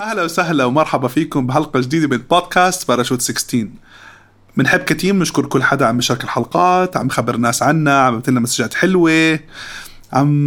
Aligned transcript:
أهلا 0.00 0.22
وسهلا 0.22 0.64
ومرحبا 0.64 1.08
فيكم 1.08 1.46
بحلقة 1.46 1.80
جديدة 1.80 2.06
من 2.08 2.16
بودكاست 2.30 2.88
باراشوت 2.88 3.20
16 3.22 3.68
بنحب 4.56 4.80
كتير 4.80 5.14
نشكر 5.16 5.46
كل 5.46 5.62
حدا 5.62 5.86
عم 5.86 5.96
بيشارك 5.96 6.24
الحلقات 6.24 6.96
عم 6.96 7.06
بخبر 7.08 7.34
الناس 7.34 7.62
عنا 7.62 8.00
عم 8.00 8.07
بعث 8.07 8.22
لنا 8.28 8.40
مسجات 8.40 8.74
حلوة 8.74 9.40
عم 10.12 10.46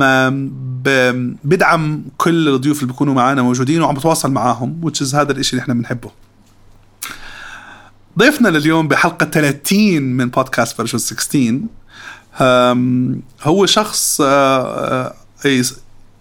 بدعم 1.43 2.03
كل 2.17 2.47
الضيوف 2.49 2.77
اللي 2.81 2.91
بيكونوا 2.91 3.13
معنا 3.13 3.41
موجودين 3.41 3.81
وعم 3.81 3.95
بتواصل 3.95 4.31
معاهم 4.31 5.15
هذا 5.15 5.31
الإشي 5.31 5.51
اللي 5.53 5.61
إحنا 5.61 5.73
بنحبه. 5.73 6.11
ضيفنا 8.19 8.49
لليوم 8.49 8.87
بحلقة 8.87 9.25
30 9.25 10.01
من 10.01 10.29
بودكاست 10.29 10.77
باراشوت 10.77 11.01
16 11.01 11.59
أم، 12.41 13.21
هو 13.43 13.65
شخص 13.65 14.21
آه، 14.21 15.05
آه، 15.05 15.13
إيه، 15.45 15.61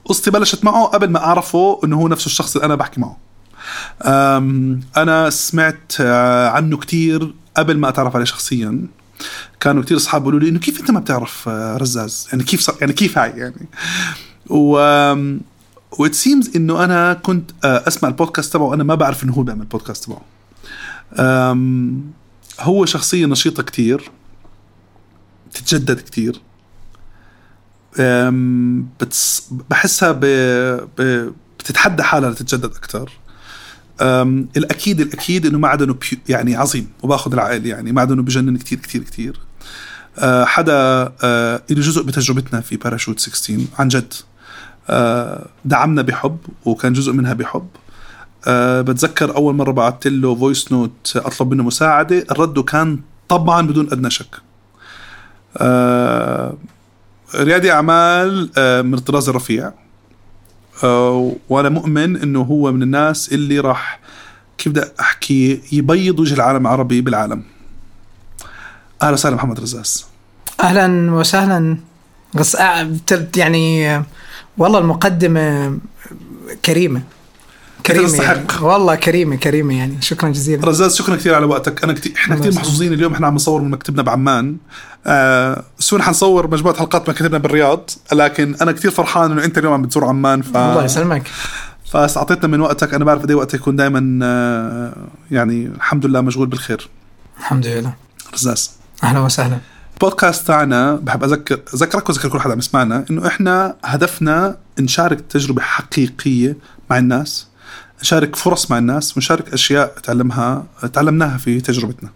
قصتي 0.08 0.30
بلشت 0.30 0.64
معه 0.64 0.84
قبل 0.84 1.10
ما 1.10 1.18
أعرفه 1.18 1.80
إنه 1.84 1.96
هو 1.96 2.08
نفس 2.08 2.26
الشخص 2.26 2.56
اللي 2.56 2.66
أنا 2.66 2.74
بحكي 2.74 3.00
معه. 3.00 3.16
أنا 4.96 5.30
سمعت 5.30 5.92
آه، 6.00 6.48
عنه 6.48 6.76
كتير 6.76 7.34
قبل 7.56 7.78
ما 7.78 7.88
أتعرف 7.88 8.14
عليه 8.14 8.24
شخصيا. 8.24 8.86
كانوا 9.60 9.82
كتير 9.82 9.96
أصحاب 9.96 10.22
يقولوا 10.22 10.40
لي 10.40 10.48
إنه 10.48 10.58
كيف 10.58 10.80
أنت 10.80 10.90
ما 10.90 11.00
بتعرف 11.00 11.48
آه، 11.48 11.76
رزاز؟ 11.76 12.28
يعني 12.32 12.44
كيف 12.44 12.60
صار 12.60 12.76
يعني 12.80 12.92
كيف 12.92 13.18
هاي 13.18 13.30
يعني؟ 13.30 13.68
و 14.50 14.70
what 15.98 16.14
seems 16.14 16.56
إنه 16.56 16.84
أنا 16.84 17.12
كنت 17.14 17.50
آه، 17.64 17.84
أسمع 17.88 18.08
البودكاست 18.08 18.52
تبعه 18.52 18.66
وأنا 18.66 18.84
ما 18.84 18.94
بعرف 18.94 19.24
إنه 19.24 19.32
هو 19.32 19.42
بيعمل 19.42 19.60
البودكاست 19.60 20.04
تبعه. 20.04 20.22
هو 22.60 22.84
شخصية 22.84 23.26
نشيطة 23.26 23.62
كتير 23.62 24.10
بتتجدد 25.54 26.00
كتير. 26.00 26.40
بتس 29.00 29.48
بحسها 29.70 30.12
ب... 30.12 30.24
ب... 30.98 31.32
بتتحدى 31.58 32.02
حالها 32.02 32.30
لتتجدد 32.30 32.64
أكتر. 32.64 33.12
أم، 34.00 34.48
الأكيد 34.56 35.00
الأكيد 35.00 35.46
إنه 35.46 35.58
معدنه 35.58 35.96
يعني 36.28 36.56
عظيم 36.56 36.88
وباخذ 37.02 37.32
العقل 37.32 37.66
يعني 37.66 37.92
معدنه 37.92 38.22
بجنن 38.22 38.56
كتير 38.56 38.78
كتير 38.78 39.02
كتير. 39.02 39.40
أه، 40.18 40.44
حدا 40.44 40.74
أه، 41.22 41.62
له 41.70 41.80
جزء 41.80 42.02
بتجربتنا 42.02 42.60
في 42.60 42.76
باراشوت 42.76 43.20
16 43.20 43.58
عن 43.78 43.88
جد. 43.88 44.14
أه، 44.90 45.46
دعمنا 45.64 46.02
بحب 46.02 46.38
وكان 46.64 46.92
جزء 46.92 47.12
منها 47.12 47.32
بحب. 47.32 47.68
بتذكر 48.82 49.36
أول 49.36 49.54
مرة 49.54 49.72
بعثت 49.72 50.06
له 50.06 50.34
voice 50.34 50.72
note 50.72 51.12
أطلب 51.16 51.50
منه 51.54 51.62
مساعدة. 51.62 52.24
الرد 52.30 52.58
كان 52.58 53.00
طبعا 53.28 53.66
بدون 53.66 53.88
أدنى 53.92 54.10
شك. 54.10 54.40
أه 55.56 56.56
ريادي 57.34 57.72
أعمال 57.72 58.50
أه 58.58 58.82
من 58.82 58.94
الطراز 58.94 59.28
الرفيع. 59.28 59.72
أه 60.84 61.32
وأنا 61.48 61.68
مؤمن 61.68 62.16
إنه 62.16 62.40
هو 62.42 62.72
من 62.72 62.82
الناس 62.82 63.32
اللي 63.32 63.60
راح 63.60 64.00
كيف 64.58 64.72
بدي 64.72 64.82
أحكي 65.00 65.60
يبيض 65.72 66.20
وجه 66.20 66.34
العالم 66.34 66.60
العربي 66.66 67.00
بالعالم. 67.00 67.42
أهلا 69.02 69.12
وسهلا 69.12 69.36
محمد 69.36 69.60
رزاز. 69.60 70.06
أهلا 70.60 71.12
وسهلا. 71.12 71.76
بت- 72.34 73.36
يعني 73.36 73.90
آه، 73.96 74.04
والله 74.58 74.78
المقدمة 74.78 75.78
كريمة. 76.64 77.02
كريمة 77.86 78.06
تستحق. 78.06 78.36
يعني. 78.36 78.46
والله 78.60 78.94
كريمة 78.94 79.36
كريمة 79.36 79.78
يعني. 79.78 80.02
شكرا 80.02 80.28
جزيلا. 80.28 80.66
رزاز 80.66 80.96
شكرا 80.96 81.16
كثير 81.16 81.34
على 81.34 81.46
وقتك. 81.46 81.84
أنا 81.84 81.92
كتير 81.92 82.12
إحنا 82.16 82.36
كثير. 82.36 82.54
محظوظين 82.54 82.92
اليوم. 82.92 83.14
إحنا 83.14 83.26
عم 83.26 83.34
نصور 83.34 83.60
من 83.62 83.70
مكتبنا 83.70 84.02
بعمان. 84.02 84.56
آه 85.06 85.64
سون 85.78 86.02
حنصور 86.02 86.50
مجموعة 86.50 86.76
حلقات 86.76 87.08
مكتبنا 87.08 87.38
بالرياض. 87.38 87.90
لكن 88.12 88.54
أنا 88.62 88.72
كثير 88.72 88.90
فرحان 88.90 89.30
إنه 89.30 89.44
أنت 89.44 89.58
اليوم 89.58 89.72
عم 89.72 89.82
بتزور 89.82 90.04
عمان 90.04 90.42
ف 90.42 90.56
الله 90.56 90.84
يسلمك. 90.84 91.28
فاعطيتنا 91.92 92.48
من 92.48 92.60
وقتك. 92.60 92.94
أنا 92.94 93.04
بعرف 93.04 93.22
قد 93.22 93.30
إيه 93.30 93.36
وقتك 93.36 93.54
يكون 93.54 93.76
دائما 93.76 94.18
آه 94.22 94.92
يعني 95.30 95.66
الحمد 95.66 96.06
لله 96.06 96.20
مشغول 96.20 96.46
بالخير. 96.46 96.88
الحمد 97.38 97.66
لله. 97.66 97.94
رزاز. 98.34 98.70
أهلا 99.04 99.18
وسهلا. 99.18 99.58
البودكاست 99.94 100.46
تاعنا 100.46 100.94
بحب 100.94 101.24
اذكر 101.24 101.60
أذكرك 101.74 102.08
وأذكر 102.08 102.28
كل 102.28 102.40
حدا 102.40 102.52
عم 102.52 102.58
يسمعنا 102.58 103.04
إنه 103.10 103.26
إحنا 103.26 103.76
هدفنا 103.84 104.56
نشارك 104.80 105.20
تجربة 105.20 105.62
حقيقية 105.62 106.56
مع 106.90 106.98
الناس. 106.98 107.47
نشارك 108.02 108.36
فرص 108.36 108.70
مع 108.70 108.78
الناس 108.78 109.16
ونشارك 109.16 109.52
أشياء 109.52 109.98
تعلمها 109.98 110.66
تعلمناها 110.92 111.38
في 111.38 111.60
تجربتنا. 111.60 112.10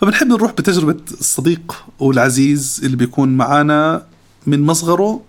فبنحب 0.00 0.26
نروح 0.26 0.52
بتجربة 0.52 1.00
الصديق 1.20 1.84
والعزيز 1.98 2.80
اللي 2.84 2.96
بيكون 2.96 3.28
معنا 3.28 4.06
من 4.46 4.62
مصغره 4.62 5.22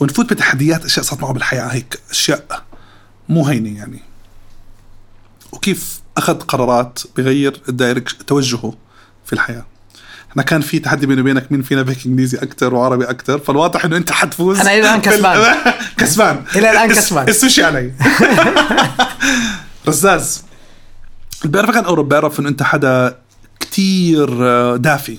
ونفوت 0.00 0.32
بتحديات 0.32 0.84
أشياء 0.84 1.04
صارت 1.04 1.22
معه 1.22 1.32
بالحياة 1.32 1.66
هيك 1.66 2.00
أشياء 2.10 2.64
مو 3.28 3.46
هينة 3.46 3.78
يعني. 3.78 4.00
وكيف 5.52 6.00
أخذ 6.16 6.40
قرارات 6.40 6.98
بغير 7.16 7.62
الدايركش 7.68 8.14
توجهه 8.14 8.74
في 9.24 9.32
الحياة. 9.32 9.66
إحنا 10.32 10.42
كان 10.42 10.60
في 10.60 10.78
تحدي 10.78 11.06
بيني 11.06 11.20
وبينك 11.20 11.52
مين 11.52 11.62
فينا 11.62 11.82
بيحكي 11.82 12.08
إنجليزي 12.08 12.38
أكثر 12.38 12.74
وعربي 12.74 13.04
أكثر 13.04 13.38
فالواضح 13.38 13.84
إنه 13.84 13.96
أنت 13.96 14.12
حتفوز. 14.12 14.60
أنا 14.60 14.72
إلى 14.74 14.80
الآن 14.80 15.00
بال- 15.00 15.10
كسبان. 15.10 15.54
كسبان. 15.96 16.44
إلى 16.56 16.70
الآن 16.70 16.90
الس- 16.90 16.98
كسبان. 16.98 17.28
السوشي 17.28 17.64
علي. 17.64 17.92
رزاز 19.88 20.42
اللي 21.42 21.52
بيعرفك 21.52 21.76
عن 21.76 21.84
اوروبا 21.84 22.08
بيعرف 22.20 22.40
إنه 22.40 22.48
أنت 22.48 22.62
حدا 22.62 23.18
كتير 23.60 24.28
آه، 24.48 24.76
دافي. 24.76 25.18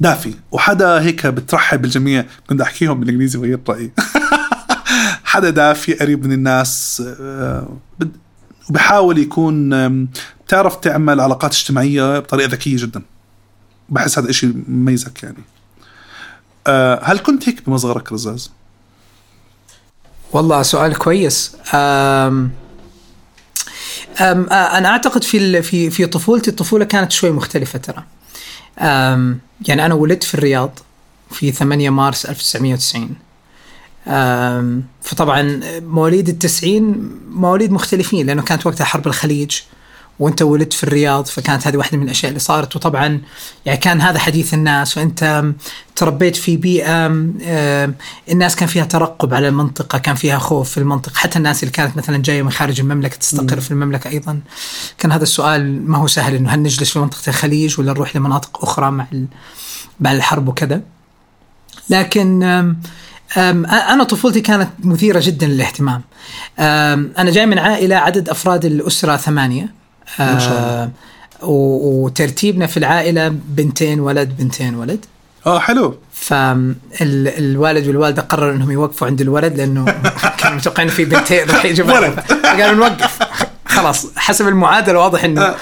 دافي. 0.00 0.34
وحدا 0.52 1.00
هيك 1.00 1.26
بترحب 1.26 1.82
بالجميع. 1.82 2.24
كنت 2.48 2.60
احكيهم 2.60 3.00
بالإنجليزي 3.00 3.38
وغير 3.38 3.60
رايي 3.68 3.90
حدا 5.24 5.50
دافي 5.50 5.94
قريب 5.94 6.26
من 6.26 6.32
الناس 6.32 7.02
آه، 7.20 7.76
وبحاول 8.70 9.18
يكون 9.18 9.70
بتعرف 10.46 10.76
تعمل 10.76 11.20
علاقات 11.20 11.52
اجتماعية 11.54 12.18
بطريقة 12.18 12.48
ذكية 12.48 12.76
جدا. 12.76 13.02
بحس 13.90 14.18
هذا 14.18 14.28
الشيء 14.28 14.62
مميزك 14.68 15.22
يعني. 15.22 15.44
آه، 16.66 17.00
هل 17.04 17.18
كنت 17.18 17.48
هيك 17.48 17.66
بمصغرك 17.66 18.12
رزاز؟ 18.12 18.50
والله 20.32 20.62
سؤال 20.62 20.98
كويس. 20.98 21.56
أم 21.74 22.50
أم 24.20 24.46
آه، 24.50 24.78
أنا 24.78 24.88
أعتقد 24.88 25.24
في 25.24 25.62
في 25.62 25.90
في 25.90 26.06
طفولتي 26.06 26.50
الطفولة 26.50 26.84
كانت 26.84 27.12
شوي 27.12 27.30
مختلفة 27.30 27.78
ترى. 27.78 28.04
يعني 29.68 29.86
أنا 29.86 29.94
ولدت 29.94 30.24
في 30.24 30.34
الرياض 30.34 30.78
في 31.30 31.52
8 31.52 31.90
مارس 31.90 32.26
1990 32.26 33.16
أم 34.06 34.84
فطبعا 35.02 35.60
مواليد 35.80 36.28
التسعين 36.28 37.10
مواليد 37.30 37.72
مختلفين 37.72 38.26
لأنه 38.26 38.42
كانت 38.42 38.66
وقتها 38.66 38.84
حرب 38.84 39.06
الخليج. 39.06 39.60
وانت 40.20 40.42
ولدت 40.42 40.72
في 40.72 40.84
الرياض 40.84 41.26
فكانت 41.26 41.66
هذه 41.66 41.76
واحدة 41.76 41.98
من 41.98 42.04
الأشياء 42.04 42.28
اللي 42.28 42.40
صارت. 42.40 42.76
وطبعا 42.76 43.20
يعني 43.66 43.78
كان 43.78 44.00
هذا 44.00 44.18
حديث 44.18 44.54
الناس 44.54 44.98
وأنت 44.98 45.44
تربيت 45.96 46.36
في 46.36 46.56
بيئة 46.56 47.06
الناس 48.30 48.56
كان 48.56 48.68
فيها 48.68 48.84
ترقب 48.84 49.34
على 49.34 49.48
المنطقة 49.48 49.98
كان 49.98 50.14
فيها 50.14 50.38
خوف 50.38 50.70
في 50.70 50.78
المنطقة. 50.78 51.14
حتى 51.14 51.38
الناس 51.38 51.62
اللي 51.62 51.72
كانت 51.72 51.96
مثلا 51.96 52.16
جاية 52.16 52.42
من 52.42 52.50
خارج 52.50 52.80
المملكة 52.80 53.16
تستقر 53.16 53.60
في 53.60 53.70
المملكة 53.70 54.10
أيضا. 54.10 54.40
كان 54.98 55.12
هذا 55.12 55.22
السؤال 55.22 55.90
ما 55.90 55.98
هو 55.98 56.06
سهل 56.06 56.34
إنه 56.34 56.50
هل 56.50 56.62
نجلس 56.62 56.90
في 56.90 56.98
منطقة 56.98 57.28
الخليج 57.28 57.80
ولا 57.80 57.92
نروح 57.92 58.16
لمناطق 58.16 58.64
أخرى 58.64 58.90
مع 58.90 59.06
مع 60.00 60.12
الحرب 60.12 60.48
وكذا؟ 60.48 60.82
لكن 61.90 62.42
أنا 63.36 64.04
طفولتي 64.04 64.40
كانت 64.40 64.68
مثيرة 64.84 65.20
جدا 65.24 65.46
للاهتمام. 65.46 66.02
أنا 67.18 67.30
جاي 67.30 67.46
من 67.46 67.58
عائلة 67.58 67.96
عدد 67.96 68.28
أفراد 68.28 68.64
الأسرة 68.64 69.16
ثمانية. 69.16 69.79
ما 70.18 70.38
شاء 70.38 70.48
الله. 70.58 70.82
آه، 70.82 70.90
وترتيبنا 71.42 72.66
في 72.66 72.76
العائلة 72.76 73.28
بنتين 73.28 74.00
ولد 74.00 74.36
بنتين 74.38 74.74
ولد. 74.74 75.04
آه 75.46 75.58
حلو. 75.58 75.94
فالوالد 76.12 77.86
والوالدة 77.88 78.22
قرروا 78.22 78.52
إنهم 78.52 78.70
يوقفوا 78.70 79.06
عند 79.06 79.20
الولد 79.20 79.56
لأنه 79.56 79.84
كانوا 80.38 80.56
متوقعين 80.56 80.88
في 80.88 81.04
بنتين 81.04 81.50
راح 81.50 81.64
يجوا 81.64 81.92
ولد. 81.98 82.20
قالوا 82.44 82.74
نوقف. 82.88 83.18
خلاص 83.66 84.06
حسب 84.16 84.48
المعادلة 84.48 84.98
واضح 84.98 85.24
إنه 85.24 85.42
آه، 85.42 85.54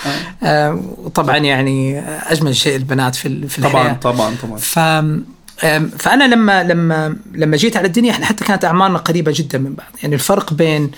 آه، 0.43 0.82
وطبعا 0.99 1.37
يعني 1.37 2.00
أجمل 2.32 2.56
شيء 2.56 2.76
البنات 2.76 3.14
في 3.14 3.49
في 3.49 3.62
طبعا 3.62 3.73
الحياة. 3.82 3.93
طبعا 3.94 4.34
طبعا 4.43 4.58
أم، 4.99 5.25
فأنا 5.99 6.25
لما 6.34 6.62
لما 6.62 7.16
لما 7.34 7.56
جيت 7.56 7.76
على 7.76 7.87
الدنيا 7.87 8.10
إحنا 8.10 8.26
حتى 8.26 8.44
كانت 8.44 8.64
أعمارنا 8.64 8.99
قريبة 8.99 9.32
جدا 9.34 9.58
من 9.58 9.75
بعض. 9.75 9.87
يعني 10.02 10.14
الفرق 10.14 10.52
بين 10.52 10.90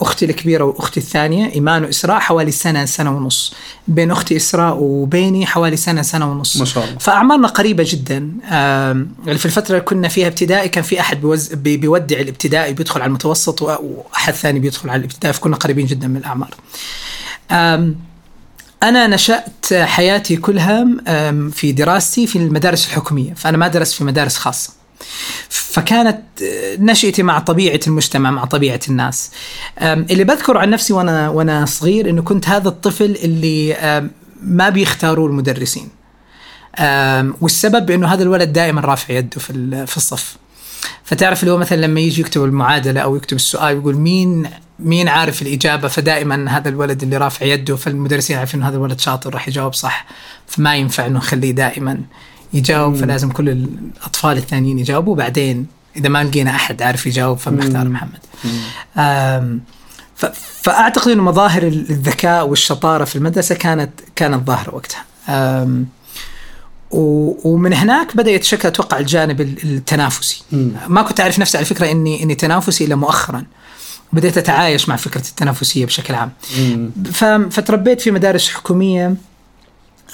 أختي 0.00 0.24
الكبيرة 0.24 0.64
وأختي 0.64 1.00
الثانية 1.00 1.52
إيمان 1.52 1.84
وإسراء 1.84 2.18
حوالي 2.18 2.50
سنة 2.50 2.84
سنة 2.84 3.16
ونص. 3.16 3.54
بين 3.88 4.10
أختي 4.10 4.36
إسراء 4.36 4.76
وبيني 4.80 5.46
حوالي 5.46 5.76
سنة 5.76 6.02
سنة 6.02 6.30
ونص. 6.30 6.56
ما 6.56 6.64
شاء 6.64 6.84
الله. 6.84 6.98
فأعمارنا 6.98 7.48
قريبة 7.48 7.84
جدا. 7.88 8.30
في 9.24 9.44
الفترة 9.44 9.70
اللي 9.70 9.80
كنا 9.80 10.08
فيها 10.08 10.26
ابتدائي 10.26 10.68
كان 10.68 10.84
في 10.84 11.00
أحد 11.00 11.20
بيوز... 11.20 11.52
بي- 11.54 11.76
بيودع 11.76 12.20
الابتدائي 12.20 12.72
بيدخل 12.72 13.00
على 13.00 13.08
المتوسط 13.08 13.62
وأحد 13.62 14.32
ثاني 14.34 14.58
بيدخل 14.58 14.90
على 14.90 14.98
الابتدائي 14.98 15.32
فكنا 15.32 15.56
قريبين 15.56 15.86
جدا 15.86 16.08
من 16.08 16.16
الأعمار. 16.16 16.50
أنا 18.82 19.06
نشأت 19.06 19.74
حياتي 19.74 20.36
كلها 20.36 20.86
في 21.52 21.72
دراستي 21.72 22.26
في 22.26 22.36
المدارس 22.36 22.86
الحكومية 22.86 23.34
فأنا 23.34 23.56
ما 23.56 23.68
درست 23.68 23.94
في 23.94 24.04
مدارس 24.04 24.36
خاصة. 24.36 24.72
فكانت 25.48 26.20
آه، 26.42 26.76
نشأتي 26.78 27.22
مع 27.22 27.38
طبيعة 27.38 27.80
المجتمع 27.86 28.30
مع 28.30 28.44
طبيعة 28.44 28.80
الناس. 28.88 29.30
اللي 29.82 30.24
بذكره 30.24 30.58
عن 30.58 30.70
نفسي 30.70 30.92
وأنا 30.92 31.28
وأنا 31.28 31.64
صغير 31.64 32.10
إنه 32.10 32.22
كنت 32.22 32.48
هذا 32.48 32.68
الطفل 32.68 33.18
اللي 33.24 33.76
ما 34.42 34.68
بيختاروه 34.68 35.26
المدرسين. 35.26 35.88
والسبب 37.40 37.90
إنه 37.90 38.06
هذا 38.06 38.22
الولد 38.22 38.52
دائما 38.52 38.80
رافع 38.80 39.14
يده 39.14 39.40
في 39.86 39.96
الصف. 39.96 40.36
فتعرف 41.04 41.40
اللي 41.42 41.52
هو 41.52 41.58
مثلا 41.58 41.76
لما 41.76 42.00
يجي 42.00 42.20
يكتب 42.20 42.44
المعادلة 42.44 43.00
أو 43.00 43.16
يكتب 43.16 43.36
السؤال 43.36 43.76
يقول 43.76 43.96
مين 43.96 44.50
مين 44.78 45.08
عارف 45.08 45.42
الإجابة 45.42 45.88
فدائما 45.88 46.50
هذا 46.56 46.68
الولد 46.68 47.02
اللي 47.02 47.16
رافع 47.16 47.46
يده 47.46 47.76
فالمدرسين 47.76 48.38
عارفين 48.38 48.60
انه 48.60 48.68
هذا 48.68 48.76
الولد 48.76 49.00
شاطر 49.00 49.34
راح 49.34 49.48
يجاوب 49.48 49.74
صح. 49.74 50.06
فما 50.46 50.76
ينفع 50.76 51.06
إنه 51.06 51.18
نخليه 51.18 51.50
دائما 51.50 52.00
يجاوب 52.52 52.96
فلازم 52.96 53.30
كل 53.30 53.48
الأطفال 53.48 54.36
الثانيين 54.36 54.78
يجاوبوا. 54.78 55.16
بعدين 55.16 55.66
إذا 55.96 56.08
ما 56.08 56.24
لقينا 56.24 56.50
أحد 56.50 56.82
عارف 56.82 57.06
يجاوب 57.06 57.38
فبنختار 57.38 57.88
محمد. 57.88 58.18
آم، 58.96 59.60
ف- 60.16 60.26
فأعتقد 60.62 61.10
إنه 61.10 61.22
مظاهر 61.22 61.62
الذكاء 61.62 62.46
والشطارة 62.48 63.04
في 63.04 63.16
المدرسة 63.16 63.54
كانت 63.54 63.90
كانت 64.16 64.46
ظاهرة 64.46 64.74
وقتها. 64.74 65.04
ومن 67.44 67.72
هناك 67.72 68.16
بدأ 68.16 68.30
يتشكل 68.30 68.68
أتوقع 68.68 68.98
الجانب 68.98 69.40
ال- 69.40 69.62
التنافسي. 69.64 70.42
ما 70.88 71.02
كنت 71.02 71.20
أعرف 71.20 71.38
نفسي 71.38 71.56
على 71.56 71.64
فكرة 71.66 71.90
اني 71.90 72.22
إني 72.22 72.34
تنافسي 72.34 72.84
إلا 72.84 72.94
مؤخرا. 72.96 73.44
بديت 74.12 74.38
أتعايش 74.38 74.88
مع 74.88 74.96
فكرة 74.96 75.20
التنافسية 75.28 75.86
بشكل 75.86 76.14
عام. 76.14 76.30
ف- 77.12 77.24
فتربيت 77.24 78.00
في 78.00 78.10
مدارس 78.10 78.48
حكومية. 78.48 79.14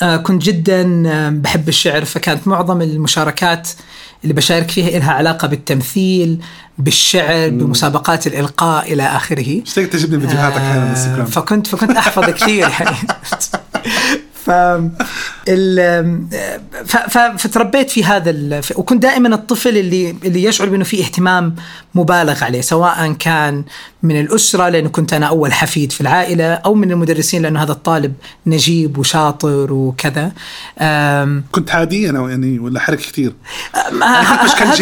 آه، 0.02 0.16
كنت 0.16 0.42
جدا 0.42 1.02
آه، 1.06 1.28
بحب 1.30 1.68
الشعر 1.68 2.04
فكانت 2.04 2.48
معظم 2.48 2.82
المشاركات 2.82 3.68
اللي 4.22 4.34
بشارك 4.34 4.70
فيها 4.70 4.98
لها 4.98 5.12
علاقة 5.12 5.48
بالتمثيل 5.48 6.38
بالشعر 6.78 7.48
بمسابقات 7.48 8.26
الإلقاء 8.26 8.92
إلى 8.92 9.02
آخره. 9.02 9.38
إيش 9.48 9.72
تقدر 9.74 9.88
تجيب 9.88 10.10
لي 10.14 10.16
آه، 10.60 10.84
الإنستغرام؟ 10.84 11.26
فكنت 11.26 11.66
فكنت 11.66 11.90
أحفظ 11.96 12.24
كثير. 12.30 12.68
يعني 12.68 12.96
ف 14.44 14.50
فتربيت 17.38 17.90
في 17.90 18.04
هذا 18.04 18.30
ال... 18.30 18.60
وكنت 18.76 19.02
دائما 19.02 19.34
الطفل 19.34 19.76
اللي 19.76 20.16
اللي 20.24 20.44
يشعر 20.44 20.68
بأنه 20.68 20.84
في 20.84 21.00
اهتمام 21.00 21.54
مبالغ 21.94 22.44
عليه 22.44 22.60
سواء 22.60 23.12
كان 23.12 23.64
من 24.02 24.20
الأسرة 24.20 24.68
لأنه 24.68 24.88
كنت 24.88 25.12
أنا 25.12 25.26
أول 25.26 25.52
حفيد 25.52 25.92
في 25.92 26.00
العائلة 26.00 26.44
أو 26.54 26.74
من 26.74 26.90
المدرسين 26.92 27.42
لأنه 27.42 27.62
هذا 27.62 27.72
الطالب 27.72 28.14
نجيب 28.46 28.98
وشاطر 28.98 29.72
وكذا. 29.72 30.32
أم... 30.78 31.44
كنت 31.52 31.70
عادي 31.70 32.10
أنا 32.10 32.30
يعني 32.30 32.58
ولا 32.58 32.80
حرك 32.80 32.98
كثير؟ 32.98 33.32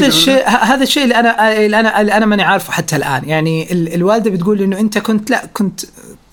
هذا. 0.00 0.06
الشيء 0.06 0.48
هذا 0.48 0.82
الشيء 0.82 1.02
اللي 1.04 1.14
أنا 1.20 1.52
اللي 1.64 1.80
أنا 1.80 2.00
اللي 2.00 2.12
أنا 2.12 2.26
ماني 2.26 2.42
عارفه 2.42 2.72
حتى 2.72 2.96
الآن. 2.96 3.22
يعني 3.28 3.72
ال- 3.72 3.94
الوالدة 3.94 4.30
بتقول 4.30 4.60
إنه 4.62 4.80
أنت 4.80 4.98
كنت 4.98 5.30
لا 5.30 5.46
كنت 5.54 5.80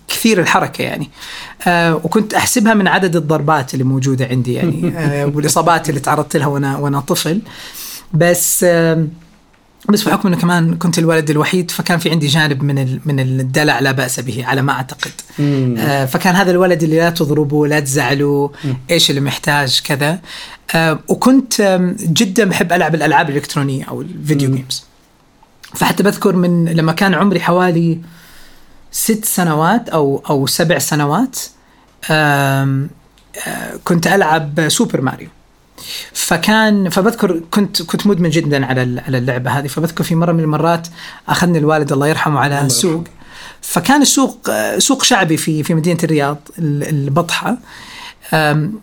كثير 0.08 0.42
الحركة 0.42 0.82
يعني. 0.82 1.10
آه 1.68 1.96
وكنت 1.96 2.34
أحسبها 2.34 2.74
من 2.74 2.88
عدد 2.88 3.16
الضربات 3.16 3.74
اللي 3.74 3.84
موجودة 3.84 4.26
عندي 4.26 4.54
يعني 4.54 4.92
آه 4.98 5.26
والإصابات 5.26 5.90
اللي 5.90 6.00
تعرضت 6.00 6.38
لها 6.38 6.48
وأنا 6.48 6.78
وأنا 6.78 7.00
طفل. 7.00 7.42
بس 8.14 8.64
آه 8.70 9.08
بس 9.90 10.04
بحكم 10.04 10.28
إنه 10.28 10.38
كمان 10.38 10.76
كنت 10.76 11.00
الولد 11.00 11.30
الوحيد 11.30 11.72
فكان 11.72 12.00
في 12.00 12.10
عندي 12.10 12.28
جانب 12.28 12.64
من 12.64 12.80
ال- 12.80 13.00
من 13.06 13.20
الدلع 13.20 13.80
لا 13.80 13.92
بأس 13.92 14.20
به 14.20 14.46
على 14.46 14.62
ما 14.62 14.72
أعتقد. 14.74 15.12
آه 15.40 16.06
فكان 16.06 16.36
هذا 16.36 16.52
الولد 16.52 16.84
اللي 16.84 16.98
لا 16.98 17.10
تضربه 17.10 17.68
لا 17.68 17.80
تزعله 17.80 18.52
إيش 18.92 19.10
اللي 19.10 19.22
محتاج 19.22 19.82
كذا. 19.84 20.20
آه 20.76 21.00
وكنت 21.08 21.62
آم، 21.62 21.96
جدا 22.00 22.46
بحب 22.46 22.74
ألعب 22.74 22.96
الألعاب 22.96 23.30
الإلكترونية 23.30 23.84
أو 23.84 24.02
ال 24.02 24.10
video 24.10 24.52
games 24.56 24.84
فحتى 25.76 26.04
بذكر 26.04 26.36
من 26.36 26.66
لما 26.66 26.92
كان 26.92 27.14
عمري 27.14 27.40
حوالي 27.40 28.00
ست 29.06 29.26
سنوات 29.26 29.90
أو 29.90 30.24
أو 30.30 30.48
سبع 30.48 30.78
سنوات 30.78 31.36
آه، 32.12 32.88
كنت 33.84 34.08
ألعب 34.08 34.70
سوبر 34.70 35.02
ماريو. 35.02 35.28
فكان 36.14 36.90
فبذكر 36.90 37.42
كنت 37.52 37.82
كنت 37.82 38.08
مدمن 38.08 38.30
جدا 38.30 38.66
على 38.66 39.02
على 39.08 39.18
اللعبة 39.18 39.52
هذه. 39.52 39.68
فبذكر 39.68 40.04
في 40.04 40.16
مرة 40.16 40.32
من 40.32 40.40
المرات 40.40 40.88
أخذني 41.30 41.58
الوالد 41.58 41.92
الله 41.92 42.08
يرحمه 42.08 42.40
على 42.40 42.56
الله 42.58 42.68
سوق 42.70 43.04
فكان 43.62 44.02
السوق 44.02 44.50
سوق 44.78 45.04
شعبي 45.04 45.38
في 45.38 45.64
في 45.64 45.74
مدينة 45.74 46.00
الرياض 46.04 46.38
ال- 46.60 46.90
البطحة. 46.90 47.58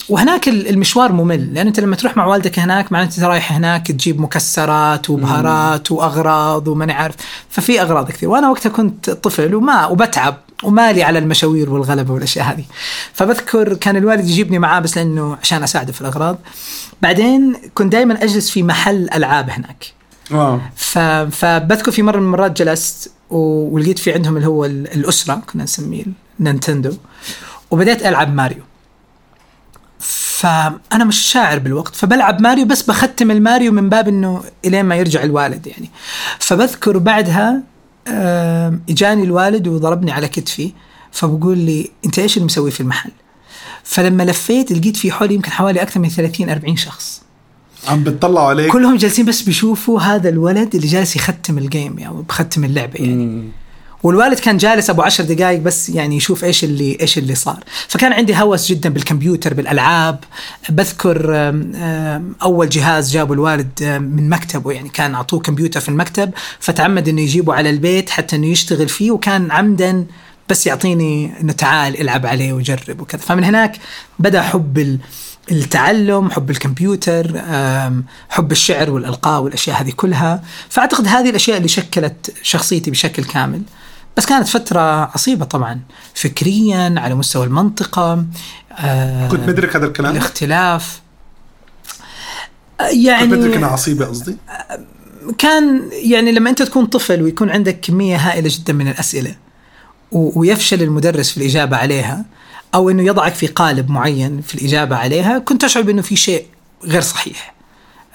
وهناك 0.09 0.49
ال- 0.49 0.69
المشوار 0.69 1.13
ممل 1.13 1.55
لأن 1.55 1.67
أنت 1.67 1.81
لما 1.81 1.97
تروح 1.97 2.17
مع 2.17 2.27
والدك 2.27 2.59
هناك 2.59 2.93
معناته 2.93 3.17
أنت 3.17 3.25
رايح 3.25 3.53
هناك 3.53 3.87
تجيب 3.87 4.21
مكسرات 4.21 5.11
وبهارات 5.11 5.93
وأغراض 5.93 6.69
وماني 6.69 6.93
عارف 6.93 7.15
ففي 7.51 7.81
أغراض 7.83 8.09
كثير 8.11 8.29
وأنا 8.29 8.51
وقتها 8.51 8.71
كنت 8.71 9.11
طفل 9.11 9.55
وما 9.55 9.87
وبتعب 9.87 10.37
ومالي 10.63 11.03
على 11.03 11.19
المشاوير 11.19 11.71
والغلبة 11.71 12.13
والأشياء 12.13 12.47
هذه 12.47 12.65
فبذكر 13.13 13.75
كان 13.75 13.97
الوالد 13.97 14.29
يجيبني 14.29 14.59
معاه 14.59 14.81
بس 14.81 14.97
لأنه 14.99 15.37
عشان 15.43 15.63
أساعده 15.63 15.93
في 15.93 16.01
الأغراض 16.01 16.39
بعدين 17.03 17.57
كنت 17.75 17.93
دائما 17.93 18.23
أجلس 18.25 18.51
في 18.51 18.63
محل 18.63 19.09
ألعاب 19.15 19.51
هناك 19.51 19.87
wow. 20.31 20.59
فبذكر 21.31 21.91
في 21.91 22.03
مرة 22.03 22.17
من 22.19 22.25
المرات 22.25 22.59
جلست. 22.63 23.11
ولقيت 23.31 23.99
في 23.99 24.13
عندهم 24.13 24.37
اللي 24.37 24.49
هو 24.49 24.65
ال- 24.65 24.93
الأسرة 24.93 25.35
كنا 25.53 25.65
نسميه 25.65 26.05
نينتندو 26.41 26.93
وبدأت 27.71 28.07
ألعب 28.07 28.35
ماريو 28.35 28.63
فأنا 29.99 31.05
مش 31.05 31.19
شاعر 31.19 31.59
بالوقت 31.59 31.97
فبلعب 31.97 32.41
ماريو 32.41 32.65
بس 32.65 32.83
بختم 32.83 33.31
الماريو 33.31 33.73
من 33.73 33.89
باب 33.89 34.09
إنه 34.09 34.43
إلين 34.65 34.85
ما 34.85 34.97
يرجع 34.97 35.23
الوالد 35.23 35.67
يعني. 35.67 35.91
فبذكر 36.39 36.99
بعدها 36.99 37.63
إجاني 38.91 39.25
الوالد 39.25 39.69
وضربني 39.69 40.13
على 40.13 40.29
كتفي 40.29 40.73
فبقول 41.13 41.59
لي 41.59 41.91
أنت 42.05 42.19
إيش 42.19 42.37
اللي 42.37 42.47
مسوي 42.47 42.71
في 42.71 42.81
المحل؟ 42.81 43.11
فلما 43.85 44.23
لفيت 44.23 44.73
لقيت 44.73 44.97
في 44.97 45.13
حولي 45.13 45.35
يمكن 45.35 45.51
حوالي 45.51 45.83
أكثر 45.83 46.01
من 46.01 46.09
30 46.09 46.51
40 46.51 46.77
شخص. 46.77 47.23
عم 47.89 48.05
بتطلعوا 48.05 48.49
عليك؟ 48.49 48.73
كلهم 48.73 48.97
جالسين 48.97 49.25
بس 49.25 49.43
بيشوفوا 49.43 50.01
هذا 50.01 50.29
الولد 50.29 50.75
اللي 50.75 50.87
جالس 50.87 51.17
يختم 51.17 51.59
الجيم 51.59 51.99
يعني 51.99 52.23
بختم 52.29 52.65
اللعبة 52.65 52.95
يعني. 52.95 53.15
مم. 53.27 53.49
والوالد 54.05 54.39
كان 54.39 54.57
جالس 54.57 54.91
أبو 54.91 55.03
عشر 55.03 55.25
دقائق 55.25 55.61
بس 55.61 55.89
يعني 55.89 56.17
يشوف 56.17 56.45
إيش 56.45 56.65
اللي 56.65 56.99
إيش 57.01 57.19
اللي 57.19 57.35
صار. 57.35 57.65
فكان 57.89 58.13
عندي 58.13 58.37
هوس 58.37 58.69
جدا 58.69 58.89
بالكمبيوتر 58.89 59.55
بالألعاب. 59.55 60.25
بذكر 60.69 61.31
أول 62.43 62.69
جهاز 62.69 63.13
جابه 63.13 63.35
الوالد 63.35 63.85
من 63.85 64.29
مكتبه 64.29 64.73
يعني 64.73 64.89
كان 64.89 65.15
أعطوه 65.15 65.41
كمبيوتر 65.41 65.81
في 65.81 65.89
المكتب. 65.89 66.31
فتعمد 66.61 67.09
إنه 67.09 67.23
يجيبه 67.23 67.55
على 67.55 67.71
البيت 67.71 68.11
حتى 68.11 68.37
إنه 68.37 68.47
يشتغل 68.47 68.89
فيه 68.89 69.11
وكان 69.11 69.51
عمدا 69.51 70.07
بس 70.49 70.67
يعطيني 70.67 71.41
إنه 71.41 71.53
تعال 71.53 72.01
إلعب 72.01 72.27
عليه 72.27 72.53
وجرب 72.53 73.01
وكذا. 73.01 73.21
فمن 73.21 73.45
هناك 73.45 73.77
بدأ 74.19 74.43
حب 74.43 74.79
ال- 74.79 74.99
التعلم 75.53 76.31
حب 76.31 76.51
الكمبيوتر 76.51 77.43
حب 78.29 78.53
الشعر 78.53 78.91
والألقاء 78.91 79.41
والأشياء 79.43 79.83
هذه 79.83 79.91
كلها. 79.97 80.43
فأعتقد 80.69 81.07
هذه 81.09 81.31
الأشياء 81.31 81.57
اللي 81.57 81.69
شكلت 81.69 82.35
شخصيتي 82.43 82.91
بشكل 82.91 83.25
كامل. 83.25 83.63
بس 84.17 84.27
كانت 84.27 84.49
فترة 84.49 84.81
عصيبة 84.81 85.45
طبعا 85.45 85.81
فكريا 86.15 86.95
على 86.99 87.15
مستوى 87.15 87.47
المنطقة 87.47 88.25
آه 88.79 89.29
كنت 89.29 89.49
مدرك 89.49 89.77
هذا 89.77 89.87
الكلام؟ 89.87 90.13
الاختلاف. 90.13 91.01
آه، 92.81 92.91
كنت 92.91 93.33
مدرك 93.33 93.45
إنها 93.45 93.53
يعني 93.53 93.65
عصيبة 93.65 94.07
قصدي؟ 94.07 94.37
كان 95.39 95.83
يعني 95.93 96.33
لما 96.33 96.51
أنت 96.51 96.63
تكون 96.63 96.87
طفل 96.87 97.23
ويكون 97.23 97.51
عندك 97.51 97.81
كمية 97.81 98.17
هائلة 98.17 98.51
جدا 98.53 98.73
من 98.73 98.89
الأسئلة 98.89 99.35
ويفشل 100.13 100.83
المدرس 100.83 101.31
في 101.31 101.37
الإجابة 101.37 101.77
عليها 101.77 102.25
أو 102.75 102.91
أنه 102.91 103.03
يضعك 103.03 103.35
في 103.35 103.47
قالب 103.47 103.91
معين 103.91 104.41
في 104.41 104.55
الإجابة 104.55 104.97
عليها 104.97 105.39
كنت 105.39 105.65
أشعر 105.65 105.83
بأنه 105.83 106.03
في 106.03 106.17
شيء 106.17 106.47
غير 106.85 107.01
صحيح. 107.01 107.55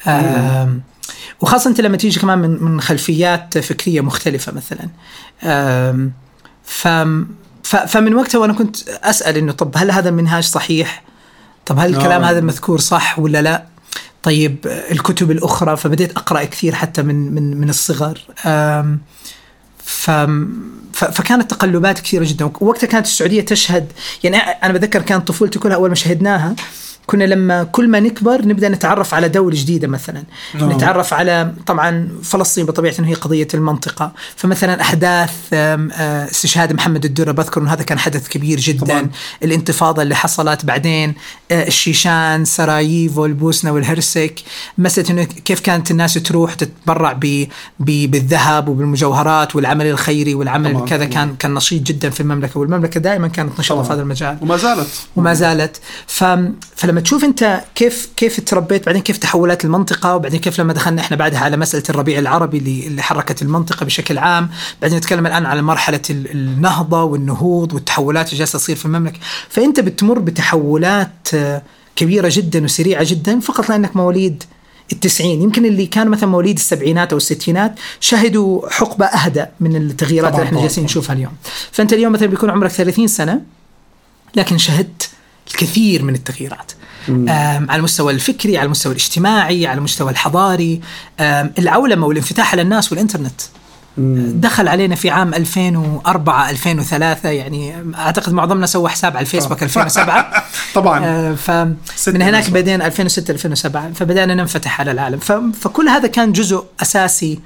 آم، 0.08 0.82
وخاصة 1.42 1.70
أنت 1.70 1.82
لما 1.82 1.98
تيجي 1.98 2.20
كمان 2.20 2.40
من 2.40 2.64
من 2.64 2.82
خلفيات 2.82 3.58
فكرية 3.58 4.02
مختلفة 4.02 4.52
مثلا 4.52 4.90
ف 6.64 6.88
فمن 7.88 8.16
وقتها 8.16 8.40
وأنا 8.40 8.54
كنت 8.54 8.90
أسأل 8.90 9.38
أنه 9.38 9.52
طب 9.52 9.72
هل 9.78 9.92
هذا 9.92 10.10
المنهاج 10.10 10.44
صحيح؟ 10.44 11.04
طب 11.66 11.80
هل 11.80 11.96
الكلام 11.96 12.24
آه. 12.24 12.30
هذا 12.30 12.40
المذكور 12.40 12.80
صح 12.80 13.20
ولا 13.20 13.42
لا؟ 13.42 13.64
طيب 14.24 14.58
الكتب 14.92 15.32
الأخرى 15.32 15.78
فبديت 15.78 16.12
أقرأ 16.18 16.44
كثير 16.44 16.76
حتى 16.76 17.02
من 17.02 17.32
من 17.36 17.58
من 17.58 17.70
الصغر 17.70 18.20
ف- 19.84 21.06
فكانت 21.06 21.50
تقلبات 21.52 22.00
كثيرة 22.00 22.26
جدا 22.28 22.46
وقتها 22.62 22.88
كانت 22.88 23.06
السعودية 23.06 23.42
تشهد 23.42 23.92
يعني 24.24 24.38
أنا 24.38 24.74
بتذكر 24.74 25.02
كانت 25.02 25.28
طفولتي 25.28 25.60
كلها 25.60 25.76
أول 25.76 25.90
ما 25.90 25.96
شهدناها 25.96 26.56
كنا 27.10 27.24
لما 27.24 27.64
كل 27.64 27.88
ما 27.88 28.00
نكبر 28.00 28.46
نبدأ 28.46 28.70
نتعرف 28.70 29.14
على 29.14 29.30
دولة 29.30 29.56
جديدة 29.56 29.88
مثلا. 29.88 30.24
نعم. 30.60 30.72
نتعرف 30.72 31.14
على 31.14 31.54
طبعا 31.66 32.10
فلسطين 32.24 32.66
بطبيعة 32.66 32.94
هي 33.00 33.14
قضية 33.14 33.48
المنطقة. 33.54 34.12
فمثلا 34.36 34.82
أحداث 34.82 35.32
آه، 35.54 36.26
استشهاد 36.32 36.74
محمد 36.74 37.06
الدرة 37.06 37.32
بذكر 37.32 37.62
انه 37.62 37.74
هذا 37.74 37.84
كان 37.84 38.00
حدث 38.00 38.28
كبير 38.28 38.60
جدا. 38.60 38.86
طبعاً. 38.86 39.10
الانتفاضة 39.44 40.02
اللي 40.02 40.16
حصلت 40.16 40.66
بعدين 40.66 41.14
آه، 41.52 41.68
الشيشان 41.68 42.46
سراييفو 42.46 43.26
البوسنه 43.26 43.72
والهرسك. 43.72 44.40
مسألة 44.78 45.10
إنه 45.10 45.24
كيف 45.24 45.60
كانت 45.60 45.92
الناس 45.92 46.14
تروح 46.14 46.54
تتبرع 46.54 47.14
ب 47.14 47.46
بالذهب 47.80 48.68
وبالمجوهرات 48.68 49.56
والعمل 49.56 49.86
الخيري 49.86 50.34
والعمل 50.34 50.74
طبعاً، 50.74 50.86
كذا. 50.86 51.06
كان 51.06 51.36
كان 51.36 51.54
نشيط 51.54 51.82
جدا 51.84 52.10
في 52.10 52.20
المملكة. 52.20 52.60
والمملكة 52.60 53.00
دائما 53.00 53.28
كانت 53.28 53.60
نشيطه. 53.60 53.84
في 53.84 53.94
هذا 53.94 54.02
المجال. 54.02 54.38
وما 54.42 54.58
زالت. 54.58 54.88
وما 55.16 55.34
زالت. 55.34 55.78
ف... 56.08 56.24
تشوف 57.00 57.24
انت 57.24 57.62
كيف 57.76 58.10
كيف 58.16 58.40
تربيت 58.40 58.86
بعدين 58.86 59.02
كيف 59.02 59.18
تحولات 59.18 59.66
المنطقة 59.66 60.16
وبعدين 60.16 60.40
كيف 60.40 60.60
لما 60.60 60.74
دخلنا 60.74 61.02
إحنا 61.02 61.18
بعدها 61.18 61.40
على 61.40 61.58
مسألة 61.58 61.84
الربيع 61.90 62.20
العربي 62.20 62.58
اللي 62.58 62.88
اللي 62.88 63.02
حركت 63.02 63.42
المنطقة 63.42 63.86
بشكل 63.86 64.18
عام. 64.18 64.50
بعدين 64.82 64.98
نتكلم 64.98 65.28
الآن 65.28 65.46
على 65.46 65.62
مرحلة 65.62 66.02
ال- 66.10 66.32
النهضة 66.32 67.04
والنهوض 67.04 67.74
والتحولات 67.74 68.26
اللي 68.28 68.38
جالسة 68.40 68.60
تصير 68.60 68.76
في 68.76 68.86
المملكة. 68.86 69.20
فأنت 69.50 69.80
بتمر 69.80 70.20
بتحولات 70.20 71.12
آه، 71.34 71.62
كبيرة 71.96 72.30
جدا 72.32 72.64
وسريعة 72.64 73.04
جدا 73.10 73.40
فقط 73.40 73.70
لانك 73.70 73.96
مواليد 73.96 74.44
التسعين. 74.92 75.42
يمكن 75.42 75.66
اللي 75.66 75.86
كان 75.86 76.08
مثلا 76.10 76.30
مواليد 76.30 76.56
السبعينات 76.58 77.12
أو 77.12 77.18
الستينات 77.18 77.76
شهدوا 78.00 78.70
حقبة 78.70 79.06
اهدى 79.06 79.46
من 79.60 79.76
التغييرات 79.76 80.34
اللي 80.34 80.46
إحنا. 80.46 80.62
جالسين 80.62 80.84
نشوفها 80.84 81.16
اليوم. 81.16 81.32
فأنت 81.72 81.94
اليوم 81.94 82.14
مثلا 82.14 82.28
بيكون 82.28 82.50
عمرك 82.50 82.72
30 82.72 83.08
سنة 83.08 83.42
لكن 84.36 84.58
شهدت 84.58 85.10
الكثير 85.48 86.04
من 86.04 86.16
التغييرات. 86.16 86.72
على 87.70 87.76
المستوى 87.80 88.14
الفكري 88.14 88.58
على 88.58 88.66
المستوى 88.66 88.92
الاجتماعي 88.92 89.68
على 89.68 89.78
المستوى 89.78 90.12
الحضاري. 90.12 90.82
آم، 91.20 91.52
العولمة 91.60 92.08
والانفتاح 92.08 92.52
على 92.52 92.62
الناس 92.62 92.92
والإنترنت. 92.92 93.42
دخل 94.42 94.68
علينا 94.68 94.96
في 94.96 95.10
عام 95.10 95.34
2004 95.34 96.50
2003 96.50 97.30
يعني 97.30 97.76
أعتقد 97.96 98.34
معظمنا 98.34 98.66
سوى 98.66 98.90
حساب 98.90 99.12
على 99.18 99.22
الفيسبوك 99.22 99.64
2007 99.64 100.44
طبعا. 100.76 101.06
آه، 101.06 101.34
فمن 101.36 101.76
هناك. 102.22 102.50
بدينا 102.50 102.88
2006 102.88 103.32
2007 103.32 103.92
فبدأنا 103.94 104.34
ننفتح 104.36 104.80
على 104.80 104.92
العالم. 104.92 105.20
فكل 105.52 105.88
هذا 105.90 106.08
كان 106.08 106.32
جزء 106.32 106.64
أساسي 106.82 107.40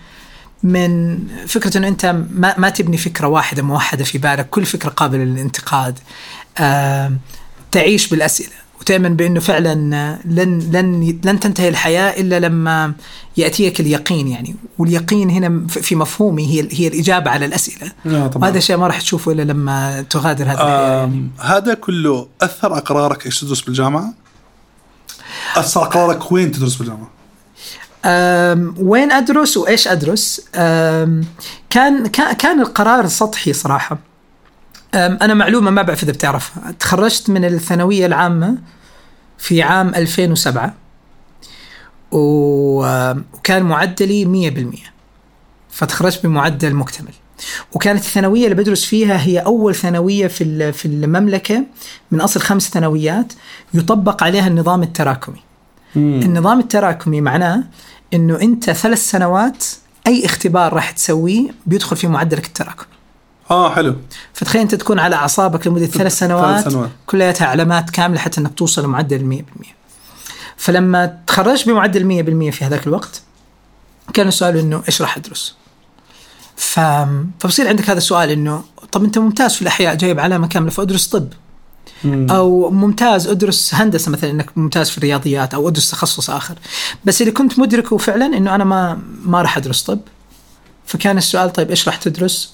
من 0.63 1.19
فكرة 1.47 1.77
إنه 1.77 1.87
أنت 1.87 2.05
ما, 2.31 2.53
ما 2.57 2.69
تبني 2.69 2.97
فكرة 2.97 3.27
واحدة 3.27 3.63
موحدة 3.63 4.03
في 4.03 4.17
بالك 4.17 4.49
كل 4.49 4.65
فكرة 4.65 4.89
قابلة 4.89 5.23
للانتقاد. 5.23 5.99
آه، 6.57 7.11
تعيش 7.71 8.07
بالأسئلة. 8.07 8.62
وتؤمن 8.83 9.15
بأنه 9.15 9.39
فعلا 9.39 9.73
لن 10.25 10.59
لن 10.71 11.19
لن 11.25 11.39
تنتهي 11.39 11.69
الحياة 11.69 12.21
إلا 12.21 12.39
لما 12.39 12.93
يأتيك 13.37 13.79
اليقين 13.79 14.27
يعني 14.27 14.55
واليقين 14.77 15.29
هنا 15.29 15.67
في 15.67 15.95
مفهومي 15.95 16.45
هي 16.47 16.67
هي 16.71 16.87
الإجابة 16.87 17.31
على 17.31 17.45
الأسئلة 17.45 17.91
آه، 18.05 18.27
طبعاً. 18.27 18.43
وهذا 18.49 18.59
شيء 18.59 18.77
ما 18.77 18.87
راح 18.87 19.01
تشوفه 19.01 19.31
إلا 19.31 19.41
لما 19.41 20.01
تغادر 20.09 20.51
الحياة 20.51 21.03
آم، 21.03 21.31
هذا 21.41 21.73
كله 21.73 22.27
أثر 22.41 22.73
على 22.73 22.81
قرارك 22.81 23.25
إيش 23.25 23.39
تدرس 23.39 23.61
بالجامعة؟ 23.61 24.13
أثر 25.55 25.81
قرارك 25.83 26.31
وين 26.31 26.51
تدرس 26.51 26.75
بالجامعة؟ 26.75 27.09
أم، 28.05 28.75
وين 28.79 29.11
أدرس 29.11 29.57
وإيش 29.57 29.87
أدرس؟ 29.87 30.41
أم، 30.55 31.25
كان 31.69 32.07
كان 32.07 32.33
كان 32.33 32.61
القرار 32.61 33.07
سطحي 33.07 33.53
صراحة. 33.53 33.97
أنا 34.95 35.33
معلومة 35.33 35.71
ما 35.71 35.81
بعرف 35.81 36.03
إذا 36.03 36.11
بتعرفها، 36.11 36.71
تخرجت 36.79 37.29
من 37.29 37.45
الثانوية 37.45 38.05
العامة 38.05 38.57
في 39.37 39.61
عام 39.61 39.95
2007 39.95 40.73
و- 42.11 43.11
وكان 43.33 43.63
معدلي 43.63 44.25
100% 44.25 44.91
فتخرجت 45.69 46.25
بمعدل 46.25 46.73
مكتمل. 46.75 47.13
وكانت 47.73 47.99
الثانوية 47.99 48.43
اللي 48.43 48.55
بدرس 48.55 48.85
فيها 48.85 49.21
هي 49.21 49.39
أول 49.39 49.75
ثانوية 49.75 50.27
في 50.27 50.71
في 50.71 50.85
المملكة 50.85 51.63
من 52.11 52.21
أصل 52.21 52.39
خمس 52.39 52.69
ثانويات 52.69 53.33
يطبق 53.73 54.23
عليها 54.23 54.47
النظام 54.47 54.83
التراكمي. 54.83 55.39
النظام 55.95 56.59
التراكمي 56.59 57.21
معناه 57.21 57.63
إنه 58.13 58.41
أنت 58.41 58.71
ثلاث 58.71 59.09
سنوات 59.09 59.65
أي 60.07 60.25
اختبار 60.25 60.73
راح 60.73 60.91
تسويه 60.91 61.49
بيدخل 61.65 61.95
في 61.97 62.07
معدلك 62.07 62.45
التراكمي 62.45 62.92
آه 63.51 63.75
حلو. 63.75 63.95
فتخيل 64.33 64.61
أنت 64.61 64.75
تكون 64.75 64.99
على 64.99 65.15
أعصابك 65.15 65.67
لمدة 65.67 65.85
ثلاث 65.85 66.17
سنوات, 66.17 66.69
سنوات. 66.69 66.89
كلها 67.05 67.33
علامات 67.41 67.89
كاملة 67.89 68.19
حتى 68.19 68.41
إنك 68.41 68.53
توصل 68.53 68.83
لمعدل 68.83 69.43
100% 69.61 69.65
فلما 70.57 71.17
تخرجت 71.27 71.69
بمعدل 71.69 72.49
100% 72.51 72.55
في 72.55 72.65
هذاك 72.65 72.87
الوقت 72.87 73.21
كان 74.13 74.27
السؤال 74.27 74.57
إنه 74.57 74.83
إيش 74.87 75.01
راح 75.01 75.17
أدرس؟ 75.17 75.55
ف... 76.55 76.79
فبصير 77.39 77.67
عندك 77.67 77.89
هذا 77.89 77.97
السؤال 77.97 78.29
إنه 78.29 78.63
طب 78.91 79.03
أنت 79.03 79.17
ممتاز 79.17 79.53
في 79.53 79.61
الأحياء 79.61 79.95
جايب 79.95 80.19
علامة 80.19 80.47
كاملة 80.47 80.71
فأدرس 80.71 81.07
طب. 81.07 81.27
أو 82.05 82.69
ممتاز 82.69 83.27
أدرس 83.27 83.73
هندسة 83.75 84.11
مثلا 84.11 84.29
إنك 84.29 84.57
ممتاز 84.57 84.89
في 84.89 84.97
الرياضيات 84.97 85.53
أو 85.53 85.67
أدرس 85.67 85.91
تخصص 85.91 86.29
آخر. 86.29 86.55
بس 87.05 87.21
اللي 87.21 87.31
كنت 87.31 87.59
مدركه 87.59 87.97
فعلا 87.97 88.25
إنه 88.25 88.55
أنا 88.55 88.63
ما 88.63 88.99
ما 89.25 89.41
راح 89.41 89.57
أدرس 89.57 89.83
طب 89.83 89.99
فكان 90.85 91.17
السؤال 91.17 91.53
طيب 91.53 91.69
إيش 91.69 91.87
راح 91.87 91.95
تدرس؟ 91.95 92.52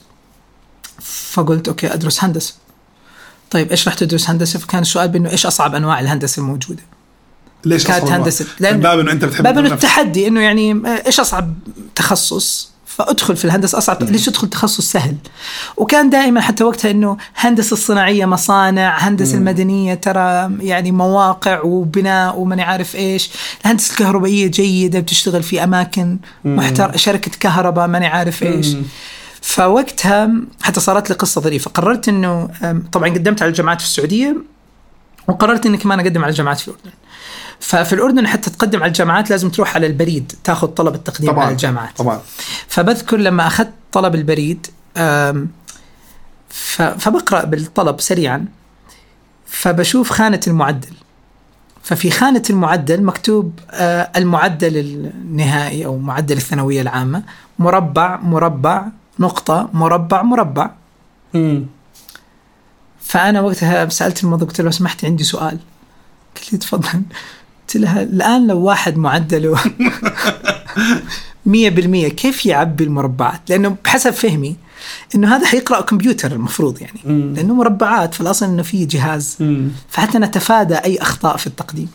فقلت 1.01 1.68
أوكي 1.68 1.94
أدرس 1.94 2.24
هندسة. 2.24 2.53
طيب 3.51 3.72
إيش 3.72 3.88
راح 3.88 3.96
تدرس 3.96 4.29
هندسة؟ 4.29 4.60
فكان 4.60 4.82
السؤال 4.82 5.08
بإنه 5.10 5.29
إيش 5.29 5.46
أصعب 5.46 5.75
أنواع 5.75 6.00
الهندسة 6.00 6.39
الموجودة؟ 6.39 6.84
ليش 7.65 7.84
كانت 7.88 8.03
أصلاً؟ 8.03 8.18
هندسة. 8.18 8.46
من 8.60 8.68
لأن- 8.70 8.74
باب 8.74 9.00
إنه 9.00 9.12
أنت 9.12 9.25
بتحب 9.25 9.44
باب 9.44 9.58
إنه. 9.58 9.74
التحدي 9.74 10.27
إنه 10.27 10.41
يعني 10.41 10.82
إيش 11.06 11.20
أصعب 11.20 11.53
تخصص؟ 11.96 12.70
فأدخل 12.86 13.36
في 13.38 13.46
الهندسة 13.46 13.77
أصعب 13.77 14.03
ليش 14.03 14.25
تدخل 14.25 14.50
تخصص 14.50 14.91
سهل؟ 14.91 15.15
وكان 15.77 16.10
دائما 16.10 16.41
حتى 16.41 16.63
وقتها 16.63 16.91
إنه 16.91 17.18
هندسة 17.36 17.74
الصناعية 17.74 18.25
مصانع 18.25 18.98
هندسة 18.98 19.38
المدنية 19.38 19.94
ترى 19.94 20.51
يعني 20.60 20.91
مواقع 20.91 21.62
وبناء 21.62 22.39
وماني 22.39 22.62
عارف 22.62 22.96
إيش. 22.96 23.29
الهندسة 23.65 23.91
الكهربائية 23.91 24.48
جيدة 24.48 25.00
بتشتغل 25.00 25.44
في 25.44 25.63
أماكن 25.63 26.18
محتر 26.46 26.98
شركة 26.98 27.32
كهرباء 27.39 27.88
ماني 27.88 28.08
عارف 28.08 28.44
إيش. 28.44 28.68
فوقتها 29.41 30.31
حتى 30.62 30.79
صارت 30.79 31.10
لي 31.10 31.15
قصة 31.15 31.41
ظريفة. 31.41 31.72
قررت 31.72 32.08
إنه 32.08 32.50
طبعا 32.91 33.10
قدمت 33.10 33.41
على 33.41 33.50
الجامعات 33.50 33.81
في 33.81 33.88
السعودية 33.88 34.38
وقررت 35.27 35.65
اني 35.65 35.77
كمان 35.77 36.00
أقدم 36.00 36.24
على 36.24 36.29
الجامعات 36.29 36.60
في 36.60 36.67
الأردن. 36.67 36.91
ففي 37.60 37.93
الأردن 37.93 38.27
حتى 38.27 38.50
تقدم 38.50 38.79
على 38.79 38.88
الجامعات 38.88 39.29
لازم 39.29 39.50
تروح 39.50 39.75
على 39.75 39.88
البريد 39.88 40.34
تاخذ 40.43 40.67
طلب 40.67 40.96
التقديم 40.96 41.31
طبعا 41.31 41.43
على 41.43 41.51
الجامعات. 41.51 41.98
طبعا. 41.98 42.22
فبذكر 42.67 43.17
لما 43.17 43.48
أخذت 43.48 43.72
طلب 43.91 44.15
البريد 44.15 44.67
فبقرأ 47.00 47.46
بالطلب 47.46 48.01
سريعا 48.01 48.46
فبشوف 49.46 50.10
خانة 50.10 50.39
المعدل. 50.48 50.93
ففي 51.84 52.12
خانة 52.12 52.43
المعدل 52.50 53.03
مكتوب 53.03 53.60
المعدل 54.17 54.77
النهائي 54.77 55.86
أو 55.86 55.98
معدل 55.98 56.38
الثانوية 56.38 56.81
العامة 56.81 57.24
مربع 57.60 58.17
مربع 58.17 58.86
نقطة 59.19 59.69
مربع 59.73 60.21
مربع. 60.21 60.71
فأنا 63.01 63.41
وقتها 63.41 63.89
سألت 63.89 64.23
الموظف 64.23 64.47
قلت 64.47 64.59
له 64.59 64.65
لو 64.65 64.71
سمحت 64.71 65.05
عندي 65.05 65.23
سؤال. 65.23 65.57
قالت 66.35 66.53
لي 66.53 66.57
تفضل. 66.59 67.01
قلت 67.67 67.75
لها 67.77 68.01
الآن 68.03 68.47
لو 68.47 68.59
واحد 68.59 68.97
معدله 68.97 69.55
100% 71.45 71.51
كيف 72.07 72.45
يعبي 72.45 72.83
المربعات؟ 72.83 73.41
لأنه 73.49 73.75
بحسب 73.85 74.11
فهمي 74.11 74.55
إنه 75.15 75.35
هذا 75.35 75.45
حيقرأ 75.45 75.81
كمبيوتر 75.81 76.31
المفروض 76.31 76.81
يعني. 76.81 76.99
لأنه 77.35 77.53
مربعات 77.55 78.13
في 78.13 78.21
الأصل 78.21 78.45
إنه 78.45 78.63
في 78.63 78.85
جهاز. 78.85 79.38
فحتى 79.89 80.17
نتفادى 80.17 80.75
أي 80.75 80.97
أخطاء 81.01 81.38
في 81.38 81.47
التقديم. 81.47 81.89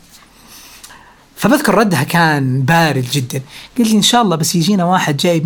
فبذكر 1.35 1.75
ردها 1.75 2.03
كان 2.03 2.61
بارد 2.61 3.05
جدا. 3.11 3.41
قلت 3.77 3.87
لي 3.87 3.97
إن 3.97 4.01
شاء 4.01 4.21
الله 4.21 4.35
بس 4.35 4.55
يجينا 4.55 4.85
واحد 4.85 5.17
جايب 5.17 5.45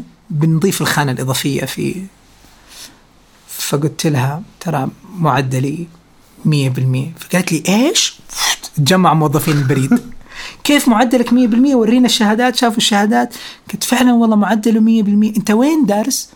100% 0.00 0.11
بنضيف 0.32 0.80
الخانة 0.80 1.12
الإضافية 1.12 1.64
في 1.64 2.02
فقلت 3.48 4.06
لها 4.06 4.42
ترى 4.60 4.88
معدلي 5.18 5.86
100% 6.46 6.50
فقالت 7.18 7.52
لي 7.52 7.62
إيش؟ 7.68 8.14
تجمع 8.76 9.14
موظفين 9.14 9.58
البريد. 9.58 9.98
كيف 10.64 10.88
معدلك 10.88 11.28
100% 11.28 11.34
ورينا 11.74 12.06
الشهادات. 12.06 12.56
شافوا 12.56 12.76
الشهادات. 12.76 13.34
قلت 13.72 13.84
فعلا 13.84 14.12
والله 14.12 14.36
معدله 14.36 14.80
100% 14.80 15.36
أنت 15.36 15.50
وين 15.50 15.86
دارس؟ 15.86 16.30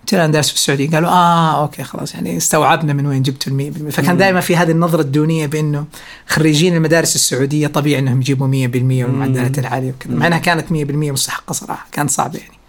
قلت 0.00 0.14
لها 0.14 0.24
أنا 0.24 0.32
دارس 0.32 0.48
في 0.48 0.54
السعودية. 0.54 0.90
قالوا 0.90 1.08
آه 1.08 1.62
أوكي 1.62 1.82
خلاص 1.82 2.14
يعني 2.14 2.36
استوعبنا 2.36 2.92
من 2.92 3.06
وين 3.06 3.22
جبتوا 3.22 3.52
ال 3.52 3.72
100% 3.90 3.90
فكان 3.90 4.16
دائما 4.16 4.40
في 4.40 4.56
هذه 4.56 4.70
النظرة 4.70 5.00
الدونية 5.00 5.46
بأنه 5.46 5.84
خريجين 6.26 6.76
المدارس 6.76 7.14
السعودية 7.14 7.66
طبيعي 7.66 7.98
إنهم 7.98 8.20
يجيبوا 8.20 8.46
100% 8.46 8.50
والمعدلات 8.74 9.58
العالية 9.58 9.90
وكذا. 9.90 10.14
مع 10.14 10.26
إنها 10.26 10.38
كانت 10.38 10.66
100% 10.68 10.72
مستحقة 10.90 11.52
صراحة. 11.52 11.86
كان 11.92 12.08
صعب 12.08 12.34
يعني. 12.34 12.61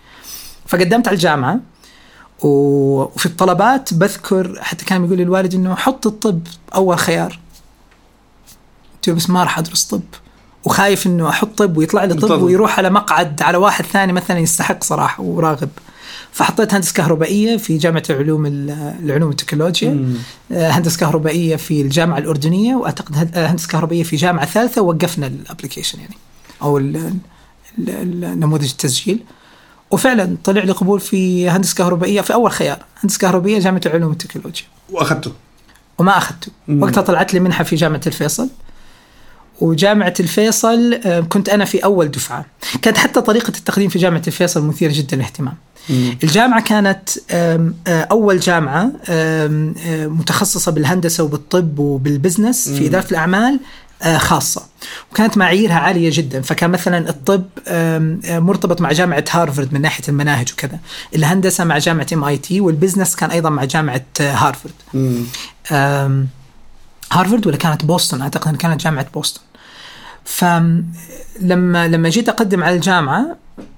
فقدمت 0.74 1.08
على 1.08 1.16
الجامعة 1.16 1.60
وفي 2.40 3.26
الطلبات 3.26 3.94
بذكر 3.94 4.60
حتى 4.62 4.86
كان 4.86 5.06
يقول 5.06 5.18
لي 5.18 5.24
الوالد 5.24 5.54
إنه 5.54 5.76
حط 5.76 6.08
الطب 6.08 6.40
أول 6.76 6.98
خيار. 7.00 7.40
قلت 8.96 9.08
له 9.10 9.14
بس 9.16 9.30
ما 9.30 9.44
راح 9.44 9.58
أدرس 9.60 9.84
طب. 9.84 10.02
وخايف 10.66 11.08
إنه 11.08 11.30
أحط 11.30 11.48
طب 11.58 11.78
ويطلع 11.78 12.04
لي 12.04 12.14
طب. 12.14 12.42
ويروح 12.42 12.78
على 12.78 12.90
مقعد 12.90 13.42
على 13.42 13.58
واحد 13.58 13.86
ثاني 13.86 14.14
مثلا 14.14 14.40
يستحق 14.40 14.84
صراحة 14.84 15.24
وراغب. 15.24 15.70
فحطيت 16.32 16.74
هندسة 16.74 16.94
كهربائية 16.94 17.58
في 17.58 17.78
جامعة 17.78 18.04
العلوم 18.10 18.46
العلوم 18.46 19.28
والتكنولوجيا. 19.28 20.14
آه، 20.52 20.70
هندسة 20.70 21.00
كهربائية 21.00 21.56
في 21.56 21.82
الجامعة 21.82 22.18
الأردنية 22.18 22.76
وأعتقد 22.76 23.38
آه، 23.38 23.48
هندسة 23.48 23.68
كهربائية 23.68 24.04
في 24.04 24.16
جامعة 24.16 24.46
ثالثة 24.46 24.82
وقفنا 24.82 25.28
الابلكيشن 25.28 26.00
يعني 26.00 26.16
أو 26.62 26.78
ال- 26.78 26.96
ال- 27.80 27.90
ال- 27.90 28.40
نموذج 28.40 28.70
التسجيل. 28.70 29.20
وفعلا 29.94 30.38
طلع 30.44 30.64
لي 30.64 30.72
قبول 30.72 31.00
في 31.00 31.50
هندسة 31.50 31.76
كهربائية 31.76 32.22
في 32.22 32.34
أول 32.34 32.52
خيار 32.52 32.78
هندسة 33.04 33.20
كهربائية 33.20 33.60
جامعة 33.60 33.82
العلوم 33.86 34.10
والتكنولوجيا. 34.10 34.66
وأخذته؟ 34.90 35.32
وما 35.98 36.18
أخذته. 36.18 36.52
وقتها 36.70 37.02
طلعت 37.02 37.34
لي 37.34 37.40
منحة 37.40 37.64
في 37.64 37.76
جامعة 37.76 38.02
الفيصل. 38.08 38.50
وجامعة 39.62 40.14
الفيصل 40.20 41.00
كنت 41.30 41.50
أنا 41.50 41.66
في 41.66 41.80
أول 41.84 42.08
دفعة. 42.12 42.46
كانت 42.82 42.98
حتى 42.98 43.22
طريقة 43.22 43.48
التقديم 43.50 43.90
في 43.90 44.00
جامعة 44.00 44.22
الفيصل 44.28 44.66
مثيرة 44.66 44.92
جدا 44.96 45.18
للاهتمام. 45.18 45.54
الجامعة 46.24 46.62
كانت 46.64 47.10
آه، 47.32 47.72
أول 47.88 48.40
جامعة 48.40 48.92
آم، 49.10 49.76
آه، 49.86 50.08
متخصصة 50.08 50.72
بالهندسة 50.72 51.24
وبالطب 51.24 51.80
وبال 51.80 52.04
business 52.04 52.70
في 52.70 52.88
إدارة 52.88 53.08
الأعمال. 53.12 53.54
آه، 53.54 53.60
خاصة. 54.18 54.62
وكانت 55.12 55.38
معاييرها 55.38 55.76
عالية 55.76 56.10
جدا. 56.14 56.42
فكان 56.42 56.70
مثلا 56.70 57.10
الطب 57.10 57.46
آه، 57.68 58.18
مرتبط 58.26 58.82
مع 58.82 58.92
جامعة 58.92 59.24
هارفرد 59.32 59.74
من 59.74 59.82
ناحية 59.82 60.04
المناهج 60.10 60.54
وكذا. 60.54 60.80
الهندسة 61.16 61.64
مع 61.64 61.78
جامعة 61.78 62.08
MIT 62.14 62.62
وال 62.62 62.73
business 62.73 63.16
كان 63.16 63.32
أيضا 63.32 63.50
مع 63.50 63.64
جامعة 63.64 64.06
آه، 64.22 64.34
هارفرد. 64.34 64.74
هارفرد 67.12 67.48
ولا 67.48 67.58
كانت 67.58 67.86
بوسطن؟ 67.86 68.22
أعتقد 68.22 68.48
انها 68.48 68.58
كانت 68.60 68.82
جامعة 68.84 69.08
بوسطن. 69.14 69.42
فلما 70.26 71.88
لما 71.88 72.10
جيت 72.10 72.30
أقدم 72.30 72.64
على 72.64 72.76
الجامعة 72.76 73.38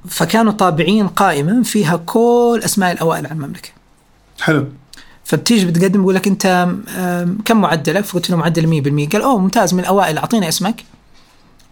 فكانوا 0.10 0.51
طابعين 0.51 1.08
قائمه 1.08 1.63
فيها 1.63 1.96
كل 1.98 2.62
أسماء 2.65 2.91
الأوائل 2.91 3.25
على 3.25 3.36
المملكة. 3.36 3.70
حلو. 4.41 4.67
فبتيجي 5.25 5.65
بتقدم 5.65 6.00
بيقول 6.00 6.15
لك 6.15 6.27
أنت 6.27 6.67
كم 7.46 7.62
معدلك؟ 7.62 8.05
فقلت 8.05 8.29
له 8.29 8.38
معدل 8.38 9.08
100% 9.08 9.12
قال 9.13 9.22
أوه 9.22 9.38
ممتاز 9.38 9.74
من 9.74 9.79
الأوائل 9.79 10.17
أعطينا 10.17 10.48
اسمك. 10.48 10.84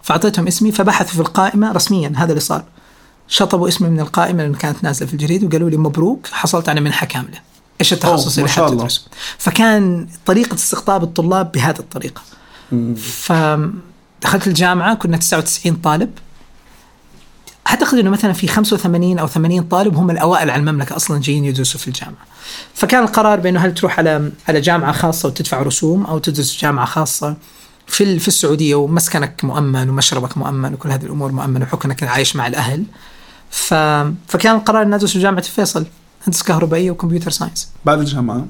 فأعطيتهم 0.03 0.48
اسمي 0.48 0.72
فبحثوا 0.72 1.13
في 1.13 1.19
القائمة 1.19 1.72
رسميا 1.72 2.13
هذا 2.15 2.29
اللي 2.29 2.39
صار. 2.39 2.63
شطبوا 3.27 3.67
اسمي 3.67 3.89
من 3.89 4.00
القائمة 4.00 4.45
اللي 4.45 4.57
كانت 4.57 4.83
نازلة 4.83 5.07
في 5.07 5.13
الجريد 5.13 5.43
وقالوا 5.43 5.69
لي 5.69 5.77
مبروك 5.77 6.27
حصلت 6.31 6.69
على 6.69 6.81
منحة 6.81 7.05
كاملة. 7.05 7.39
إيش 7.81 7.93
التخصص 7.93 8.38
اللي. 8.38 8.50
حتدرسه 8.50 9.01
فكان 9.38 10.07
طريقة 10.25 10.55
استقطاب 10.55 11.03
الطلاب 11.03 11.51
بهذه 11.51 11.79
الطريقة. 11.79 12.22
فدخلت 12.95 14.48
الجامعة 14.48 14.95
كنا 14.95 15.17
99 15.17 15.75
طالب. 15.75 16.10
أعتقد 17.67 17.98
إنه 17.98 18.10
مثلا 18.10 18.34
في 18.34 18.48
85 18.48 19.20
أو 19.20 19.27
80 19.27 19.63
طالب 19.63 19.96
هم 19.96 20.12
الأوائل 20.12 20.50
على 20.50 20.60
المملكة 20.60 20.96
أصلا 20.96 21.22
جايين 21.22 21.46
يدرسوا 21.46 21.79
في 21.79 21.88
الجامعة. 21.88 22.25
فكان 22.74 23.03
القرار 23.03 23.39
بأنه 23.39 23.60
هل 23.60 23.74
تروح 23.74 24.00
على 24.00 24.32
على 24.48 24.62
جامعة 24.62 24.91
خاصة 24.91 25.27
وتدفع 25.27 25.62
رسوم 25.62 26.05
أو 26.05 26.17
تدرس 26.17 26.62
جامعة 26.62 26.86
خاصة 26.86 27.36
في 27.88 28.20
في 28.20 28.27
السعودية 28.27 28.75
ومسكنك 28.75 29.43
مؤمن 29.43 29.89
ومشربك 29.89 30.38
مؤمن 30.38 30.74
وكل 30.74 30.89
هذه 30.89 31.03
الأمور 31.03 31.32
مؤمنه 31.32 31.67
إنك 31.86 32.03
عايش 32.03 32.36
مع 32.36 32.48
الأهل. 32.48 32.84
ف 33.50 33.74
فكان 34.27 34.55
القرار 34.55 34.82
اني 34.82 34.96
أدرس 34.96 35.13
في 35.13 35.20
جامعة 35.20 35.39
الفيصل 35.39 35.86
هندسه 36.27 36.46
كهربائية 36.46 36.91
وكمبيوتر 36.91 37.32
ساينس. 37.32 37.70
بعد 37.86 38.00
الجامعة 38.00 38.46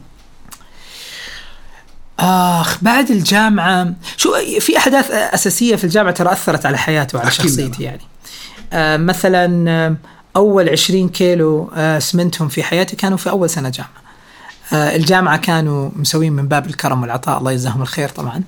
آخ 2.20 2.84
بعد 2.84 3.12
الجامعة 3.12 3.94
شو 4.18 4.34
في 4.60 4.78
أحداث 4.78 5.12
أساسية 5.12 5.76
في 5.76 5.84
الجامعة 5.84 6.14
ترى 6.14 6.32
أثرت 6.32 6.66
على 6.66 6.78
حياتي 6.78 7.18
وعلى. 7.18 7.32
شخصيتي 7.32 7.84
يعني 7.84 8.02
مثلا 8.78 9.70
آه، 9.72 9.96
أول 10.36 10.70
20 10.70 11.10
كيلو 11.10 11.72
آه 11.76 12.00
سمنتهم 12.00 12.48
في 12.48 12.64
حياتي 12.64 12.96
كانوا 12.96 13.18
في 13.18 13.30
أول 13.30 13.50
سنة 13.50 13.70
جامعة. 13.70 13.92
آه 14.74 14.96
الجامعة 14.96 15.38
كانوا 15.38 15.90
مسوين 15.96 16.34
من 16.34 16.48
باب 16.48 16.66
الكرم 16.68 17.02
والعطاء 17.02 17.38
الله 17.38 17.52
يجزاهم 17.52 17.82
الخير 17.82 18.10
طبعا. 18.10 18.42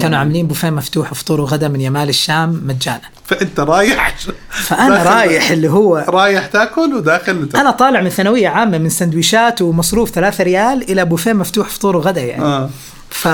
كانوا 0.00 0.18
عاملين 0.18 0.46
بوفيه 0.46 0.70
مفتوح 0.70 1.14
فطور 1.14 1.40
وغدا 1.40 1.68
من 1.68 1.80
يمال 1.80 2.08
الشام 2.08 2.62
مجانا. 2.66 3.00
فأنت 3.24 3.60
رايح؟ 3.60 4.14
فأنا 4.50 4.88
داخل- 4.94 5.06
رايح 5.10 5.50
اللي 5.50 5.68
هو 5.70 6.04
رايح 6.08 6.46
تاكل 6.46 6.94
وداخل 6.94 7.48
أنا 7.56 7.70
طالع 7.70 8.00
من 8.00 8.08
ثانوية 8.08 8.48
عامة 8.48 8.78
من 8.78 8.88
سندويشات 8.88 9.62
ومصروف 9.62 10.10
3 10.10 10.44
ريال 10.44 10.90
إلى 10.90 11.04
بوفيه 11.04 11.32
مفتوح 11.32 11.68
فطور 11.68 11.96
وغدا 11.96 12.20
يعني. 12.20 12.44
آه. 12.44 12.70
ف... 13.10 13.28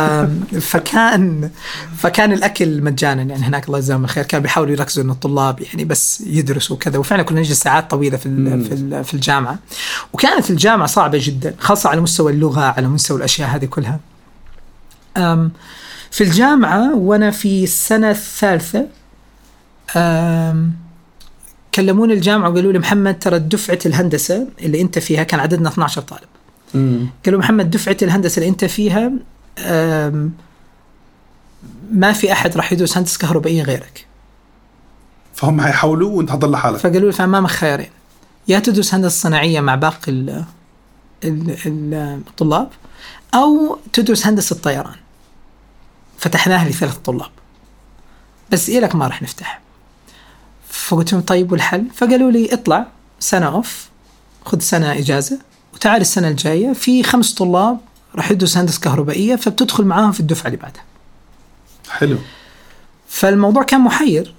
فكان 0.61 1.51
فكان 1.97 2.33
الأكل 2.33 2.83
مجانا. 2.83 3.23
يعني 3.23 3.45
هناك 3.45 3.67
الله 3.67 3.79
يجزاهم 3.79 4.05
الخير. 4.05 4.25
كانوا 4.25 4.43
بيحاولوا 4.43 4.73
يركزوا 4.73 5.05
إنه 5.05 5.13
الطلاب 5.13 5.61
يعني 5.61 5.85
بس 5.85 6.21
يدرسوا 6.27 6.77
وكذا. 6.77 6.99
وفعلا 6.99 7.23
كنا 7.23 7.41
نجلس 7.41 7.61
ساعات 7.61 7.91
طويلة 7.91 8.17
في 8.17 8.27
ال... 8.27 8.65
في, 8.65 8.75
ال... 8.75 9.05
في 9.05 9.15
الجامعة. 9.15 9.59
وكانت 10.13 10.51
الجامعة 10.51 10.87
صعبة 10.87 11.19
جدا 11.23 11.55
خاصة 11.59 11.91
على 11.91 12.01
مستوى 12.01 12.33
اللغة 12.33 12.61
على 12.61 12.89
مستوى 12.89 13.19
الأشياء 13.19 13.49
هذه 13.49 13.65
كلها. 13.65 14.01
أم 15.17 15.51
في 16.11 16.25
الجامعة 16.25 16.95
وأنا 16.97 17.31
في 17.31 17.65
السنة 17.65 18.11
الثالثة 18.11 18.87
أم 19.97 20.73
كلموني 21.75 22.13
الجامعة 22.13 22.51
وقالوا 22.51 22.73
لي 22.73 22.79
محمد 22.79 23.19
ترى 23.19 23.39
دفعة 23.39 23.79
الهندسة 23.87 24.47
اللي 24.63 24.81
أنت 24.81 24.99
فيها 24.99 25.23
كان 25.23 25.41
عددنا 25.41 25.69
12 25.69 26.01
طالب. 26.01 26.29
قالوا 27.25 27.39
محمد 27.39 27.71
دفعة 27.71 27.97
الهندسة 28.03 28.39
اللي 28.39 28.49
أنت 28.49 28.65
فيها 28.65 29.13
ما 31.91 32.13
في 32.13 32.33
أحد 32.33 32.57
راح 32.57 32.73
يدرس 32.73 32.97
هندسة 32.99 33.19
كهربائية 33.19 33.63
غيرك. 33.63 34.07
فهم 35.35 35.61
حيحاولوا 35.61 36.11
وانت 36.11 36.31
حضر 36.31 36.51
لحالك 36.51 36.79
فقالوا 36.79 37.11
لي 37.11 37.13
فأمامك 37.13 37.51
خيارين. 37.51 37.91
يا 38.49 38.59
تدرس 38.59 38.95
هندسة 38.95 39.21
صناعية 39.23 39.61
مع 39.61 39.75
باقي 39.75 40.13
ال- 40.13 40.45
ال- 41.25 41.57
ال- 41.67 42.21
الطلاب 42.29 42.69
أو 43.35 43.79
تدرس 43.93 44.27
هندسة 44.27 44.57
طيران. 44.57 44.95
فتحناها 46.19 46.69
لثلاث 46.69 46.97
طلاب. 46.97 47.31
بس 48.51 48.69
إلك 48.69 48.95
ما 48.95 49.07
راح 49.07 49.23
نفتح. 49.23 49.61
فقلت 50.69 51.13
لهم 51.13 51.23
طيب 51.23 51.53
والحل؟ 51.53 51.85
فقالوا 51.95 52.31
لي 52.31 52.55
اطلع 52.55 52.87
سنة 53.21 53.47
أوف 53.47 53.89
خذ 54.45 54.59
سنة 54.59 54.93
إجازة 54.93 55.39
وتعال 55.75 56.01
السنة 56.01 56.29
الجاية. 56.29 56.73
في 56.73 57.03
خمس 57.03 57.35
طلاب 57.35 57.79
راح 58.17 58.31
يدرس 58.31 58.57
هندسة 58.57 58.81
كهربائية 58.81 59.37
فبتدخل 59.37 59.85
معاهم 59.85 60.13
في 60.13 60.21
الدفعة 60.21 60.47
اللي 60.47 60.57
بعدها. 60.57 60.83
حلو. 61.91 62.19
فالموضوع 63.09 63.63
كان 63.63 63.81
محير 63.81 64.35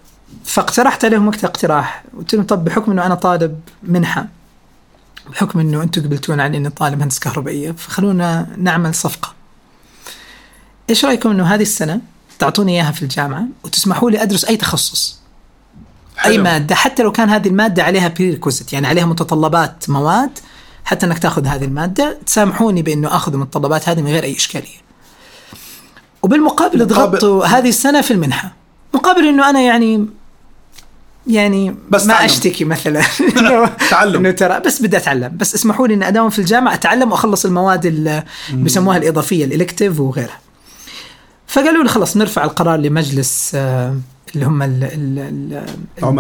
فاقترحت 0.46 1.06
عليهم 1.06 1.28
وقتها 1.28 1.48
اقتراح. 1.48 2.04
قلت 2.18 2.36
لهم 2.36 2.46
طب 2.46 2.66
بحكم 2.66 2.92
إنه 2.92 3.06
أنا 3.06 3.16
طالب 3.16 3.62
منحة 3.84 4.28
بحكم 5.32 5.60
إنه 5.60 5.84
أنتم 5.84 6.02
قبلتونا 6.02 6.44
عن 6.44 6.56
إني 6.56 6.70
طالب 6.70 7.02
هندسة 7.02 7.20
كهربائية 7.20 7.72
فخلونا 7.72 8.48
نعمل 8.58 8.96
صفقة. 8.96 9.34
إيش 10.90 11.06
رأيكم 11.06 11.30
إنه 11.30 11.44
هذه 11.44 11.62
السنة 11.62 12.02
تعطوني 12.40 12.72
إياها 12.72 12.92
في 12.92 13.02
الجامعة 13.02 13.46
وتسمحوا 13.64 14.12
لي 14.12 14.22
أدرس 14.22 14.46
أي 14.46 14.58
تخصص؟ 14.58 15.20
أي 16.18 16.34
حلو. 16.34 16.44
مادة 16.44 16.76
حتى 16.76 17.04
لو 17.04 17.12
كان 17.12 17.30
هذه 17.30 17.48
المادة 17.48 17.84
عليها 17.84 18.08
بريكوزيت 18.08 18.74
يعني 18.74 18.88
عليها 18.88 19.06
متطلبات 19.06 19.90
مواد 19.90 20.40
حتى 20.86 21.06
إنك 21.06 21.20
تأخذ 21.20 21.46
هذه 21.48 21.64
المادة 21.66 22.18
تسامحوني 22.26 22.82
بإنه 22.82 23.16
أخذ 23.16 23.34
المتطلبات 23.34 23.90
هذه 23.90 24.02
من 24.02 24.08
غير 24.12 24.24
أي 24.24 24.36
إشكالية 24.36 24.86
وبالمقابل 26.24 26.78
مقابل- 26.86 26.96
ضغطوا 27.18 27.46
هذه 27.46 27.70
السنة 27.70 28.02
في 28.02 28.12
المنحة 28.12 28.54
مقابل 28.94 29.28
إنه 29.28 29.50
أنا 29.50 29.62
يعني 29.62 30.06
يعني 31.28 31.76
بس 31.90 32.06
ما 32.06 32.14
تعلم. 32.14 32.26
أشتكي 32.26 32.66
مثلا 32.66 33.02
تعلم. 33.92 34.16
إنه 34.16 34.32
ترى 34.32 34.60
بس 34.60 34.82
بدي 34.82 34.98
أتعلم 34.98 35.38
بس 35.38 35.56
اسمحوا 35.56 35.88
لي 35.88 35.94
إني 35.94 36.08
أداوم 36.08 36.30
في 36.30 36.40
الجامعة 36.40 36.74
أتعلم 36.74 37.12
وأخلص 37.12 37.46
المواد 37.46 37.86
اللي 37.86 38.24
بيسموها 38.54 38.98
الإضافية 38.98 39.46
الإلكتيف 39.46 40.00
وغيرها 40.00 40.40
فقالوا 41.48 41.84
لي 41.84 41.90
خلاص 41.90 42.18
نرفع 42.18 42.44
القرار 42.44 42.80
لمجلس 42.80 43.52
آه، 43.56 43.96
اللي 44.36 44.46
هم 44.46 44.62
ال 44.64 44.84
ال 44.84 45.20
ال. 45.20 45.66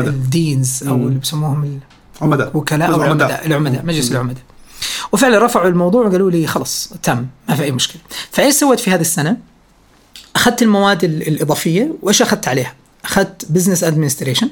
ال 0.09 0.21
deans 0.21 0.83
أو. 0.87 0.95
اللي 0.95 1.19
بيسموهم 1.19 1.79
العمداء. 2.95 3.07
العمداء 3.25 3.45
العمداء 3.47 3.85
مجلس 3.85 4.11
العمداء 4.11 4.43
وفعلا 5.11 5.45
رفعوا 5.45 5.67
الموضوع 5.67 6.07
وقالوا 6.07 6.31
لي 6.31 6.47
خلاص 6.47 6.93
تم 7.03 7.25
ما 7.49 7.55
في 7.55 7.63
أي 7.63 7.71
مشكلة. 7.71 8.01
فإيش 8.31 8.53
سويت 8.55 8.79
في 8.79 8.91
هذه 8.91 9.01
السنة؟ 9.01 9.37
أخذت 10.35 10.61
المواد 10.61 11.03
ال- 11.03 11.27
الإضافية. 11.27 11.93
وإيش 12.01 12.21
أخذت 12.21 12.47
عليها؟ 12.47 12.73
أخذت 13.05 13.45
business 13.51 13.83
administration 13.83 14.49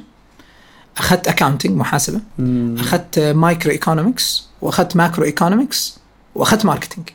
أخذت 0.97 1.27
accounting 1.27 1.71
محاسبة 1.77 2.19
أخذت 2.79 3.19
microeconomics 3.19 4.47
وأخذت 4.61 4.95
macroeconomics 4.95 5.97
وأخذت 6.35 6.65
marketing 6.65 7.09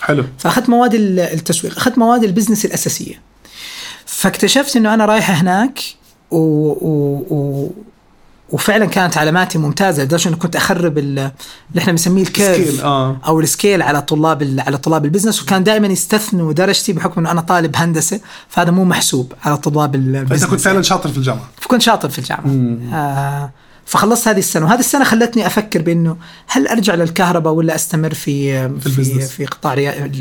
حلو. 0.00 0.24
فأخذت 0.38 0.68
مواد 0.68 0.94
ال- 0.94 1.20
التسويق 1.20 1.76
أخذت 1.76 1.98
مواد 1.98 2.24
ال 2.24 2.28
business 2.28 2.64
الأساسية. 2.64 3.20
فاكتشفت 4.06 4.76
إنه 4.76 4.94
أنا 4.94 5.04
رايح 5.04 5.30
هناك 5.40 5.80
و, 6.30 6.36
و, 6.38 7.24
و 7.30 7.70
وفعلا 8.50 8.86
كانت 8.86 9.18
علاماتي 9.18 9.58
ممتازة. 9.58 10.02
لدرجه 10.02 10.28
انه 10.28 10.36
كنت 10.36 10.56
أخرب 10.56 10.98
ال- 10.98 11.18
اللي 11.70 11.78
إحنا 11.78 11.92
بنسميه 11.92 12.22
ال 12.22 12.32
curve 12.32 12.84
آه. 12.84 13.16
أو 13.26 13.40
ال 13.40 13.47
scale 13.47 13.82
على 13.82 14.02
طلاب 14.02 14.56
على 14.66 14.78
طلاب 14.78 15.04
ال 15.04 15.08
business 15.08 15.42
وكان 15.42 15.64
دائما 15.64 15.86
يستثنوا 15.86 16.52
درجتي 16.52 16.92
بحكم 16.92 17.20
إنه 17.20 17.30
أنا 17.30 17.40
طالب 17.40 17.76
هندسة. 17.76 18.20
فهذا 18.48 18.70
مو 18.70 18.84
محسوب 18.84 19.32
على 19.44 19.56
طلاب 19.56 19.94
ال 19.94 19.99
business 19.99 20.40
فأنت 20.40 20.50
كنت 20.50 20.60
فعلا 20.60 20.82
شاطر 20.82 21.08
في 21.08 21.16
الجامعة. 21.16 21.48
فكنت 21.60 21.82
شاطر 21.82 22.08
في 22.08 22.18
الجامعة. 22.18 22.76
آه 22.94 23.50
فخلصت 23.86 24.28
هذه 24.28 24.38
السنة. 24.38 24.64
وهذه 24.66 24.78
السنة 24.78 25.04
خلتني 25.04 25.46
أفكر 25.46 25.82
بإنه 25.82 26.16
هل 26.48 26.68
أرجع 26.68 26.94
للكهرباء 26.94 27.52
ولا 27.52 27.74
أستمر 27.74 28.14
في 28.14 28.68
في 28.80 28.90
في. 28.90 29.20
في 29.20 29.46
قطاع 29.46 29.72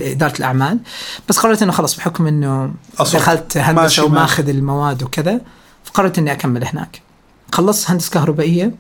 إدارة 0.02 0.38
الأعمال. 0.40 0.80
بس 1.30 1.38
قررت 1.40 1.62
إنه 1.62 1.72
خلاص 1.72 1.98
بحكم 1.98 2.28
إنه. 2.28 2.72
دخلت 3.00 3.58
هندسة. 3.58 4.06
وماخذ 4.06 4.50
المواد 4.50 5.04
وكذا. 5.04 5.42
فقررت 5.84 6.18
إني 6.18 6.32
أكمل 6.32 6.66
هناك. 6.66 7.05
خلصت 7.56 7.92
هندسة 7.92 8.12
كهربائية. 8.12 8.72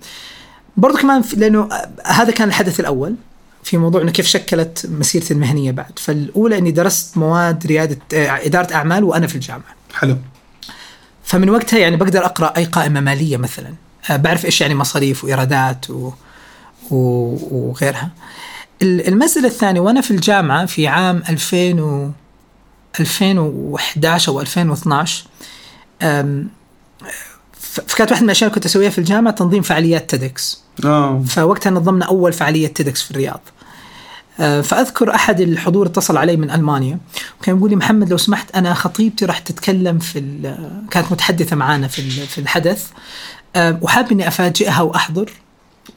برضو 0.77 0.97
كمان 0.97 1.23
لأنه 1.37 1.69
هذا 2.05 2.31
كان 2.31 2.47
الحدث 2.47 2.79
الأول 2.79 3.15
في 3.63 3.77
موضوع 3.77 4.01
إنه 4.01 4.11
كيف 4.11 4.27
شكلت 4.27 4.85
مسيرتي 4.89 5.33
المهنية 5.33 5.71
بعد. 5.71 5.99
فالأولى 5.99 6.57
إني 6.57 6.71
درست 6.71 7.17
مواد 7.17 7.67
رياده 7.67 7.97
آه، 8.13 8.45
إدارة 8.45 8.73
أعمال 8.73 9.03
وأنا 9.03 9.27
في 9.27 9.35
الجامعة. 9.35 9.75
حلو. 9.93 10.17
فمن 11.23 11.49
وقتها 11.49 11.79
يعني 11.79 11.95
بقدر 11.95 12.25
أقرأ 12.25 12.53
أي 12.57 12.65
قائمة 12.65 12.99
مالية 12.99 13.37
مثلا. 13.37 13.73
آه، 14.09 14.15
بعرف 14.15 14.45
إيش 14.45 14.61
يعني 14.61 14.75
مصاريف 14.75 15.23
وإيرادات 15.23 15.89
و... 15.89 16.11
و... 16.91 16.95
وغيرها. 17.51 18.09
ال- 18.81 19.07
المسألة 19.07 19.47
الثانية 19.47 19.79
وأنا 19.81 20.01
في 20.01 20.11
الجامعة 20.11 20.65
في 20.65 20.87
عام 20.87 21.23
2000 21.29 21.79
و 21.81 22.09
2011 22.99 24.31
أو 24.31 24.41
2012 24.41 25.23
أم، 26.01 26.49
ف- 27.01 27.34
فكانت 27.87 28.11
واحدة 28.11 28.23
من 28.23 28.29
الأشياء 28.29 28.47
اللي 28.47 28.55
كنت 28.55 28.65
أسويها 28.65 28.89
في 28.89 28.97
الجامعة 28.97 29.33
تنظيم 29.33 29.61
فعاليات 29.61 30.09
TEDx 30.09 30.61
آه. 30.85 31.23
فوقتها 31.27 31.69
نظمنا 31.69 32.05
أول 32.05 32.33
فعالية 32.33 32.67
TEDx 32.67 33.01
في 33.01 33.11
الرياض. 33.11 33.41
آه، 34.39 34.61
فأذكر 34.61 35.15
أحد 35.15 35.41
الحضور 35.41 35.85
اتصل 35.87 36.17
علي 36.17 36.37
من 36.37 36.51
ألمانيا 36.51 36.99
وكان 37.39 37.57
يقول 37.57 37.69
لي 37.69 37.75
محمد 37.75 38.09
لو 38.09 38.17
سمحت 38.17 38.55
أنا 38.55 38.73
خطيبتي 38.73 39.25
راح 39.25 39.39
تتكلم 39.39 39.99
في 39.99 40.19
كانت 40.91 41.11
متحدثة 41.11 41.55
معانا 41.55 41.87
في 41.87 42.01
في 42.09 42.37
الحدث. 42.37 42.87
آه، 43.55 43.79
وحاب 43.81 44.11
إني 44.11 44.27
أفاجئها 44.27 44.81
وأحضر 44.81 45.31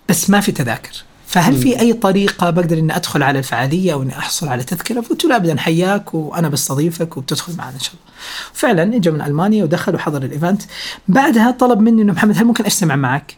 بس 0.09 0.31
ما 0.31 0.41
في 0.41 0.53
تذاكر. 0.53 1.05
فهل 1.29 1.57
في 1.57 1.81
أي 1.81 1.93
طريقة 1.93 2.51
بقدر 2.51 2.79
إني 2.79 2.97
أدخل 2.97 3.23
على 3.23 3.39
الفعالية 3.39 3.93
أو 3.93 4.03
إني 4.03 4.19
أحصل 4.19 4.49
على 4.49 4.63
تذكرة؟ 4.65 5.01
فقلت 5.01 5.25
له 5.25 5.37
أبدا 5.37 5.59
حياك 5.61 6.15
وأنا 6.15 6.49
بستضيفك 6.49 7.17
وبتدخل 7.17 7.57
معنا 7.57 7.75
إن 7.75 7.81
شاء 7.81 7.93
الله. 7.95 8.13
فعلا 8.53 8.97
اجى 8.97 9.11
من 9.11 9.21
ألمانيا 9.23 9.65
ودخل 9.65 9.95
وحضر 9.95 10.23
الإيفنت. 10.23 10.63
بعدها 11.09 11.51
طلب 11.51 11.81
مني 11.81 12.03
إنه 12.03 12.13
محمد 12.13 12.39
هل 12.39 12.45
ممكن 12.45 12.65
أجتمع 12.65 12.97
معك؟ 12.97 13.37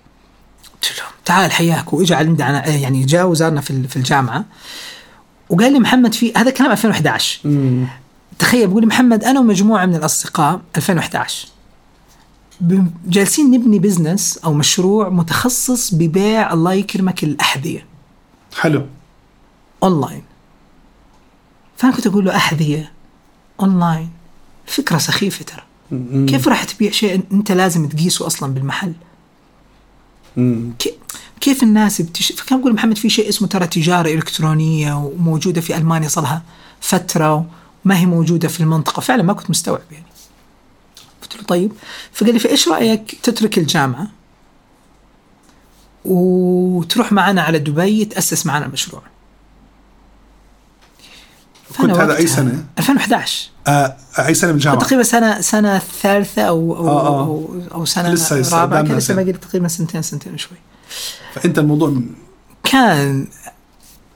قلت 0.82 0.98
له 0.98 1.04
تعال 1.24 1.52
حياك. 1.52 1.92
واجى 1.92 2.14
عندنا 2.14 2.66
يعني 2.68 3.04
جاء 3.04 3.26
وزارنا 3.26 3.60
في 3.60 3.88
في 3.88 3.96
الجامعة. 3.96 4.44
وقال 5.50 5.72
لي 5.72 5.78
محمد 5.78 6.14
في 6.14 6.32
هذا 6.36 6.50
كلام 6.50 6.70
2011 6.72 7.40
مم. 7.44 7.86
تخيل 8.38 8.66
بيقول 8.66 8.82
لي 8.82 8.86
محمد 8.86 9.24
أنا 9.24 9.40
ومجموعة 9.40 9.86
من 9.86 9.94
الأصدقاء 9.96 10.60
2011 10.76 11.48
ب- 11.48 11.50
جالسين 13.06 13.50
نبني 13.50 13.78
business 13.78 14.38
أو 14.38 14.54
مشروع 14.54 15.08
متخصص 15.08 15.94
ببيع 15.94 16.52
الله 16.52 16.72
يكرمك 16.72 17.24
الأحذية. 17.24 17.86
حلو. 18.60 18.86
اونلاين 19.82 20.22
فأنا 21.76 21.92
كنت 21.92 22.06
أقول 22.06 22.24
له 22.24 22.36
أحذية. 22.36 22.92
اونلاين 23.60 24.10
فكرة 24.66 24.98
سخيفة 24.98 25.44
ترى. 25.44 25.62
كيف 26.26 26.48
راح 26.48 26.64
تبيع 26.64 26.90
شيء 26.90 27.22
أنت 27.32 27.52
لازم 27.52 27.88
تقيسه 27.88 28.26
أصلا 28.26 28.54
بالمحل؟ 28.54 28.92
كيف 31.40 31.62
الناس 31.62 32.02
بتش... 32.02 32.32
فكان 32.32 32.60
بقول 32.60 32.74
محمد 32.74 32.98
في 32.98 33.10
شيء 33.10 33.28
اسمه 33.28 33.48
ترى 33.48 33.66
تجارة 33.66 34.14
إلكترونية 34.14 34.94
وموجودة 34.94 35.60
في 35.60 35.76
ألمانيا 35.76 36.08
صار 36.08 36.24
لها 36.24 36.42
فترة 36.80 37.46
وما 37.84 37.98
هي 37.98 38.06
موجودة 38.06 38.48
في 38.48 38.60
المنطقة. 38.60 39.00
فعلا 39.00 39.22
ما 39.22 39.32
كنت 39.32 39.50
مستوعب 39.50 39.80
يعني. 39.90 40.04
قلت 41.30 41.40
له 41.40 41.46
طيب 41.46 41.72
فقال 42.12 42.32
لي 42.32 42.38
فإيش 42.38 42.68
رأيك 42.68 43.14
تترك 43.22 43.58
الجامعة 43.58 44.06
وتروح 46.04 47.12
معنا 47.12 47.42
على 47.42 47.58
دبي 47.58 48.04
تأسس 48.04 48.46
معنا 48.46 48.66
المشروع 48.66 49.02
كنت 51.78 51.90
هذا 51.90 52.12
وقتها- 52.12 52.26
سنة؟ 52.26 52.64
2011 52.78 53.50
آه 53.66 53.96
أي 54.18 54.34
سنة 54.34 54.52
بالجامعة 54.52 54.80
تقريبا 54.80 55.02
سنة 55.02 55.40
سنة 55.40 55.78
ثالثة 55.78 56.42
أو 56.42 56.76
أو, 56.76 56.88
آه، 56.88 57.06
آه. 57.08 57.20
أو, 57.20 57.60
أو 57.74 57.84
سنة 57.84 58.08
لسه- 58.12 58.38
لسه 58.38 58.66
كان 58.88 58.96
لسه 58.96 59.06
سنة. 59.14 59.22
باقي 59.22 59.32
تقريبا 59.38 59.68
سنتين 59.68 60.02
سنتين 60.02 60.34
وشوي 60.34 60.58
فأنت 61.34 61.58
الموضوع 61.58 61.94
كان 62.64 63.26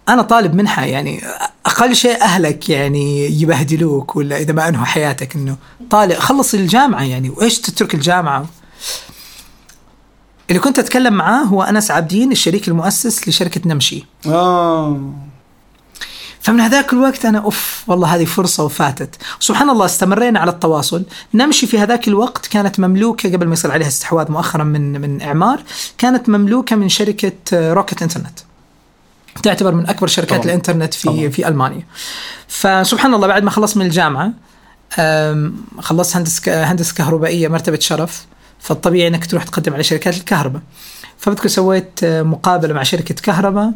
أنا 0.09 0.23
طالب 0.23 0.55
منحة 0.55 0.85
يعني 0.85 1.25
أقل 1.67 1.97
شيء 1.97 2.21
أهلك 2.23 2.69
يعني 2.69 3.27
يبهدلوك 3.43 4.17
ولا 4.17 4.37
إذا 4.37 4.53
ما 4.53 4.69
أنهوا 4.69 4.85
حياتك 4.85 5.37
إنه 5.37 5.57
طالب 5.91 6.19
خلص 6.19 6.55
الجامعة 6.55 7.03
يعني 7.03 7.31
وإيش 7.31 7.61
تترك 7.61 7.95
الجامعة؟ 7.95 8.47
اللي 10.51 10.61
كنت 10.61 10.79
أتكلم 10.79 11.15
معاه 11.15 11.43
هو 11.43 11.63
أنس 11.63 11.91
عابدين 11.91 12.33
الشريك 12.33 12.69
المؤسس 12.69 13.29
لشركة 13.29 13.61
نمشي. 13.67 14.05
آه. 14.27 15.13
فمن 16.41 16.61
هذاك 16.61 16.93
الوقت 16.93 17.25
أنا 17.25 17.39
أوف 17.39 17.85
والله 17.87 18.15
هذه 18.15 18.25
فرصة 18.25 18.65
وفاتت. 18.65 19.17
سبحان 19.41 19.71
الله 19.71 19.85
استمرينا 19.85 20.41
على 20.41 20.51
التواصل. 20.51 21.05
نمشي 21.35 21.67
في 21.67 21.79
هذاك 21.79 22.09
الوقت 22.09 22.47
كانت 22.47 22.81
مملوكة 22.81 23.33
قبل 23.33 23.47
ما 23.47 23.53
يصير 23.53 23.71
عليها 23.73 23.89
استحواذ 23.89 24.33
مؤخرا 24.33 24.65
من 24.65 25.01
من 25.01 25.23
إعمار 25.23 25.63
كانت 25.99 26.29
مملوكة 26.29 26.77
من 26.77 26.89
شركة 26.89 27.33
آه، 27.53 27.73
Rocket 27.73 28.03
Internet 28.03 28.39
تعتبر 29.45 29.75
من 29.75 29.87
أكبر 29.89 30.07
شركات 30.07 30.31
طبعاً. 30.39 30.45
الإنترنت 30.45 30.95
في 30.95 31.09
طبعاً. 31.09 31.29
في 31.29 31.49
ألمانيا. 31.49 31.87
فسبحان 32.49 33.15
الله 33.15 33.27
بعد 33.27 33.43
ما 33.43 33.51
خلصت 33.51 33.77
من 33.77 33.87
الجامعة 33.87 34.33
خلصت 35.81 36.17
هندسة 36.17 36.65
هندسة 36.65 36.95
كهربائية 36.95 37.49
مرتبة 37.49 37.79
شرف. 37.79 38.27
فالطبيعي 38.61 39.09
إنك 39.09 39.27
تروح 39.27 39.45
تقدم 39.45 39.75
على 39.75 39.83
شركات 39.83 40.17
الكهرباء. 40.17 40.63
فبذكر 41.19 41.49
سويت 41.49 42.01
آه، 42.05 42.23
مقابلة 42.23 42.75
مع 42.75 42.83
شركة 42.83 43.15
كهرباء. 43.15 43.73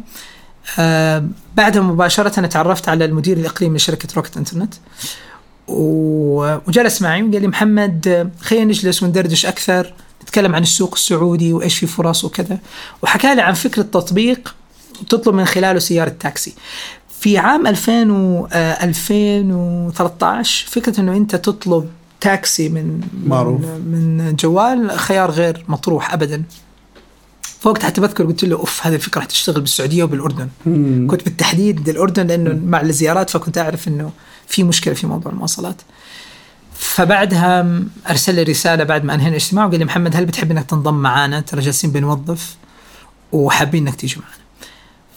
بعدها 1.55 1.81
مباشرة 1.81 2.29
تعرفت 2.47 2.89
على 2.89 3.05
المدير 3.05 3.37
الإقليمي 3.37 3.77
لشركة 3.77 4.07
Rocket 4.15 4.37
Internet. 4.37 4.73
و- 5.67 6.55
وجلس 6.67 7.01
معي 7.01 7.23
وقال 7.23 7.41
لي 7.41 7.47
محمد 7.47 8.07
آه، 8.07 8.29
خلينا 8.41 8.65
نجلس 8.65 9.03
وندردش 9.03 9.45
أكثر 9.45 9.93
نتكلم 10.23 10.55
عن 10.55 10.61
السوق 10.61 10.93
السعودي 10.93 11.53
وإيش 11.53 11.77
في 11.77 11.87
فرص 11.87 12.23
وكذا. 12.23 12.57
وحكى 13.01 13.35
لي 13.35 13.41
عن 13.41 13.53
فكرة 13.53 13.81
تطبيق 13.81 14.55
تطلب 15.09 15.35
من 15.35 15.45
خلاله 15.45 15.79
سيارة 15.79 16.15
تاكسي. 16.19 16.53
في 17.19 17.37
عام 17.37 17.67
2000 17.67 18.11
و 18.11 18.47
آه، 18.51 18.83
2013 18.83 20.67
فكرة 20.67 20.99
أنه 20.99 21.17
أنت 21.17 21.35
تطلب 21.35 21.89
تاكسي 22.21 22.69
من 22.69 23.01
معروف. 23.25 23.61
من, 23.61 24.35
جوال 24.35 24.91
خيار 24.91 25.31
غير 25.31 25.65
مطروح 25.67 26.13
أبدا. 26.13 26.43
فوقتها 27.59 27.87
حتى 27.87 28.01
بذكر 28.01 28.25
قلت 28.25 28.43
له 28.45 28.55
أوف 28.55 28.87
هذه 28.87 28.95
الفكرة 28.95 29.21
حتشتغل 29.21 29.61
بالسعودية 29.61 30.03
وبالأردن. 30.03 30.49
مم. 30.65 31.07
كنت 31.09 31.23
بالتحديد 31.25 31.89
الاردن 31.89 32.27
لأنه 32.27 32.59
مع 32.65 32.81
الزيارات 32.81 33.29
فكنت 33.29 33.57
أعرف 33.57 33.87
إنه 33.87 34.11
في 34.47 34.63
مشكلة 34.63 34.93
في 34.93 35.07
موضوع 35.07 35.31
المواصلات. 35.31 35.81
فبعدها 36.73 37.79
أرسل 38.09 38.35
لي 38.35 38.43
رسالة 38.43 38.83
بعد 38.83 39.03
ما 39.03 39.13
أنهينا 39.13 39.29
الاجتماع 39.29 39.65
وقال 39.65 39.79
لي 39.79 39.85
محمد 39.85 40.15
هل 40.15 40.25
بتحب 40.25 40.51
إنك 40.51 40.65
تنضم 40.65 40.93
معانا؟ 40.93 41.39
ترى 41.39 41.61
جالسين 41.61 41.91
بنوظف 41.91 42.55
وحابين 43.31 43.87
إنك 43.87 43.95
تيجي 43.95 44.15
معنا 44.15 44.48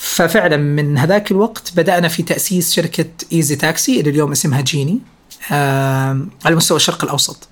ففعلا 0.04 0.56
من 0.56 0.98
هذاك 0.98 1.30
الوقت 1.30 1.72
بدأنا 1.76 2.08
في 2.08 2.22
تأسيس 2.22 2.72
شركة 2.72 3.06
ايزي 3.32 3.56
تاكسي 3.56 4.00
اللي 4.00 4.10
اليوم 4.10 4.32
اسمها 4.32 4.60
جيني 4.60 4.98
على 6.44 6.56
مستوى 6.56 6.76
الشرق 6.76 7.04
الأوسط. 7.04 7.48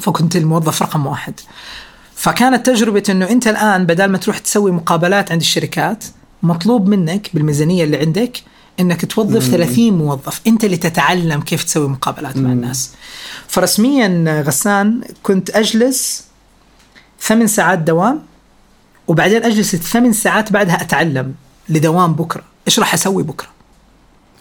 فكنت 0.00 0.36
الموظف 0.36 0.82
رقم 0.82 1.06
واحد. 1.06 1.34
فكانت 2.14 2.66
تجربة 2.66 3.02
إنه 3.10 3.30
أنت 3.30 3.46
الآن 3.46 3.86
بدل 3.86 4.04
ما 4.04 4.18
تروح 4.18 4.38
تسوي 4.38 4.70
مقابلات 4.70 5.32
عند 5.32 5.40
الشركات 5.40 6.04
مطلوب 6.42 6.88
منك 6.88 7.30
بالميزانية 7.34 7.84
اللي 7.84 7.96
عندك 7.96 8.42
إنك 8.80 9.04
توظف 9.04 9.50
30 9.50 9.90
موظف. 9.90 10.40
أنت 10.46 10.64
اللي 10.64 10.76
تتعلم 10.76 11.40
كيف 11.40 11.64
تسوي 11.64 11.88
مقابلات 11.88 12.36
مع 12.36 12.52
الناس. 12.52 12.90
فرسميا 13.48 14.42
غسان 14.46 15.00
كنت 15.22 15.50
أجلس 15.50 16.24
ثمان 17.20 17.46
ساعات 17.46 17.78
دوام 17.78 18.22
وبعدين 19.08 19.44
أجلس 19.44 19.74
الثمان 19.74 20.12
ساعات 20.12 20.52
بعدها 20.52 20.82
أتعلم. 20.82 21.34
لدوام 21.68 22.12
بكرة. 22.12 22.42
إيش 22.66 22.78
راح 22.78 22.94
أسوي 22.94 23.22
بكرة؟ 23.22 23.48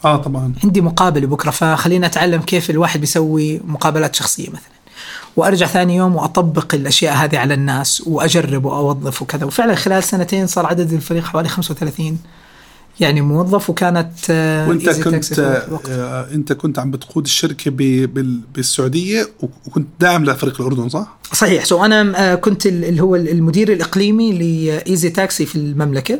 آه 0.05 0.15
طبعا. 0.17 0.53
عندي 0.63 0.81
مقابلة 0.81 1.27
بكرة 1.27 1.51
فخلينا 1.51 2.07
أتعلم 2.07 2.41
كيف 2.41 2.69
الواحد 2.69 2.99
بيسوي 2.99 3.61
مقابلات 3.67 4.15
شخصية 4.15 4.49
مثلا. 4.49 4.77
وأرجع 5.35 5.65
ثاني 5.67 5.95
يوم 5.95 6.15
وأطبق 6.15 6.75
الأشياء 6.75 7.15
هذه 7.15 7.37
على 7.37 7.53
الناس 7.53 8.03
وأجرب 8.07 8.65
وأوظف 8.65 9.21
وكذا. 9.21 9.45
وفعلا 9.45 9.75
خلال 9.75 10.03
سنتين 10.03 10.47
صار 10.47 10.65
عدد 10.65 10.93
الفريق 10.93 11.23
حوالي 11.23 11.49
35 11.49 12.19
يعني 12.99 13.21
موظف 13.21 13.69
وكانت 13.69 14.11
آه، 14.29 14.69
وأنت 14.69 14.89
كنت. 14.89 15.39
آه، 15.89 16.27
أنت 16.33 16.53
كنت 16.53 16.79
عم 16.79 16.91
بتقود 16.91 17.23
الشركة 17.25 17.71
بالسعودية 18.55 19.27
وكنت 19.67 19.87
داعم 19.99 20.25
لفريق 20.25 20.61
الأردن 20.61 20.89
صح؟ 20.89 21.17
صحيح. 21.33 21.65
so 21.65 21.85
أنا 21.85 22.31
آه، 22.31 22.35
كنت 22.35 22.65
ال- 22.65 22.85
اللي 22.85 23.01
هو 23.01 23.15
المدير 23.15 23.73
الإقليمي 23.73 24.31
ل 24.33 24.48
Easy 24.48 25.09
Taxi 25.09 25.45
في 25.45 25.55
المملكة. 25.55 26.19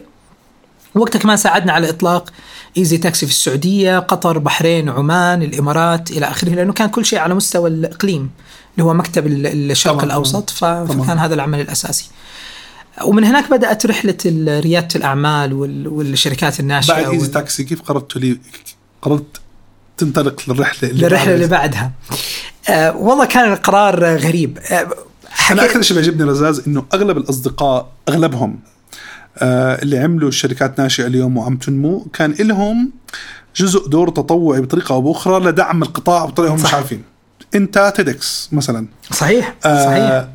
وقتها 0.97 1.19
كمان 1.19 1.37
ساعدنا 1.37 1.73
على 1.73 1.89
إطلاق 1.89 2.29
Easy 2.77 2.97
Taxi 2.97 3.25
في 3.25 3.31
السعودية، 3.31 3.99
قطر، 3.99 4.37
بحرين، 4.37 4.89
عمان، 4.89 5.43
الإمارات 5.43 6.11
إلى 6.11 6.25
آخره 6.25 6.49
لأنه 6.49 6.73
كان 6.73 6.89
كل 6.89 7.05
شيء 7.05 7.19
على 7.19 7.33
مستوى 7.33 7.69
الإقليم 7.69 8.29
اللي 8.73 8.83
هو 8.89 8.93
مكتب 8.93 9.27
ال- 9.27 9.71
الشرق 9.71 9.93
طبعاً، 9.93 10.05
الأوسط. 10.05 10.49
فكان 10.49 11.17
هذا 11.19 11.33
العمل 11.33 11.61
الأساسي. 11.61 12.09
ومن 13.03 13.23
هناك 13.23 13.49
بدأت 13.51 13.85
رحلة 13.85 14.17
ريادة 14.59 14.87
الأعمال 14.95 15.53
وال- 15.53 15.87
والشركات 15.87 16.59
الناشئة 16.59 16.93
بعد 16.93 17.05
ايزي 17.05 17.27
تاكسي 17.27 17.63
كيف 17.63 17.81
قررت 17.81 18.17
لي 18.17 18.39
قررت 19.01 19.41
تنطلق 19.97 20.41
للرحلة 20.47 20.89
اللي 20.89 21.01
للرحلة 21.03 21.33
اللي 21.35 21.47
بعدها. 21.47 21.91
آه 22.69 22.97
والله 22.97 23.25
كان 23.25 23.53
القرار 23.53 24.17
غريب. 24.17 24.57
آه 24.71 24.87
أنا 25.51 25.65
أكثر 25.65 25.81
شيء 25.81 25.97
بيعجبني 25.97 26.23
رزاز 26.23 26.63
إنه 26.67 26.85
أغلب 26.93 27.17
الأصدقاء 27.17 27.89
أغلبهم 28.09 28.59
اللي 29.43 29.97
عملوا 29.97 30.31
شركات 30.31 30.79
ناشئة 30.79 31.07
اليوم 31.07 31.37
وعم 31.37 31.57
تنمو. 31.57 32.07
كان 32.13 32.31
لهم 32.31 32.91
جزء 33.55 33.87
دور 33.87 34.09
تطوعي 34.09 34.61
بطريقة 34.61 34.93
أو 34.95 35.01
بأخرى 35.01 35.45
لدعم 35.45 35.83
القطاع 35.83 36.25
بطريقة 36.25 36.53
هم 36.53 36.61
مش. 36.61 36.73
عارفين. 36.73 37.01
انت 37.55 37.93
TEDx 37.95 38.49
مثلا. 38.51 38.87
صحيح 39.11 39.55
آه، 39.65 39.85
صحيح. 39.85 40.27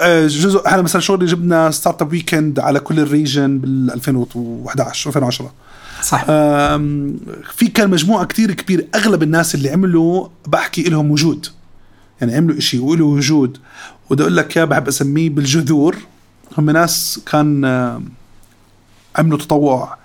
آه، 0.00 0.26
جزء 0.26 0.66
إحنا 0.66 0.82
مثلا 0.82 1.00
شغلي 1.00 1.26
جبنا 1.26 1.70
Startup 1.70 2.12
Weekend 2.12 2.58
على 2.58 2.80
كل 2.80 3.00
ال 3.00 3.08
region 3.08 3.58
بال 3.58 3.92
2011 3.92 5.08
2010 5.10 5.52
صح. 6.02 6.24
في 7.56 7.66
كان 7.74 7.90
مجموعة 7.90 8.24
كتير 8.24 8.52
كبير 8.52 8.86
أغلب 8.94 9.22
الناس 9.22 9.54
اللي 9.54 9.70
عملوا 9.70 10.28
بحكي 10.46 10.82
لهم 10.82 11.10
وجود. 11.10 11.46
يعني 12.20 12.36
عملوا 12.36 12.58
إشي 12.58 12.78
وله 12.78 13.04
وجود. 13.04 13.58
وده 14.10 14.24
أقول 14.24 14.36
لك 14.36 14.56
يا 14.56 14.64
بحب 14.64 14.88
أسميه 14.88 15.30
بالجذور. 15.30 15.96
هم 16.58 16.70
ناس 16.70 17.20
كان 17.26 17.64
عملوا 19.16 19.38
تطوع 19.38 19.96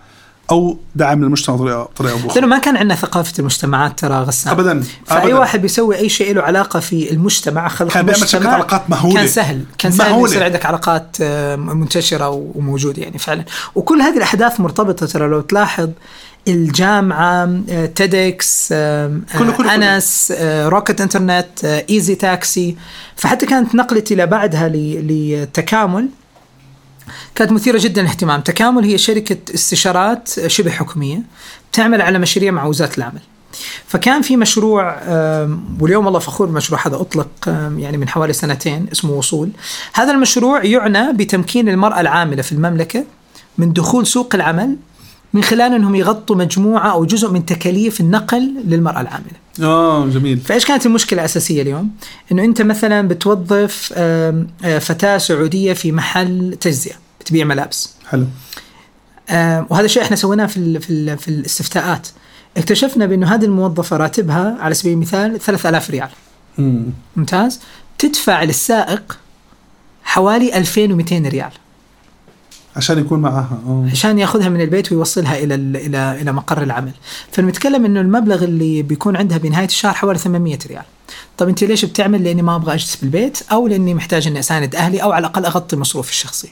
أو 0.51 0.77
دعم 0.95 1.23
للمجتمع 1.23 1.55
بطريقه 1.55 1.83
بطريقه 1.83 2.13
أو 2.13 2.17
بأخرى 2.17 2.33
لأنه 2.41 2.47
ما 2.47 2.57
كان 2.57 2.77
عندنا 2.77 2.95
ثقافة 2.95 3.33
المجتمعات 3.39 3.99
ترى 3.99 4.15
غسان 4.15 4.53
ابدا 4.53 4.83
فأي 5.05 5.23
أبداً. 5.23 5.35
واحد 5.39 5.61
بيسوي 5.61 5.97
أي 5.97 6.09
شيء 6.09 6.35
له 6.35 6.41
علاقة 6.41 6.79
في 6.79 7.11
المجتمع 7.11 7.67
خلق 7.67 7.91
كان 7.93 8.05
بيعمل 8.05 8.17
المجتمع 8.17 8.41
شبكة 8.41 8.53
علاقات 8.53 8.89
مهولة. 8.89 9.15
كان 9.15 9.27
سهل 9.27 9.63
كان 9.77 9.91
سهل 9.91 10.09
مهولة. 10.09 10.31
يصير 10.31 10.43
عندك 10.43 10.65
علاقات 10.65 11.17
آه، 11.21 11.55
منتشرة 11.55 12.29
وموجودة 12.55 13.01
يعني 13.03 13.17
فعلا 13.17 13.43
وكل 13.75 14.01
هذه 14.01 14.17
الأحداث 14.17 14.59
مرتبطة 14.59 15.05
ترى 15.05 15.27
لو 15.27 15.41
تلاحظ 15.41 15.89
الجامعة 16.47 17.49
آه، 17.69 17.85
TEDx 17.85 18.69
آه، 18.71 19.07
كله- 19.37 19.51
كله- 19.51 19.57
كله. 19.57 19.95
أنس 19.95 20.33
آه، 20.37 20.67
Rocket 20.67 21.01
Internet 21.01 21.47
آه، 21.65 21.85
Easy 21.89 22.15
Taxi 22.15 22.77
فحتى 23.15 23.45
كانت 23.45 23.75
نقلتي 23.75 24.15
لبعدها 24.15 24.67
ل- 24.69 25.07
لتكامل 25.43 26.09
كانت 27.35 27.51
مثيرة 27.51 27.77
جدا 27.81 28.01
للاهتمام. 28.01 28.41
تكامل 28.41 28.83
هي 28.83 28.97
شركة 28.97 29.53
استشارات 29.55 30.47
شبه 30.47 30.71
حكومية 30.71 31.21
تعمل 31.71 32.01
على 32.01 32.19
مشاريع 32.19 32.51
مع 32.51 32.65
وزارة 32.65 32.91
العمل. 32.97 33.21
فكان 33.87 34.21
في 34.21 34.37
مشروع 34.37 34.95
واليوم 35.79 36.05
والله 36.05 36.19
فخور 36.19 36.47
بالمشروع 36.47 36.87
هذا 36.87 36.95
أطلق 36.95 37.27
آم، 37.47 37.79
يعني 37.79 37.97
من 37.97 38.09
حوالي 38.09 38.33
سنتين 38.33 38.85
اسمه 38.91 39.11
وصول. 39.11 39.49
هذا 39.93 40.11
المشروع 40.11 40.65
يعنى 40.65 41.13
بتمكين 41.13 41.69
المرأة 41.69 42.01
العاملة 42.01 42.41
في 42.41 42.51
المملكة 42.51 43.05
من 43.57 43.73
دخول 43.73 44.07
سوق 44.07 44.35
العمل 44.35 44.77
من 45.33 45.43
خلال 45.43 45.73
أنهم 45.73 45.95
يغطوا 45.95 46.35
مجموعة 46.35 46.91
أو 46.91 47.05
جزء 47.05 47.31
من 47.31 47.45
تكاليف 47.45 47.99
النقل 48.01 48.53
للمرأة 48.65 49.01
العاملة. 49.01 49.48
آه 49.61 50.07
جميل. 50.07 50.37
فإيش 50.39 50.65
كانت 50.65 50.85
المشكلة 50.85 51.19
الأساسية 51.19 51.61
اليوم؟ 51.61 51.91
إنه 52.31 52.43
أنت 52.43 52.61
مثلا 52.61 53.07
بتوظف 53.07 53.93
آه، 53.97 54.45
فتاة 54.79 55.17
سعودية 55.17 55.73
في 55.73 55.91
محل 55.91 56.57
تجزئه 56.61 56.95
بتبيع 57.19 57.45
ملابس. 57.45 57.93
حلو. 58.07 58.25
وهذا 59.69 59.85
الشيء 59.85 60.03
إحنا 60.03 60.15
سويناه 60.15 60.45
في 60.45 60.57
ال 60.57 60.81
في 60.81 60.89
ال 60.89 61.17
في 61.17 61.27
الاستفتاءات. 61.27 62.07
اكتشفنا 62.57 63.05
بأنه 63.05 63.35
هذه 63.35 63.45
الموظفة 63.45 63.97
راتبها 63.97 64.57
على 64.59 64.73
سبيل 64.73 64.93
المثال 64.93 65.39
3000 65.39 65.89
ريال. 65.89 66.09
مم. 66.57 66.83
ممتاز؟ 67.15 67.59
تدفع 67.97 68.43
للسائق 68.43 69.17
حوالي 70.03 70.57
2200 70.57 71.27
ريال. 71.29 71.51
عشان 72.79 72.99
يكون 72.99 73.19
معاها. 73.19 73.59
آه. 73.67 73.87
عشان 73.91 74.19
ياخذها 74.19 74.49
من 74.49 74.61
البيت 74.61 74.91
ويوصلها 74.91 75.37
إلى 75.39 75.55
ال- 75.55 75.77
إلى 75.77 76.17
إلى 76.21 76.31
مقر 76.31 76.63
العمل. 76.63 76.91
فنتكلم 77.31 77.85
إنه 77.85 78.01
المبلغ 78.01 78.43
اللي 78.43 78.81
بيكون 78.81 79.15
عندها 79.15 79.37
بنهاية 79.37 79.65
الشهر 79.65 79.93
حوالي 79.93 80.19
800 80.19 80.59
ريال. 80.67 80.83
طب 81.37 81.47
أنت 81.47 81.63
ليش 81.63 81.85
بتعمل؟ 81.85 82.23
لأني 82.23 82.41
ما 82.41 82.55
أبغى 82.55 82.73
أجلس 82.73 82.95
بالبيت 82.95 83.37
أو 83.51 83.67
لأني 83.67 83.93
محتاج 83.93 84.27
إني 84.27 84.39
أساند 84.39 84.75
أهلي 84.75 85.03
أو 85.03 85.11
على 85.11 85.27
الأقل 85.27 85.45
أغطي 85.45 85.75
المصروف 85.75 86.09
الشخصي. 86.09 86.49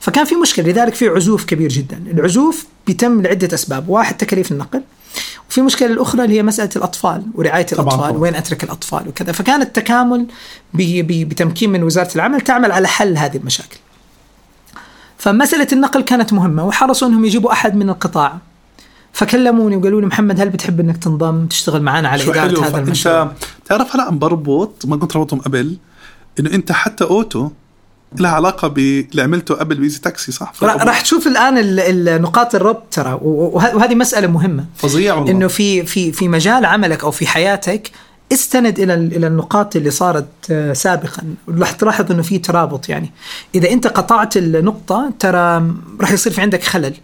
فكان 0.00 0.24
في 0.24 0.34
مشكلة 0.34 0.68
لذلك 0.72 0.94
في 0.94 1.08
عزوف 1.08 1.44
كبير 1.44 1.68
جدا. 1.68 2.02
العزوف 2.10 2.66
بيتم 2.86 3.22
لعدة 3.22 3.54
أسباب. 3.54 3.88
واحد 3.88 4.16
تكاليف 4.16 4.52
النقل. 4.52 4.82
وفي 5.50 5.62
مشكلة 5.62 5.88
الأخرى 5.92 6.24
اللي 6.24 6.36
هي 6.36 6.42
مسألة 6.42 6.70
الأطفال 6.76 7.22
ورعاية 7.34 7.66
طبعاً، 7.66 7.82
الأطفال 7.82 8.08
طبعاً. 8.08 8.20
وين 8.22 8.34
أترك 8.34 8.64
الأطفال 8.64 9.08
وكذا. 9.08 9.32
فكان 9.32 9.62
التكامل 9.62 10.26
بتمكين 10.74 11.70
من 11.70 11.82
وزارة 11.82 12.14
العمل 12.14 12.40
تعمل 12.40 12.72
على 12.72 12.88
حل 12.88 13.16
هذه 13.16 13.36
المشاكل. 13.36 13.76
فمسألة 15.26 15.66
النقل 15.72 16.00
كانت 16.00 16.32
مهمة 16.32 16.64
وحرصوا 16.66 17.08
أنهم 17.08 17.24
يجيبوا 17.24 17.52
أحد 17.52 17.74
من 17.76 17.90
القطاع. 17.90 18.38
فكلموني 19.12 19.76
وقالوا 19.76 20.00
لي 20.00 20.06
محمد 20.06 20.40
هل 20.40 20.48
بتحب 20.48 20.80
أنك 20.80 20.96
تنضم 20.96 21.46
تشتغل 21.46 21.82
معنا 21.82 22.08
على 22.08 22.22
حلو 22.22 22.60
هذا 22.62 22.78
المشروع؟ 22.78 23.22
انت 23.22 23.32
تعرف 23.64 23.94
هلا 23.96 24.04
عم 24.04 24.18
بربط 24.18 24.86
ما 24.86 24.96
كنت 24.96 25.16
ربطهم 25.16 25.40
قبل 25.40 25.76
إنه 26.40 26.50
أنت 26.50 26.72
حتى 26.72 27.04
أوتو 27.04 27.50
لها 28.16 28.30
علاقة 28.30 28.68
باللي 28.68 29.22
عملته 29.22 29.54
قبل 29.54 29.74
بيزي 29.74 29.98
تاكسي 29.98 30.32
صح؟ 30.32 30.52
را- 30.62 30.84
راح 30.84 31.00
تشوف 31.00 31.26
الآن 31.26 31.58
ال- 31.58 31.80
ال- 32.08 32.22
نقاط 32.22 32.54
الربط 32.54 32.82
ترى 32.90 33.18
وهذه 33.22 33.94
مسألة 33.94 34.26
مهمة. 34.26 34.64
فظيع 34.76 35.14
والله. 35.14 35.30
إنه 35.30 35.48
في 35.48 35.86
في 35.86 36.12
في 36.12 36.28
مجال 36.28 36.64
عملك 36.64 37.04
أو 37.04 37.10
في 37.10 37.26
حياتك 37.26 37.90
استند 38.32 38.78
إلى 38.78 38.94
ال- 38.94 39.16
إلى 39.16 39.26
النقاط 39.26 39.76
اللي 39.76 39.90
صارت 39.90 40.26
آه، 40.50 40.72
سابقا. 40.72 41.22
راح 41.48 41.70
تلاحظ 41.70 42.12
إنه 42.12 42.22
في 42.22 42.38
ترابط 42.38 42.88
يعني. 42.88 43.10
إذا 43.54 43.70
أنت 43.70 43.86
قطعت 43.86 44.36
النقطة 44.36 45.12
ترى 45.18 45.74
راح 46.00 46.12
يصير 46.12 46.32
في 46.32 46.40
عندك 46.40 46.62
خلل. 46.64 46.94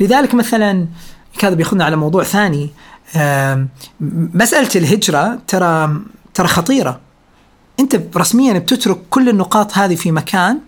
لذلك 0.00 0.34
مثلا 0.34 0.86
هذا 1.42 1.54
بياخذنا 1.54 1.84
على 1.84 1.96
موضوع 1.96 2.22
ثاني. 2.24 2.70
مسألة 4.34 4.68
الهجرة 4.76 5.38
ترى 5.48 5.96
ترى 6.34 6.46
خطيرة. 6.48 7.00
أنت 7.80 8.00
رسميا 8.16 8.58
بتترك 8.58 8.98
كل 9.10 9.28
النقاط 9.28 9.78
هذه 9.78 9.94
في 9.94 10.12
مكان 10.12 10.58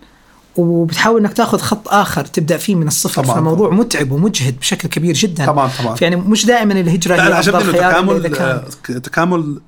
وبتحاول 0.55 1.21
إنك 1.21 1.33
تأخذ 1.33 1.57
خط 1.59 1.87
آخر 1.87 2.25
تبدأ 2.25 2.57
فيه 2.57 2.75
من 2.75 2.87
الصفر. 2.87 3.23
طبعاً. 3.23 3.35
فالموضوع 3.35 3.69
متعب 3.69 4.11
ومجهد 4.11 4.59
بشكل 4.59 4.87
كبير 4.89 5.15
جدا. 5.15 5.45
طبعا 5.45 5.71
طبعا 5.83 5.95
يعني 6.01 6.15
مش 6.15 6.45
دائما 6.45 6.73
الهجرة 6.73 7.15
لا 7.15 7.27
هي 7.35 7.39
أفضل 7.39 7.63
خيار 7.71 7.91
تكامل 7.91 8.35
آه، 8.35 8.63
تكامل 9.03 9.61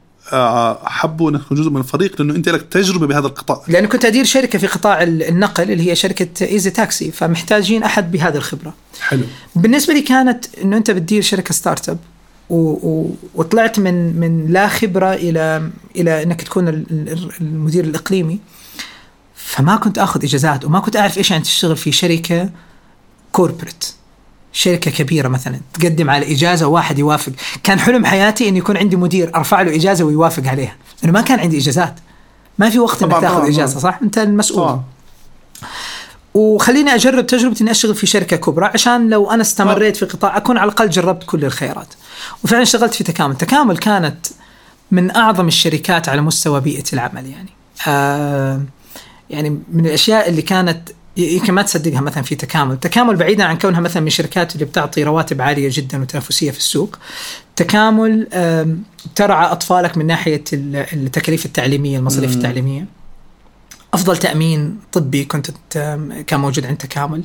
حبوا 0.84 1.30
أنك 1.32 1.42
تكون 1.44 1.58
جزء 1.58 1.70
من 1.70 1.78
الفريق 1.78 2.22
لأنه 2.22 2.36
أنت 2.36 2.50
لك 2.50 2.62
تجربة 2.62 3.08
بهذا 3.08 3.28
القطاع 3.28 3.62
لأنه 3.68 3.88
كنت 3.88 4.06
أدير 4.06 4.24
شركة 4.26 4.60
في 4.60 4.68
قطاع 4.68 5.04
ال- 5.04 5.24
النقل 5.24 5.72
اللي 5.72 5.92
هي 5.92 5.96
شركة 5.96 6.46
Easy 6.46 6.70
Taxi 6.70 7.12
فمحتاجين 7.12 7.84
أحد 7.84 8.12
بهذه 8.12 8.36
الخبرة. 8.36 8.74
حلو 9.02 9.24
بالنسبة 9.56 9.94
لي 9.94 10.02
كانت 10.02 10.46
إنه 10.64 10.78
أنت 10.78 10.92
بتدير 10.92 11.22
شركة 11.22 11.54
startup. 11.54 11.98
وطلعت 13.36 13.80
من 13.80 14.20
من 14.20 14.48
لا 14.54 14.68
خبرة 14.68 15.14
إلى 15.14 15.70
إلى 15.96 16.24
إنك 16.24 16.42
تكون 16.42 16.68
ال- 16.68 16.86
ال- 16.92 17.32
المدير 17.42 17.84
الإقليمي 17.84 18.40
فما 19.36 19.76
كنت 19.76 19.98
آخذ 19.98 20.24
إجازات 20.24 20.66
وما 20.66 20.80
كنت 20.80 20.96
أعرف 20.96 21.18
إيش 21.18 21.32
يعني 21.32 21.44
تشتغل 21.44 21.78
في 21.78 21.92
شركة 21.92 22.50
كوربريت 23.32 23.86
شركة 24.54 24.92
كبيرة 24.92 25.28
مثلا 25.28 25.60
تقدم 25.74 26.10
على 26.10 26.34
إجازة 26.34 26.68
واحد 26.68 27.00
يوافق. 27.00 27.32
كان 27.64 27.80
حلم 27.80 28.06
حياتي 28.06 28.50
انه 28.50 28.58
يكون 28.58 28.78
عندي 28.78 28.96
مدير 28.96 29.36
أرفع 29.36 29.62
له 29.62 29.76
إجازة 29.76 30.06
ويوافق 30.06 30.48
عليها. 30.48 30.76
لأنه 31.02 31.14
ما 31.14 31.22
كان 31.22 31.40
عندي 31.40 31.58
إجازات. 31.58 31.96
ما 32.60 32.70
في 32.70 32.80
وقت 32.80 33.04
إنك 33.04 33.22
تاخذ 33.22 33.48
إجازة. 33.48 33.80
صح؟ 33.80 34.00
أنت 34.02 34.18
المسؤول. 34.18 34.68
طبعا. 34.68 34.84
وخليني 36.34 36.96
أجرب 36.96 37.28
تجربه 37.28 37.56
إني 37.62 37.72
أشتغل 37.72 37.96
في 37.96 38.08
شركة 38.08 38.38
كبرى 38.38 38.66
عشان 38.66 39.10
لو 39.10 39.32
أنا 39.32 39.42
استمريت 39.42 39.98
في 39.98 40.06
قطاع 40.06 40.38
أكون 40.38 40.58
على 40.58 40.72
الأقل 40.72 40.90
جربت 40.90 41.24
كل 41.24 41.46
الخيارات. 41.46 41.94
وفعلا 42.44 42.64
اشتغلت 42.64 42.94
في 42.94 43.04
تكامل، 43.04 43.38
تكامل 43.38 43.78
كانت 43.78 44.28
من 44.92 45.16
أعظم 45.16 45.48
الشركات 45.48 46.10
على 46.10 46.22
مستوى 46.22 46.62
بيئة 46.62 46.84
العمل 46.94 47.26
يعني. 47.26 47.50
آه 47.88 48.62
يعني 49.30 49.50
من 49.74 49.86
الأشياء 49.86 50.30
اللي 50.30 50.42
كانت 50.42 50.90
يمكن 51.18 51.54
ما 51.54 51.62
تصدقها 51.62 52.02
مثلا 52.02 52.24
في 52.24 52.36
تكامل، 52.36 52.80
تكامل 52.80 53.16
بعيدا 53.16 53.44
عن 53.44 53.58
كونها 53.58 53.80
مثلا 53.80 54.02
من 54.02 54.08
الشركات 54.08 54.54
اللي 54.56 54.66
بتعطي 54.66 55.04
رواتب 55.04 55.42
عالية 55.42 55.70
جدا 55.72 56.02
وتنافسية 56.02 56.52
في 56.52 56.58
السوق. 56.58 56.98
تكامل 57.56 58.28
ترعى 59.16 59.52
أطفالك 59.52 59.98
من 59.98 60.08
ناحية 60.08 60.44
ال- 60.54 60.76
التكاليف 60.94 61.46
التعليمية، 61.46 61.98
المصاريف. 61.98 62.36
التعليمية. 62.36 62.86
أفضل 63.94 64.18
تأمين 64.18 64.80
طبي 64.92 65.26
كنت 65.26 65.52
كان 66.28 66.40
موجود 66.40 66.66
عند 66.66 66.78
تكامل 66.78 67.24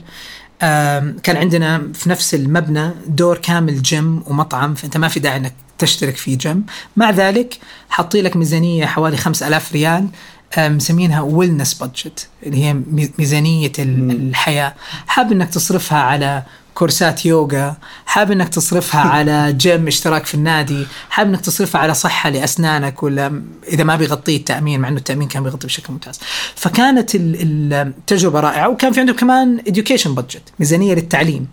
كان 1.22 1.36
عندنا 1.36 1.82
في 1.94 2.10
نفس 2.10 2.34
المبنى 2.34 2.90
دور 3.06 3.38
كامل 3.38 3.82
جيم 3.82 4.22
ومطعم 4.26 4.74
فأنت 4.74 4.96
ما 4.96 5.08
في 5.08 5.20
داعي 5.20 5.36
إنك 5.36 5.54
تشترك 5.78 6.16
في 6.16 6.36
جيم 6.36 6.66
مع 6.96 7.10
ذلك 7.10 7.58
حاطين 7.88 8.24
لك 8.24 8.36
ميزانية 8.36 8.86
حوالي 8.86 9.16
5000 9.16 9.72
ريال 9.72 10.08
مسمينها 10.58 11.20
wellness 11.20 11.74
budget 11.74 12.28
اللي 12.46 12.64
هي 12.64 12.74
مي- 12.74 13.10
ميزانية 13.18 13.72
ال- 13.78 14.10
الحياة. 14.28 14.74
حاب 15.06 15.32
إنك 15.32 15.48
تصرفها 15.50 15.98
على 15.98 16.42
كورسات 16.74 17.26
يوغا 17.26 17.76
حاب 18.06 18.32
إنك 18.32 18.48
تصرفها 18.48 19.00
على 19.16 19.52
جيم 19.52 19.86
اشتراك 19.86 20.26
في 20.26 20.34
النادي 20.34 20.86
حاب 21.10 21.26
إنك 21.26 21.40
تصرفها 21.40 21.80
على 21.80 21.94
صحة 21.94 22.30
لأسنانك 22.30 23.02
ولا 23.02 23.42
إذا 23.68 23.84
ما 23.84 23.96
بيغطيه 23.96 24.36
التأمين 24.36 24.80
مع 24.80 24.88
إنه 24.88 24.96
التأمين 24.96 25.28
كان 25.28 25.42
بيغطي 25.42 25.66
بشكل 25.66 25.92
ممتاز. 25.92 26.20
فكانت 26.54 27.14
ال- 27.14 27.42
ال- 27.42 27.72
التجربه 27.72 28.40
رائعة 28.40 28.68
وكان 28.68 28.92
في 28.92 29.00
عندهم 29.00 29.16
كمان 29.16 29.60
education 29.68 30.08
budget 30.20 30.40
ميزانية 30.58 30.94
للتعليم. 30.94 31.46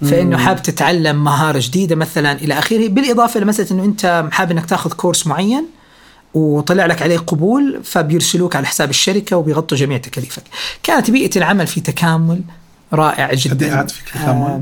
فإنه 0.00 0.36
حاب 0.38 0.62
تتعلم 0.62 1.24
مهارة 1.24 1.58
جديدة 1.62 1.96
مثلا 1.96 2.32
إلى 2.32 2.58
آخره 2.58 2.88
بالإضافة 2.88 3.38
إلى 3.38 3.46
مسألة 3.46 3.70
إنه 3.70 3.84
أنت 3.84 4.28
حاب 4.32 4.50
إنك 4.50 4.66
تاخذ 4.66 4.92
كورس 4.92 5.26
معين 5.26 5.66
وطلع 6.34 6.86
لك 6.86 7.02
عليه 7.02 7.18
قبول 7.18 7.80
فبيرسلوك 7.84 8.56
على 8.56 8.66
حساب 8.66 8.90
الشركة 8.90 9.36
وبيغطوا 9.36 9.76
جميع 9.78 9.98
تكاليفك. 9.98 10.42
كانت 10.82 11.10
بيئة 11.10 11.36
العمل 11.36 11.66
في 11.66 11.80
تكامل 11.80 12.40
رائع 12.92 13.34
جدا. 13.34 13.66
قد 13.66 13.74
قعدت 13.74 13.90
في 13.90 14.04
تكامل؟ 14.04 14.42
آه 14.42 14.60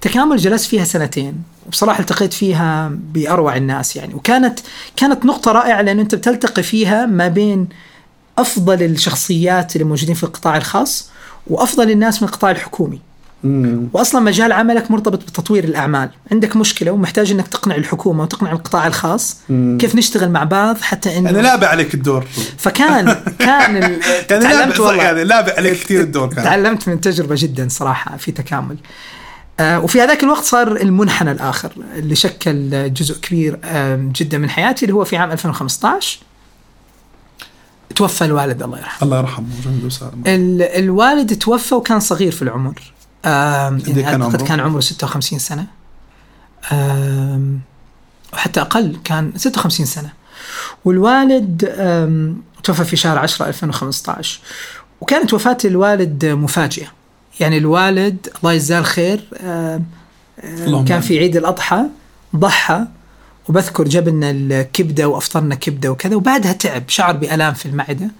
تكامل 0.00 0.36
جلست 0.36 0.66
فيها 0.66 0.84
سنتين 0.84 1.42
وبصراحة 1.66 2.00
التقيت 2.00 2.32
فيها 2.32 2.92
بأروع 2.92 3.56
الناس 3.56 3.96
يعني 3.96 4.14
وكانت 4.14 4.60
كانت 4.96 5.24
نقطة 5.24 5.52
رائعة 5.52 5.82
لأنه 5.82 6.02
أنت 6.02 6.14
بتلتقي 6.14 6.62
فيها 6.62 7.06
ما 7.06 7.28
بين 7.28 7.68
أفضل 8.38 8.82
الشخصيات 8.82 9.76
اللي 9.76 9.84
موجودين 9.84 10.14
في 10.14 10.22
القطاع 10.22 10.56
الخاص 10.56 11.10
وأفضل 11.46 11.90
الناس 11.90 12.22
من 12.22 12.28
القطاع 12.28 12.50
الحكومي. 12.50 13.00
مم. 13.44 13.88
واصلا 13.92 14.20
مجال 14.20 14.52
عملك 14.52 14.90
مرتبط 14.90 15.22
بتطوير 15.22 15.64
الأعمال، 15.64 16.10
عندك 16.32 16.56
مشكلة 16.56 16.90
ومحتاج 16.90 17.30
إنك 17.30 17.48
تقنع 17.48 17.74
الحكومة 17.74 18.22
وتقنع 18.22 18.52
القطاع 18.52 18.86
الخاص 18.86 19.36
مم. 19.48 19.78
كيف 19.80 19.94
نشتغل 19.94 20.30
مع 20.30 20.44
بعض 20.44 20.80
حتى 20.80 21.18
انه 21.18 21.30
يعني 21.30 21.42
لابع 21.42 21.68
عليك 21.68 21.94
الدور 21.94 22.24
فكان 22.58 23.16
كان 23.38 23.76
ال- 23.76 23.82
يعني 24.02 24.22
تعلمت 24.28 24.78
لابع 24.78 24.80
والله 24.86 25.02
يعني 25.04 25.24
لابع 25.24 25.52
عليك 25.56 25.72
كثير 25.72 26.00
الدور 26.00 26.28
كان 26.34 26.44
تعلمت 26.44 26.88
من 26.88 27.00
تجربة 27.00 27.34
جدا 27.38 27.68
صراحة 27.70 28.16
في 28.16 28.32
تكامل. 28.32 28.76
آه، 29.60 29.80
وفي 29.80 30.00
هذاك 30.00 30.22
الوقت 30.22 30.44
صار 30.44 30.76
المنحنى 30.76 31.30
الآخر 31.32 31.72
اللي 31.96 32.14
شكل 32.14 32.92
جزء 32.94 33.20
كبير 33.20 33.58
جدا 33.96 34.38
من 34.38 34.50
حياتي 34.50 34.84
اللي 34.84 34.94
هو 34.94 35.04
في 35.04 35.16
عام 35.16 35.30
2015 35.30 36.18
توفى 37.96 38.24
الوالد 38.24 38.62
الله 38.62 38.78
يرحمه. 38.78 39.02
الله 39.02 39.18
يرحمه 39.18 39.46
الوالد 40.78 41.38
توفى 41.38 41.74
وكان 41.74 42.00
صغير 42.00 42.32
في 42.32 42.42
العمر 42.42 42.74
يعني 43.24 44.02
كان 44.02 44.22
أعتقد 44.22 44.34
عمره؟ 44.34 44.48
كان 44.48 44.60
عمره 44.60 44.80
56 44.80 45.38
سنة. 45.38 45.66
وحتى 48.32 48.60
أقل 48.60 48.96
كان 49.04 49.32
56 49.36 49.86
سنة. 49.86 50.12
والوالد 50.84 51.64
توفى 52.62 52.84
في 52.84 52.96
شهر 52.96 53.18
10 53.18 53.46
2015 53.48 54.40
وكانت 55.00 55.34
وفاة 55.34 55.58
الوالد 55.64 56.26
مفاجئة. 56.26 56.86
يعني 57.40 57.58
الوالد 57.58 58.28
الله 58.38 58.52
يجزاه 58.52 58.78
الخير 58.78 59.24
كان. 60.86 61.00
في 61.00 61.18
عيد 61.18 61.36
الأضحى 61.36 61.82
ضحى 62.36 62.86
وبذكر 63.48 63.84
جبنا 63.84 64.30
الكبدة 64.30 65.08
وأفطرنا 65.08 65.54
كبدة 65.54 65.90
وكذا 65.90 66.16
وبعدها 66.16 66.52
تعب 66.52 66.82
شعر 66.88 67.16
بألام 67.16 67.54
في 67.54 67.66
المعدة. 67.66 68.10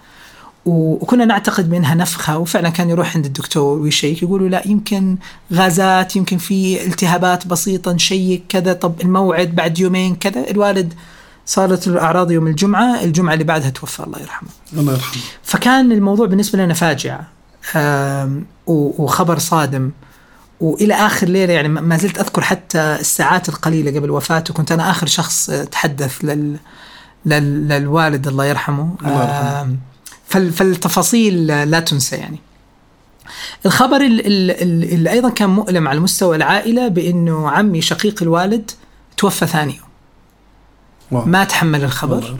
وكنا 0.65 1.25
نعتقد 1.25 1.69
منها 1.71 1.95
نفخة 1.95 2.37
وفعلا 2.37 2.69
كان 2.69 2.89
يروح 2.89 3.15
عند 3.15 3.25
الدكتور 3.25 3.79
ويشيك 3.79 4.23
يقولوا 4.23 4.49
لا 4.49 4.61
يمكن 4.67 5.17
غازات 5.53 6.15
يمكن 6.15 6.37
في 6.37 6.85
التهابات 6.85 7.47
بسيطة 7.47 7.91
نشيك 7.91 8.43
كذا 8.49 8.73
طب 8.73 9.01
الموعد 9.01 9.55
بعد 9.55 9.79
يومين 9.79 10.15
كذا 10.15 10.49
الوالد 10.49 10.93
صارت 11.45 11.87
له 11.87 11.93
الأعراض 11.93 12.31
يوم 12.31 12.47
الجمعة 12.47 13.03
الجمعة 13.03 13.33
اللي 13.33 13.43
بعدها 13.43 13.69
توفى 13.69 13.99
الله 14.03 14.19
يرحمه. 14.19 14.49
الله 14.73 14.93
يرحمه. 14.93 15.21
فكان 15.43 15.91
الموضوع 15.91 16.27
بالنسبة 16.27 16.59
لنا 16.65 16.73
و- 18.67 19.03
وخبر 19.03 19.39
صادم 19.39 19.91
وإلى 20.59 20.93
آخر 20.93 21.27
ليلة 21.27 21.53
يعني 21.53 21.67
ما 21.67 21.97
زلت 21.97 22.17
أذكر 22.19 22.41
حتى 22.41 22.79
الساعات 22.99 23.49
القليلة 23.49 23.99
قبل 23.99 24.11
وفاته 24.11 24.53
كنت 24.53 24.71
أنا 24.71 24.89
آخر 24.91 25.07
شخص 25.07 25.45
تحدث 25.71 26.25
لل- 26.25 26.57
للوالد 27.67 28.27
الله 28.27 28.45
يرحمه. 28.45 28.95
الله 29.01 29.21
يرحمه. 29.23 29.75
فالتفاصيل 30.39 31.47
لا 31.47 31.79
تنسى 31.79 32.15
يعني. 32.15 32.37
الخبر 33.65 34.01
ال- 34.01 34.25
ال- 34.27 34.51
ال- 34.51 34.93
اللي 34.93 35.11
أيضا 35.11 35.29
كان 35.29 35.49
مؤلم 35.49 35.87
على 35.87 35.99
مستوى 35.99 36.35
العائلة 36.35 36.87
بأنه 36.87 37.49
عمي 37.49 37.81
شقيق 37.81 38.23
الوالد 38.23 38.71
توفى 39.17 39.47
ثاني 39.47 39.73
يوم. 39.75 41.29
ما 41.29 41.43
تحمل 41.43 41.83
الخبر. 41.83 42.37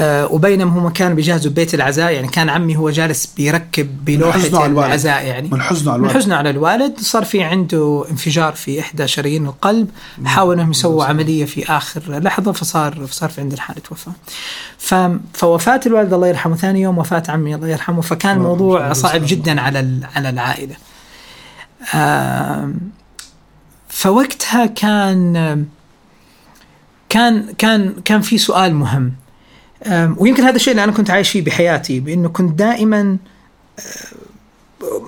وبينما 0.00 0.70
هم 0.70 0.88
كانوا 0.88 1.16
بيجهزوا 1.16 1.52
بيت 1.52 1.74
العزاء 1.74 2.12
يعني 2.12 2.28
كان 2.28 2.48
عمي 2.48 2.76
هو 2.76 2.90
جالس 2.90 3.26
بيركب 3.26 4.08
الوالد. 4.08 4.54
العزاء 4.54 5.26
يعني 5.26 5.48
من 5.48 5.62
حزنه 5.62 5.92
على 5.92 5.98
من 6.00 6.04
الوالد 6.04 6.22
حزنه 6.22 6.36
على 6.36 6.50
الوالد 6.50 7.00
صار 7.00 7.24
في 7.24 7.42
عنده 7.42 8.04
انفجار 8.10 8.52
في 8.52 8.80
إحدى 8.80 9.08
شرايين 9.08 9.46
القلب 9.46 9.90
حاولوا 10.24 10.54
إنهم 10.54 10.70
يسووا 10.70 11.04
عملية 11.04 11.44
في 11.44 11.72
آخر 11.72 12.02
لحظة 12.08 12.52
فصار 12.52 13.06
فصار 13.06 13.30
في 13.30 13.40
عنده 13.40 13.56
حاله 13.56 13.82
وفاه. 13.90 15.18
فوفاة 15.34 15.80
الوالد 15.86 16.12
الله 16.12 16.28
يرحمه 16.28 16.56
ثاني 16.56 16.80
يوم 16.80 16.98
وفاة 16.98 17.22
عمي 17.28 17.54
الله 17.54 17.68
يرحمه 17.68 18.00
فكان 18.00 18.36
الموضوع. 18.36 18.92
صعب 18.92 19.20
جدا 19.24 19.60
على 19.60 20.00
على 20.16 20.28
العائلة. 20.30 20.76
فوقتها 23.88 24.66
كان 24.66 25.64
كان 27.08 27.52
كان 27.58 27.94
كان 28.04 28.20
في 28.20 28.38
سؤال 28.38 28.74
مهم 28.74 29.12
ويمكن 30.16 30.42
هذا 30.42 30.56
الشيء 30.56 30.70
اللي 30.70 30.84
أنا 30.84 30.92
كنت 30.92 31.10
عايش 31.10 31.30
فيه 31.30 31.42
بحياتي 31.44 32.00
بأنه 32.00 32.28
كنت 32.28 32.58
دائما 32.58 33.16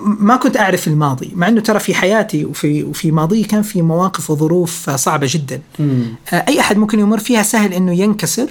ما 0.03 0.35
كنت 0.35 0.57
أعرف 0.57 0.87
الماضي 0.87 1.31
مع 1.35 1.47
أنه 1.47 1.61
ترى 1.61 1.79
في 1.79 1.93
حياتي 1.93 2.45
وفي 2.45 2.83
وفي 2.83 3.11
ماضي 3.11 3.43
كان 3.43 3.61
في 3.61 3.81
مواقف 3.81 4.29
وظروف 4.29 4.89
صعبة 4.89 5.27
جدا. 5.29 5.61
مم. 5.79 6.15
أه، 6.33 6.45
أي 6.47 6.59
أحد 6.59 6.77
ممكن 6.77 6.99
يمر 6.99 7.19
فيها 7.19 7.43
سهل 7.43 7.73
إنه 7.73 7.93
ينكسر 7.93 8.49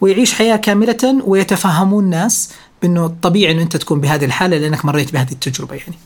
ويعيش 0.00 0.34
حياة 0.34 0.56
كاملة 0.56 1.22
ويتفهمون 1.24 2.04
الناس 2.04 2.52
بأنه 2.82 3.14
طبيعي 3.22 3.52
إنه 3.52 3.62
أنت 3.62 3.76
تكون 3.76 4.00
بهذه 4.00 4.24
الحالة 4.24 4.58
لأنك 4.58 4.84
مريت 4.84 5.12
بهذه 5.12 5.32
التجربة 5.32 5.74
يعني. 5.74 5.96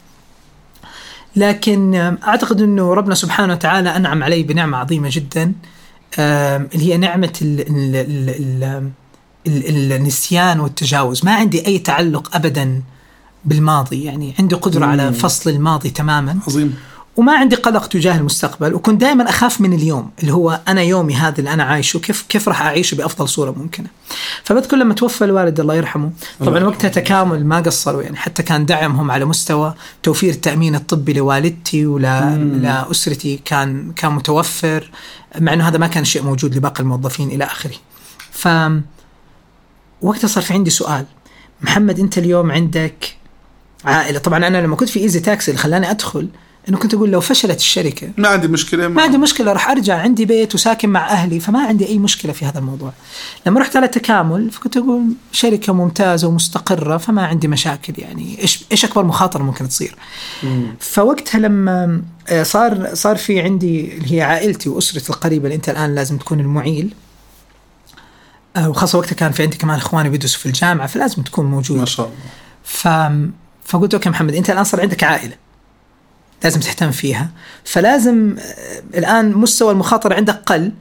لكن 1.37 1.94
أعتقد 2.25 2.62
إنه 2.62 2.94
ربنا 2.94 3.14
سبحانه 3.14 3.53
وتعالى 3.53 3.96
أنعم 3.96 4.23
علي 4.23 4.42
بنعمة 4.42 4.79
عظيمة 4.79 5.09
جدا. 5.12 5.53
اللي 6.18 6.92
هي 6.92 6.96
نعمة 6.96 7.33
ال 7.42 7.61
ال 7.61 7.96
ال 7.96 8.31
ال 8.31 8.90
النسيان 9.46 10.61
والتجاوز 10.61 11.24
ما 11.24 11.35
عندي 11.35 11.66
أي 11.66 11.79
تعلق 11.79 12.37
ابدا 12.37 12.83
بالماضي 13.44 14.05
يعني 14.05 14.35
عندي 14.38 14.55
قدرة 14.55 14.85
مم. 14.87 14.90
على 14.90 15.12
فصل 15.12 15.50
الماضي 15.50 15.90
تماما 15.90 16.38
عظيم 16.46 16.76
وما 17.16 17.33
عندي 17.33 17.57
قلق 17.57 17.87
تجاه 17.87 18.16
المستقبل 18.16 18.74
وكنت 18.74 19.00
دائما 19.00 19.29
أخاف 19.29 19.61
من 19.61 19.72
اليوم 19.72 20.11
اللي 20.20 20.33
هو 20.33 20.61
أنا 20.68 20.83
يومي 20.83 21.14
هذا 21.14 21.38
اللي 21.38 21.53
أنا 21.53 21.62
عايشه 21.62 21.98
كيف 21.98 22.24
كيف 22.29 22.48
راح 22.48 22.62
أعيشه 22.62 22.94
بأفضل 22.94 23.29
صورة 23.29 23.50
ممكنة. 23.50 23.87
فبذكر 24.44 24.76
لما 24.76 24.94
توفى 24.94 25.24
الوالد 25.24 25.61
الله 25.61 25.74
يرحمه 25.74 26.11
طبعا 26.40 26.64
وقتها 26.64 26.88
تكامل 26.88 27.46
ما 27.46 27.61
قصروا 27.61 28.03
يعني 28.03 28.16
حتى 28.16 28.42
كان 28.42 28.66
دعمهم 28.66 29.11
على 29.11 29.24
مستوى 29.24 29.74
توفير 30.03 30.31
التأمين 30.31 30.74
الطبي 30.74 31.12
لوالدتي 31.12 31.87
ولاسرتي 31.87 33.40
كان 33.44 33.92
كان 33.92 34.12
متوفر 34.12 34.90
مع 35.38 35.53
إنه 35.53 35.68
هذا 35.68 35.79
ما 35.79 35.87
كان 35.87 36.05
شيء 36.05 36.22
موجود 36.22 36.57
لباقي 36.57 36.81
الموظفين 36.81 37.29
إلى 37.31 37.44
آخره. 37.44 37.76
ف 38.33 38.48
وقتها 40.03 40.29
صار 40.29 40.43
في 40.43 40.53
عندي 40.53 40.71
سؤال. 40.71 41.07
محمد 41.63 41.99
أنت 41.99 42.19
اليوم 42.19 42.51
عندك 42.51 43.17
عائلة. 43.85 44.19
طبعا 44.19 44.47
أنا 44.47 44.59
لما 44.59 44.77
كنت 44.77 44.89
في 44.89 45.01
ايزي 45.01 45.21
تاكسي 45.21 45.51
اللي 45.51 45.63
خلاني 45.63 45.91
أدخل 45.91 46.29
انه 46.69 46.79
كنت 46.79 46.95
أقول 46.95 47.11
لو 47.11 47.21
فشلت 47.21 47.59
الشركة 47.59 48.11
ما 48.17 48.29
عندي 48.29 48.49
مشكلة 48.49 48.89
ما 48.89 49.03
عندي 49.03 49.19
مشكلة 49.19 49.53
راح 49.53 49.71
أرجع 49.71 50.01
عندي 50.01 50.25
بيت 50.25 50.55
وساكن 50.55 50.89
مع 50.89 51.11
أهلي 51.11 51.41
فما 51.41 51.67
عندي 51.67 51.89
أي 51.89 51.99
مشكلة 51.99 52.33
في 52.33 52.45
هذا 52.45 52.59
الموضوع. 52.59 52.93
لما 53.47 53.61
رحت 53.61 53.77
على 53.77 53.89
تكامل 53.89 54.51
فكنت 54.51 54.77
أقول 54.77 55.03
شركة 55.33 55.73
ممتازة 55.73 56.29
ومستقرة 56.29 56.97
فما 56.97 57.27
عندي 57.27 57.49
مشاكل 57.49 57.93
يعني. 57.99 58.43
إيش 58.43 58.65
إيش 58.73 58.85
أكبر 58.85 59.05
مخاطرة 59.05 59.43
ممكن 59.43 59.69
تصير؟ 59.69 59.97
فوقتها 60.81 61.39
لما 61.39 62.03
آه، 62.29 62.43
صار 62.43 62.95
صار 62.95 63.17
في 63.17 63.41
عندي 63.41 63.95
اللي 63.95 64.17
هي 64.17 64.23
عائلتي 64.23 64.69
وأسرتي 64.69 65.11
القريبة 65.11 65.45
اللي 65.45 65.57
أنت 65.57 65.69
الآن 65.69 65.95
لازم 65.95 66.19
تكون 66.19 66.41
المعيل. 66.41 66.95
وخاصة 68.59 68.99
وقتها 68.99 69.15
كان 69.15 69.33
في 69.33 69.43
عندي 69.43 69.57
كمان 69.57 69.77
اخواني 69.77 70.09
بيدرسوا 70.09 70.41
في 70.41 70.47
الجامعة 70.47 70.87
فلازم 70.87 71.23
تكون 71.23 71.47
موجود. 71.47 71.79
ما 71.79 71.85
شاء 71.85 72.07
الله. 72.07 72.19
ف... 72.65 72.89
فقلت 73.65 73.95
أوكي 73.95 74.11
محمد 74.11 74.35
أنت 74.35 74.51
الآن 74.51 74.65
صار 74.65 74.81
عندك 74.81 75.05
عائلة 75.05 75.35
لازم 76.45 76.61
تهتم 76.61 76.91
فيها 76.91 77.31
فلازم 77.65 78.37
آه، 78.39 78.99
الآن 78.99 79.33
مستوى 79.33 79.73
المخاطرة 79.73 80.15
عندك 80.15 80.43
قل 80.47 80.73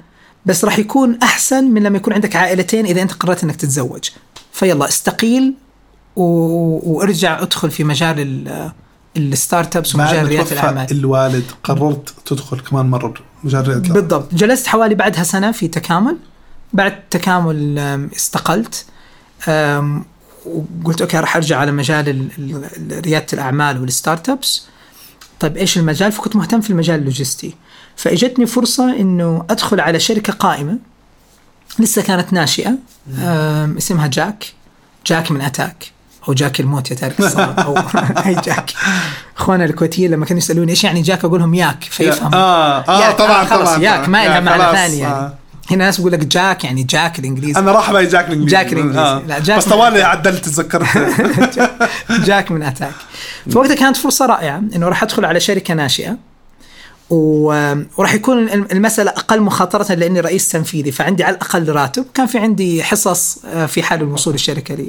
بس 0.46 0.66
راح 0.66 0.80
يكون 0.80 1.20
أحسن 1.24 1.64
من 1.64 1.84
لما 1.84 1.98
يكون 1.98 2.14
عندك 2.14 2.36
عائلتين 2.36 2.86
إذا 2.86 3.02
أنت 3.02 3.14
قررت 3.14 3.44
إنك 3.44 3.56
تتزوج. 3.56 4.10
فيلا 4.52 4.88
استقيل 4.88 5.54
و... 6.16 6.24
وارجع 6.94 7.42
ادخل 7.42 7.72
في 7.72 7.84
مجال 7.84 8.20
ال... 8.20 8.72
ال 9.18 9.76
startups 9.76 9.96
ومجال 9.96 10.28
ريادة 10.28 10.52
الأعمال. 10.52 10.92
الوالد 10.92 11.44
قررت 11.64 12.14
تدخل 12.26 12.60
كمان 12.60 12.86
مرة 12.86 13.14
مجال 13.44 13.68
ريادة 13.68 13.82
الأعمال. 13.82 14.02
بالضبط. 14.02 14.34
جلست 14.34 14.68
حوالي 14.68 14.96
بعدها 14.96 15.24
سنة 15.24 15.52
في 15.52 15.68
تكامل. 15.68 16.18
بعد 16.74 17.00
تكامل 17.10 17.80
استقلت 18.16 18.86
وقلت 20.46 21.02
okay 21.02 21.20
راح 21.20 21.36
أرجع 21.36 21.58
على 21.60 21.72
مجال 21.72 22.10
ال- 22.10 22.30
ال- 22.38 23.02
ريادة 23.06 23.26
الأعمال 23.34 23.82
وال 23.82 24.30
startups 24.30 24.64
طيب 25.40 25.58
إيش 25.58 25.78
المجال؟ 25.78 26.12
فكنت 26.12 26.36
مهتم 26.36 26.62
في 26.62 26.70
المجال 26.70 27.00
اللوجستي. 27.00 27.56
فإجتني 27.96 28.46
فرصة 28.46 28.96
إنه 29.00 29.46
أدخل 29.50 29.80
على 29.80 30.00
شركة 30.00 30.34
قائمة 30.34 30.78
لسه 31.80 32.02
كانت 32.02 32.34
ناشئة 32.34 32.76
اسمها 33.78 34.08
جاك. 34.08 34.46
جاك 35.08 35.32
من 35.32 35.42
أتاك. 35.42 35.92
أو 36.28 36.34
جاك 36.34 36.60
الموت 36.60 36.92
يا 36.92 36.96
تارك 36.96 37.22
أو 37.66 37.78
أي 38.26 38.36
جاك. 38.36 38.72
اخوانا 39.38 39.66
الكويتيين 39.66 40.12
لما 40.12 40.26
كانوا 40.26 40.38
يسألوني 40.42 40.72
إيش 40.72 40.84
يعني 40.84 41.02
جاك 41.02 41.26
أقول 41.26 41.40
لهم 41.40 41.54
ياك 41.54 41.84
فيفهم. 41.84 42.34
آه 42.34 42.80
آه 42.80 43.02
ياك، 43.08 43.18
طبعا 43.18 43.46
خلاص 43.46 43.70
طبعا 43.70 43.84
ياك 43.84 44.10
ما 44.10 44.26
لها 44.26 44.40
معنى 44.40 44.78
ثاني 44.78 44.98
يعني. 45.00 45.14
آه. 45.16 45.34
هنا 45.72 45.86
ناس 45.86 45.98
بيقول 45.98 46.12
لك 46.12 46.20
جاك 46.20 46.64
يعني 46.64 46.84
جاك 46.84 47.20
الإنجليزي. 47.20 47.60
أنا 47.60 47.72
راح 47.72 47.92
بالي 47.92 48.06
جاك 48.08 48.28
الإنجليزي. 48.28 48.56
جاك 48.56 48.74
الإنجليزي. 48.74 49.22
لا، 49.28 49.40
جاك 49.40 49.58
بس 49.58 49.66
طوالي 49.66 50.02
عدلت 50.04 50.46
تذكرت. 50.46 50.88
جاك 52.28 52.52
من 52.52 52.64
أتاك. 52.64 52.94
فوقتها 53.52 53.76
كانت 53.76 53.98
فرصة 53.98 54.26
رائعة 54.26 54.58
إنه 54.76 54.88
راح 54.88 55.04
أدخل 55.04 55.26
على 55.26 55.40
شركة 55.40 55.74
ناشئة 55.74 56.18
وراح 57.10 58.14
يكون 58.14 58.50
المسألة 58.50 59.12
أقل 59.12 59.42
مخاطرة 59.42 59.94
لأني 59.94 60.20
رئيس 60.20 60.50
تنفيذي 60.50 60.92
فعندي 60.92 61.24
على 61.24 61.36
الأقل 61.36 61.70
راتب. 61.70 62.06
كان 62.14 62.26
في 62.26 62.38
عندي 62.38 62.84
حصص 62.84 63.46
آه، 63.46 63.66
في 63.66 63.84
حال 63.84 64.02
الوصول 64.02 64.34
الشركة 64.34 64.88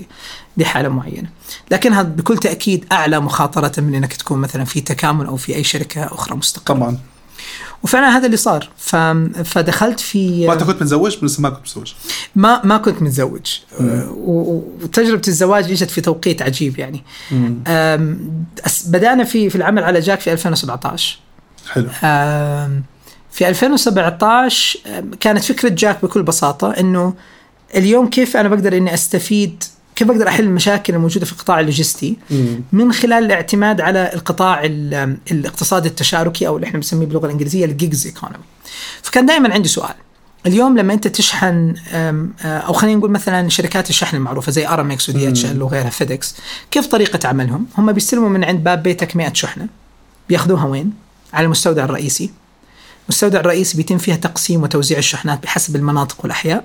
لحالة 0.56 0.88
معينة. 0.88 1.28
لكنها 1.70 2.02
بكل 2.02 2.38
تأكيد 2.38 2.84
أعلى 2.92 3.20
مخاطرة 3.20 3.80
من 3.80 3.94
أنك 3.94 4.12
تكون 4.12 4.38
مثلا 4.38 4.64
في 4.64 4.80
تكامل 4.80 5.26
أو 5.26 5.36
في 5.36 5.54
أي 5.54 5.64
شركة 5.64 6.04
أخرى 6.04 6.36
مستقلة. 6.36 6.76
طبعا. 6.76 6.98
وفعلا 7.82 8.16
هذا 8.16 8.26
اللي 8.26 8.36
صار. 8.36 8.68
ف... 8.76 8.97
فدخلت 9.45 10.01
في 10.01 10.47
وقتها 10.49 10.64
كنت 10.66 10.82
متزوج؟ 10.82 11.16
بس 11.24 11.41
ما 11.41 11.49
كنت 11.51 11.61
متزوج. 11.61 11.93
ما 12.36 12.61
ما 12.64 12.76
كنت 12.76 13.03
متزوج. 13.03 13.59
و- 14.11 14.62
وتجربة 14.82 15.22
الزواج 15.28 15.70
إجت 15.70 15.91
في 15.91 16.01
توقيت 16.01 16.43
عجيب 16.43 16.78
يعني. 16.78 17.03
بدأنا 18.86 19.24
في 19.24 19.51
في 19.51 19.57
العمل 19.57 19.84
على 19.84 20.01
جاك 20.01 20.20
في 20.20 20.32
2017 20.32 21.18
حلو. 21.70 21.88
في 23.30 23.49
2017 23.49 24.78
آم، 24.86 25.11
كانت 25.20 25.45
فكرة 25.45 25.68
جاك 25.68 26.03
بكل 26.03 26.22
بساطة 26.22 26.70
إنه 26.70 27.14
اليوم 27.76 28.11
كيف 28.11 28.36
أنا 28.36 28.49
بقدر 28.49 28.76
إني 28.76 28.95
أستفيد 28.95 29.64
كيف 30.01 30.09
بقدر 30.09 30.28
أحل 30.28 30.44
المشاكل 30.44 30.94
الموجودة 30.94 31.26
في 31.26 31.32
القطاع 31.32 31.61
اللوجستي؟ 31.61 32.16
من 32.72 32.92
خلال 32.92 33.24
الاعتماد 33.24 33.80
على 33.80 34.11
القطاع 34.14 34.61
ال- 34.64 35.16
الاقتصادي 35.30 35.88
التشاركي 35.88 36.46
أو 36.46 36.57
اللي 36.57 36.66
إحنا 36.66 36.76
بنسميه 36.78 37.07
باللغة 37.07 37.26
الإنجليزية 37.26 37.64
ال 37.64 37.73
gigs 37.73 38.06
economy. 38.06 38.44
فكان 39.03 39.26
دائما 39.26 39.55
عندي 39.55 39.68
سؤال. 39.68 39.94
اليوم 40.46 40.78
لما 40.78 40.92
أنت 40.92 41.09
تشحن 41.09 41.74
آه، 41.94 42.28
أو 42.44 42.72
خلينا 42.72 42.98
نقول 42.98 43.11
مثلا 43.11 43.48
شركات 43.48 43.90
الشحن 43.90 44.16
المعروفة 44.16 44.53
زي 44.53 44.68
Aramex 44.68 45.03
و 45.03 45.08
DHL 45.08 45.62
وغيرها 45.62 45.90
FedEx 45.90 46.34
كيف 46.70 46.86
طريقة 46.86 47.28
عملهم؟ 47.28 47.66
هم 47.78 47.92
بيستلموا 47.92 48.28
من 48.28 48.44
عند 48.44 48.64
باب 48.64 48.82
بيتك 48.82 49.16
100 49.16 49.32
شحنة 49.32 49.66
بياخذوها 50.28 50.64
وين؟ 50.64 50.92
على 51.32 51.44
المستودع 51.44 51.84
الرئيسي. 51.84 52.30
المستودع 53.09 53.40
الرئيسي 53.40 53.76
بيتم 53.76 53.98
فيها 53.98 54.16
تقسيم 54.16 54.62
وتوزيع 54.62 54.98
الشحنات 54.98 55.42
بحسب 55.42 55.76
المناطق 55.76 56.16
والأحياء. 56.22 56.64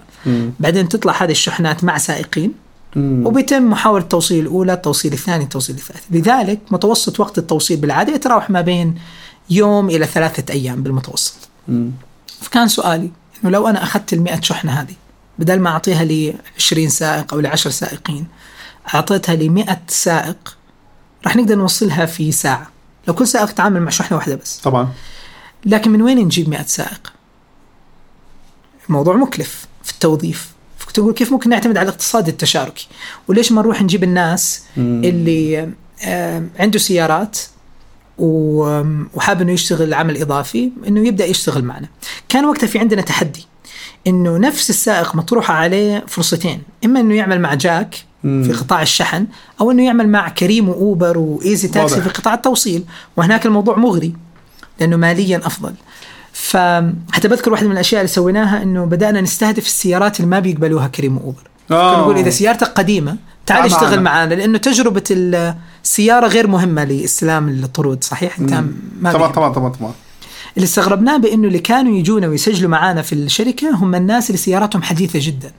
بعدين 0.60 0.90
تطلع 0.90 1.24
هذه 1.24 1.32
الشحنات 1.32 1.84
مع 1.84 1.98
سائقين. 1.98 2.65
وبيتم 2.98 3.64
محاولة 3.64 4.04
التوصيل 4.04 4.46
الأولى 4.46 4.74
التوصيل 4.74 5.14
الثاني 5.14 5.44
التوصيل 5.44 5.76
الثالث. 5.76 6.04
لذلك 6.12 6.60
متوسط 6.72 7.20
وقت 7.20 7.38
التوصيل 7.38 7.78
بالعادة 7.78 8.14
يتراوح 8.14 8.50
ما 8.50 8.62
بين 8.62 8.96
يوم 9.50 9.90
إلى 9.90 10.06
ثلاثة 10.06 10.54
أيام 10.54 10.84
بالمتوسط. 10.84 11.36
فكان 12.42 12.68
سؤالي 12.68 13.12
إنه 13.44 13.52
لو 13.52 13.68
أنا 13.68 13.84
أخذت 13.84 14.14
المئة 14.14 14.42
شحنة 14.42 14.72
هذه 14.72 14.94
بدل 15.40 15.60
ما 15.60 15.70
أعطيها 15.70 16.04
ل 16.04 16.34
20 16.58 16.90
سائق 16.90 17.34
أو 17.34 17.40
ل 17.40 17.48
10 17.48 17.72
سائقين 17.72 18.28
أعطيتها 18.94 19.36
ل 19.36 19.50
100 19.50 19.82
سائق 19.88 20.58
راح 21.26 21.36
نقدر 21.36 21.56
نوصلها 21.56 22.06
في 22.06 22.32
ساعة. 22.32 22.70
لو 23.08 23.14
كل 23.14 23.28
سائق 23.28 23.52
تعامل 23.52 23.82
مع 23.82 23.90
شحنة 23.90 24.18
واحدة 24.18 24.36
بس. 24.36 24.58
طبعا. 24.58 24.90
لكن 25.66 25.92
من 25.92 26.02
وين 26.02 26.18
نجيب 26.18 26.50
100 26.50 26.64
سائق؟ 26.64 27.14
الموضوع 28.88 29.16
مكلف 29.16 29.66
في 29.84 29.92
التوظيف. 29.92 30.55
فكنت 30.96 31.00
أقول 31.04 31.14
كيف 31.14 31.32
ممكن 31.32 31.50
نعتمد 31.50 31.78
على 31.78 31.90
الاقتصاد 31.90 32.28
التشاركي؟ 32.28 32.88
وليش 33.28 33.52
ما 33.52 33.62
نروح 33.62 33.82
نجيب 33.82 34.04
الناس 34.04 34.62
اللي 34.78 35.70
آه، 36.06 36.44
عنده 36.60 36.80
سيارات 36.80 37.40
و- 38.18 38.82
وحاب 39.14 39.42
إنه 39.42 39.52
يشتغل 39.52 39.94
عمل 39.94 40.22
إضافي 40.22 40.72
إنه 40.88 41.08
يبدأ 41.08 41.26
يشتغل 41.26 41.64
معنا؟ 41.64 41.88
كان 42.30 42.46
وقتها 42.46 42.68
في 42.68 42.80
عندنا 42.80 43.02
تحدي 43.02 43.46
إنه 44.08 44.38
نفس 44.38 44.70
السائق 44.70 45.16
مطروحة 45.16 45.54
عليه 45.54 46.04
فرصتين 46.08 46.62
إما 46.86 47.00
إنه 47.00 47.16
يعمل 47.16 47.42
مع 47.42 47.54
جاك 47.54 47.96
في 48.22 48.54
قطاع 48.54 48.82
الشحن 48.82 49.28
أو 49.62 49.72
إنه 49.72 49.86
يعمل 49.86 50.10
مع 50.10 50.30
كريم 50.30 50.70
وأوبر 50.70 51.18
وإيزي 51.18 51.68
تاكسي. 51.68 51.96
في 52.02 52.10
قطاع 52.10 52.34
التوصيل. 52.34 52.84
وهناك 53.18 53.46
الموضوع 53.46 53.78
مغري 53.78 54.14
لأنه 54.80 54.98
ماليا 54.98 55.38
أفضل. 55.38 55.74
فحتى 56.36 57.28
بذكر 57.28 57.52
واحدة 57.52 57.68
من 57.68 57.74
الأشياء 57.74 58.02
اللي 58.02 58.12
سويناها 58.14 58.64
إنه 58.64 58.86
بدأنا 58.86 59.22
نستهدف 59.22 59.66
السيارات 59.66 60.20
اللي 60.20 60.32
ما 60.32 60.40
بيقبلوها 60.40 60.88
كريم 60.88 61.18
وأوبر 61.18 61.42
آه. 61.72 62.00
نقول 62.02 62.18
إذا 62.18 62.30
سيارتك 62.30 62.68
قديمة 62.68 63.18
تعال 63.46 63.66
اشتغل 63.66 64.02
معنا. 64.02 64.02
معنا 64.02 64.34
لأنه 64.34 64.58
تجربة 64.58 65.04
السيارة 65.12 66.28
غير 66.28 66.48
مهمة 66.48 66.84
لاستلام 66.84 67.50
الطرود 67.50 68.04
صحيح 68.04 68.40
أنت 68.40 68.64
ما 69.02 69.12
طبعا. 69.14 69.32
طبعا 69.32 69.54
طبعا 69.54 69.70
طبعا 69.70 69.94
اللي 70.58 70.66
استغربناه 70.66 71.18
بإنه 71.18 71.48
اللي 71.48 71.60
كانوا 71.60 71.98
يجونا 71.98 72.28
ويسجلوا 72.28 72.70
معانا 72.70 73.02
في 73.02 73.14
الشركة 73.14 73.76
هم 73.76 73.96
الناس 73.96 74.30
اللي 74.30 74.38
سياراتهم 74.38 74.82
حديثة 74.82 75.20
جدا 75.22 75.52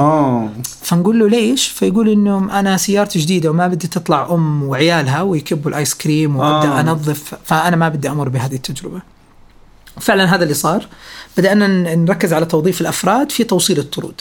آه 0.00 0.48
فنقول 0.82 1.18
له 1.18 1.28
ليش؟ 1.28 1.68
فيقول 1.68 2.08
إنه 2.08 2.58
أنا 2.60 2.76
سيارتي 2.76 3.18
جديدة 3.18 3.50
وما 3.50 3.68
بدي 3.68 3.88
تطلع 3.88 4.28
أم 4.30 4.62
وعيالها 4.62 5.22
ويكبوا 5.22 5.70
الآيس 5.70 5.94
كريم 5.94 6.36
وأبدأ. 6.36 6.68
آه. 6.68 6.80
أنظف 6.80 7.34
فأنا 7.44 7.76
ما 7.76 7.88
بدي 7.88 8.10
أمر 8.10 8.28
بهذه 8.28 8.54
التجربة. 8.54 9.15
فعلا 10.00 10.34
هذا 10.34 10.42
اللي 10.42 10.54
صار. 10.54 10.86
بدأنا 11.38 11.66
ن- 11.66 12.04
نركز 12.04 12.32
على 12.32 12.46
توظيف 12.46 12.80
الأفراد 12.80 13.30
في 13.32 13.44
توصيل 13.44 13.78
الطرود. 13.78 14.20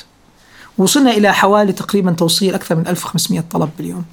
وصلنا 0.77 1.11
إلى 1.11 1.33
حوالي 1.33 1.73
تقريبا 1.73 2.11
توصيل 2.11 2.53
أكثر 2.53 2.75
من 2.75 2.87
1500 2.87 3.43
طلب 3.51 3.69
باليوم. 3.77 4.05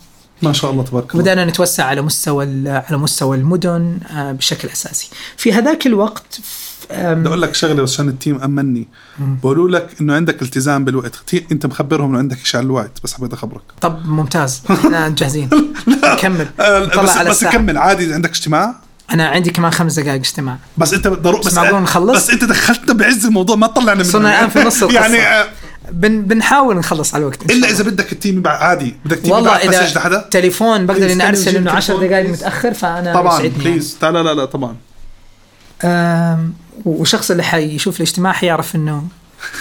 ما 0.42 0.52
شاء 0.52 0.70
الله 0.70 0.82
تبارك 0.84 1.10
الله. 1.10 1.20
وبدانا 1.20 1.44
نتوسع 1.44 1.84
على 1.84 2.02
مستوى 2.02 2.68
على 2.68 2.96
مستوى 2.98 3.36
المدن 3.36 3.98
آه، 4.10 4.32
بشكل 4.32 4.68
أساسي. 4.68 5.10
في 5.36 5.52
هذاك 5.52 5.86
الوقت 5.86 6.40
بدي 6.90 7.28
أقول 7.28 7.42
لك 7.42 7.54
شغلة 7.54 7.82
عشان 7.82 8.08
التيم 8.08 8.42
أمني. 8.42 8.88
بقولوا 9.18 9.68
لك 9.68 9.88
إنه 10.00 10.14
عندك 10.14 10.42
التزام 10.42 10.84
بالوقت. 10.84 11.34
أنت 11.52 11.66
مخبرهم 11.66 12.08
إنه 12.10 12.18
عندك 12.18 12.38
شيء 12.44 12.58
على 12.60 12.66
الوقت 12.66 12.90
بس 13.04 13.14
حبيت 13.14 13.32
أخبرك. 13.32 13.62
طب 13.80 14.06
ممتاز. 14.06 14.62
إحنا 14.70 15.08
جاهزين. 15.08 15.50
نكمل 16.12 16.48
آه، 16.60 16.78
بس 17.02 17.16
على 17.16 17.30
بس. 17.30 17.44
كمل. 17.44 17.78
عادي 17.78 18.14
عندك 18.14 18.30
اجتماع؟ 18.30 18.74
أنا 19.11 19.28
عندي 19.28 19.50
كمان 19.50 19.70
خمس 19.72 19.94
دقائق 19.98 20.14
اجتماع 20.20 20.57
بس 20.78 20.94
أنت 20.94 21.09
ضروري 21.09 21.42
بس 21.44 21.59
نخلص؟ 21.59 22.16
بس 22.16 22.30
أنت 22.30 22.44
دخلتنا 22.44 22.94
بعز 22.94 23.26
الموضوع 23.26 23.57
ما 23.57 23.66
طلعنا 23.66 23.94
منه 23.94 24.03
صرنا 24.12 24.28
الآن 24.38 24.48
في 24.48 24.59
نص 24.64 24.82
القصة. 24.82 25.00
يعني 25.00 25.18
آه، 25.22 25.46
بن 25.92 26.22
بنحاول 26.22 26.76
نخلص 26.76 27.14
على 27.14 27.22
الوقت 27.22 27.50
إلا. 27.50 27.70
إذا 27.70 27.84
بدك 27.84 28.12
التيم 28.12 28.42
عادي 28.46 28.96
بدك 29.05 29.18
تيم 29.18 29.32
والله 29.32 29.57
إذا 29.57 29.92
لحدا 29.96 30.28
تليفون 30.30 30.86
بقدر 30.86 31.12
إني 31.12 31.28
أرسل 31.28 31.57
إنه 31.57 31.70
10 31.70 31.94
telephone, 31.96 32.00
دقائق? 32.03 32.30
متأخر 32.30 32.74
فأنا 32.74 33.14
طبعا 33.14 33.32
يسعدني 33.38 33.64
يعني. 33.64 33.70
بليز 33.70 33.96
لا 34.03 34.11
لا 34.22 34.34
لا 34.34 34.44
طبعا 34.44 34.76
آم، 35.84 36.53
والشخص 36.84 37.30
اللي 37.30 37.42
حيشوف 37.42 37.96
الاجتماع 37.96 38.32
حيعرف 38.32 38.76
إنه 38.76 39.05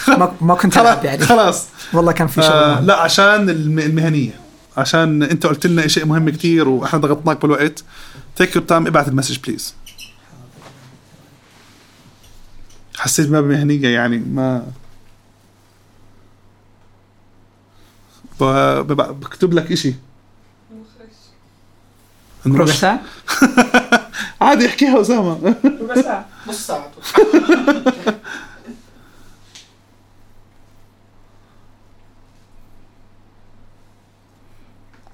ما, 0.08 0.32
ما 0.42 0.56
كنت 0.56 0.78
ألعب 0.78 1.06
يعني 1.06 1.26
خلاص 1.26 1.66
والله 1.94 2.12
كان 2.12 2.28
في 2.28 2.42
شغل 2.42 2.52
آه. 2.54 2.80
لا 2.80 2.96
عشان 2.98 3.50
الم- 3.50 3.80
المهنية 3.80 4.32
عشان 4.78 5.24
أنت 5.24 5.46
قلت 5.46 5.68
لنا 5.68 5.88
شيء 5.88 6.06
مهم 6.06 6.30
كتير 6.30 6.70
وإحنا 6.70 7.00
ضغطناك 7.00 7.42
بالوقت 7.42 7.84
take 8.36 8.56
your 8.56 8.66
time 8.66 8.88
ابعث 8.88 9.08
ال 9.08 9.12
message 9.12 9.40
please 9.40 9.76
حسيت 12.98 13.30
ما 13.30 13.42
بمهنيه 13.42 13.88
يعني 13.90 14.18
ما 14.18 14.72
بكتب 18.40 19.54
لك 19.54 19.72
إشي. 19.72 19.94
ربع 22.48 22.66
ساعة؟ 22.66 23.02
عادي 24.42 24.68
احكيها 24.68 25.02
أسامة. 25.02 25.56
ربع 25.82 26.02
ساعة. 26.02 26.26
نص 26.48 26.68
ساعة. 26.68 26.92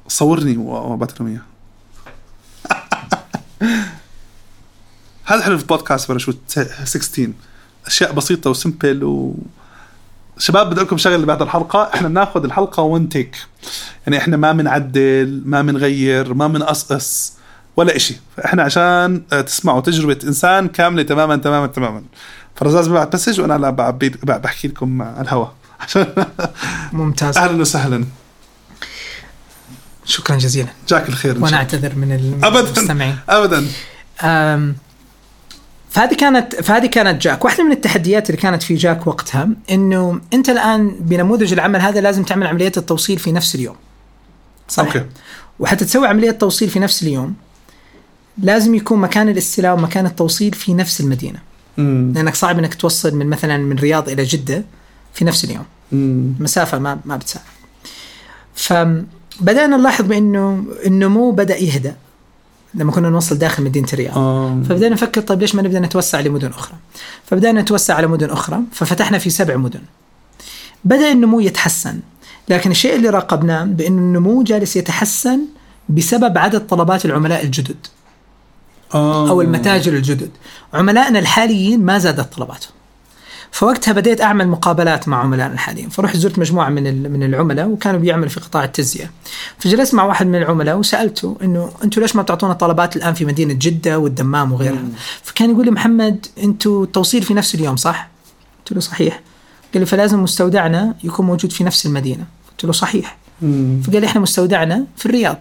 صورني 0.07 0.57
وأبعث 0.57 1.21
لهم 1.21 1.27
اياه 1.29 1.41
هذا 5.29 5.41
حلو 5.43 5.57
في 5.57 5.63
البودكاست 5.63 6.07
باراشوت 6.07 6.37
16 6.83 7.31
أشياء 7.85 8.11
بسيطة 8.11 8.49
و 8.49 8.57
simple 8.57 9.03
و 9.03 9.35
شباب 10.37 10.69
بدي 10.69 10.81
لكم 10.81 10.97
شغلة 10.97 11.25
بعد 11.25 11.41
الحلقة. 11.41 11.89
إحنا 11.93 12.07
بناخذ 12.07 12.43
الحلقة 12.43 12.83
one 12.83 13.09
take 13.09 13.37
يعني 14.07 14.17
إحنا 14.17 14.37
ما 14.37 14.51
بنعدل 14.51 15.41
ما 15.45 15.61
بنغير 15.61 16.33
ما 16.33 16.47
بنقصقص 16.47 17.33
ولا 17.77 17.95
إشي. 17.95 18.15
فاحنا 18.37 18.63
عشان 18.63 19.23
آه، 19.33 19.41
تسمعوا 19.41 19.81
تجربة 19.81 20.19
إنسان 20.23 20.67
كاملة 20.67 21.03
تماما 21.03 21.35
تماما 21.35 21.67
تماما. 21.67 22.03
فرزاز 22.55 22.87
ببعت 22.87 23.15
message 23.15 23.41
وأنا 23.41 23.53
لا 23.53 23.69
بحكي 24.37 24.67
لكم 24.67 25.01
على 25.01 25.21
الهواء 25.21 25.53
عشان 25.79 26.05
ممتاز. 26.93 27.37
أهلا 27.37 27.61
وسهلا. 27.61 28.05
شكرا 30.07 30.35
جزيلا. 30.35 30.67
جاك 30.87 31.09
الخير 31.09 31.43
وأنا 31.43 31.57
اعتذر 31.57 31.95
من. 31.95 32.11
المستمعين. 32.43 33.17
ابدا. 33.29 33.67
أم، 34.21 34.75
فهذه 35.89 36.13
كانت 36.13 36.55
فهذه 36.55 36.85
كانت 36.85 37.21
جاك. 37.21 37.45
واحدة 37.45 37.63
من 37.63 37.71
التحديات 37.71 38.29
اللي 38.29 38.41
كانت 38.41 38.63
في 38.63 38.75
جاك 38.75 39.07
وقتها 39.07 39.49
إنه 39.71 40.21
أنت 40.33 40.49
الآن 40.49 40.95
بنموذج 40.99 41.53
العمل 41.53 41.81
هذا 41.81 42.01
لازم 42.01 42.23
تعمل 42.23 42.47
عمليه 42.47 42.71
التوصيل 42.77 43.19
في 43.19 43.31
نفس 43.31 43.55
اليوم. 43.55 43.75
صح 44.69 44.83
okay. 44.85 45.05
وحتى 45.59 45.85
تسوي 45.85 46.07
عملية 46.07 46.31
توصيل 46.31 46.69
في 46.69 46.79
نفس 46.79 47.03
اليوم 47.03 47.35
لازم 48.37 48.75
يكون 48.75 48.99
مكان 48.99 49.29
الاستلام 49.29 49.79
ومكان 49.79 50.05
التوصيل 50.05 50.53
في 50.53 50.73
نفس 50.73 51.01
المدينة. 51.01 51.39
مم. 51.77 52.11
لأنك 52.15 52.35
صعب 52.35 52.59
إنك 52.59 52.75
توصل 52.75 53.15
من 53.15 53.27
مثلا 53.27 53.57
من 53.57 53.77
الرياض 53.77 54.09
إلى 54.09 54.23
جدة 54.23 54.63
في 55.13 55.25
نفس 55.25 55.43
اليوم. 55.43 55.65
مم. 55.91 56.33
مسافة 56.39 56.79
ما 56.79 56.99
ما 57.05 57.17
بتساعد. 57.17 57.45
فبدانا 59.39 59.77
نلاحظ 59.77 60.05
بأنه 60.05 60.65
النمو 60.85 61.31
بدأ 61.31 61.57
يهدأ 61.57 61.95
لما 62.73 62.91
كنا 62.91 63.09
نوصل 63.09 63.37
داخل 63.37 63.63
مدينة 63.63 63.87
الرياض. 63.93 64.17
آه. 64.17 64.63
فبدأنا 64.69 64.93
نفكر 64.95 65.21
طيب 65.21 65.41
ليش 65.41 65.55
ما 65.55 65.61
نبدأ 65.61 65.79
نتوسع 65.79 66.19
لمدن 66.19 66.47
أخرى؟ 66.47 66.75
فبدأنا 67.25 67.61
نتوسع 67.61 67.93
على 67.93 68.07
مدن 68.07 68.29
أخرى 68.29 68.59
ففتحنا 68.71 69.17
في 69.17 69.29
سبع 69.29 69.55
مدن. 69.55 69.81
بدأ 70.83 71.11
النمو 71.11 71.39
يتحسن 71.39 71.99
لكن 72.49 72.71
الشيء 72.71 72.95
اللي 72.95 73.09
راقبناه 73.09 73.63
بأن 73.63 73.97
النمو 73.97 74.43
جالس 74.43 74.75
يتحسن 74.75 75.39
بسبب 75.89 76.37
عدد 76.37 76.67
طلبات 76.67 77.05
العملاء 77.05 77.45
الجدد 77.45 77.87
آه. 78.93 79.29
أو 79.29 79.41
المتاجر 79.41 79.93
الجدد. 79.93 80.29
عملائنا 80.73 81.19
الحاليين 81.19 81.85
ما 81.85 81.97
زادت 81.97 82.33
طلباتهم. 82.33 82.76
فوقتها 83.51 83.91
بديت 83.91 84.21
أعمل 84.21 84.47
مقابلات 84.47 85.07
مع 85.07 85.19
عملائنا 85.19 85.53
الحاليين، 85.53 85.89
فرحت 85.89 86.17
زرت 86.17 86.39
مجموعة 86.39 86.69
من 86.69 87.11
من 87.11 87.23
العملاء 87.23 87.67
وكانوا 87.67 87.99
بيعملوا 87.99 88.29
في 88.29 88.39
قطاع 88.39 88.63
التزيئه. 88.63 89.09
فجلست 89.59 89.93
مع 89.93 90.03
واحد 90.03 90.27
من 90.27 90.35
العملاء 90.35 90.77
وسألته 90.77 91.37
إنه 91.43 91.71
أنتم 91.83 92.01
ليش 92.01 92.15
ما 92.15 92.21
بتعطونا 92.21 92.53
طلبات 92.53 92.95
الآن 92.95 93.13
في 93.13 93.25
مدينة 93.25 93.53
جدة 93.53 93.99
والدمام 93.99 94.53
وغيرها؟ 94.53 94.83
فكان 95.23 95.51
يقول 95.51 95.65
لي 95.65 95.71
محمد 95.71 96.25
أنتم 96.43 96.83
التوصيل 96.83 97.23
في 97.23 97.33
نفس 97.33 97.55
اليوم 97.55 97.75
صح؟ 97.75 98.09
قلت 98.59 98.71
له 98.71 98.79
صحيح. 98.79 99.21
قال 99.73 99.81
لي 99.81 99.85
فلازم 99.85 100.23
مستودعنا 100.23 100.95
يكون 101.03 101.25
موجود 101.25 101.51
في 101.51 101.63
نفس 101.63 101.85
المدينة. 101.85 102.25
قلت 102.51 102.65
له 102.65 102.71
صحيح. 102.71 103.17
مم. 103.41 103.81
فقال 103.83 104.01
لي 104.01 104.07
إحنا 104.07 104.21
مستودعنا 104.21 104.85
في 104.97 105.05
الرياض. 105.05 105.37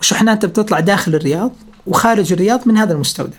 وشحناتنا 0.00 0.50
بتطلع 0.50 0.80
داخل 0.80 1.14
الرياض 1.14 1.52
وخارج 1.86 2.32
الرياض 2.32 2.68
من 2.68 2.76
هذا 2.76 2.92
المستودع. 2.92 3.36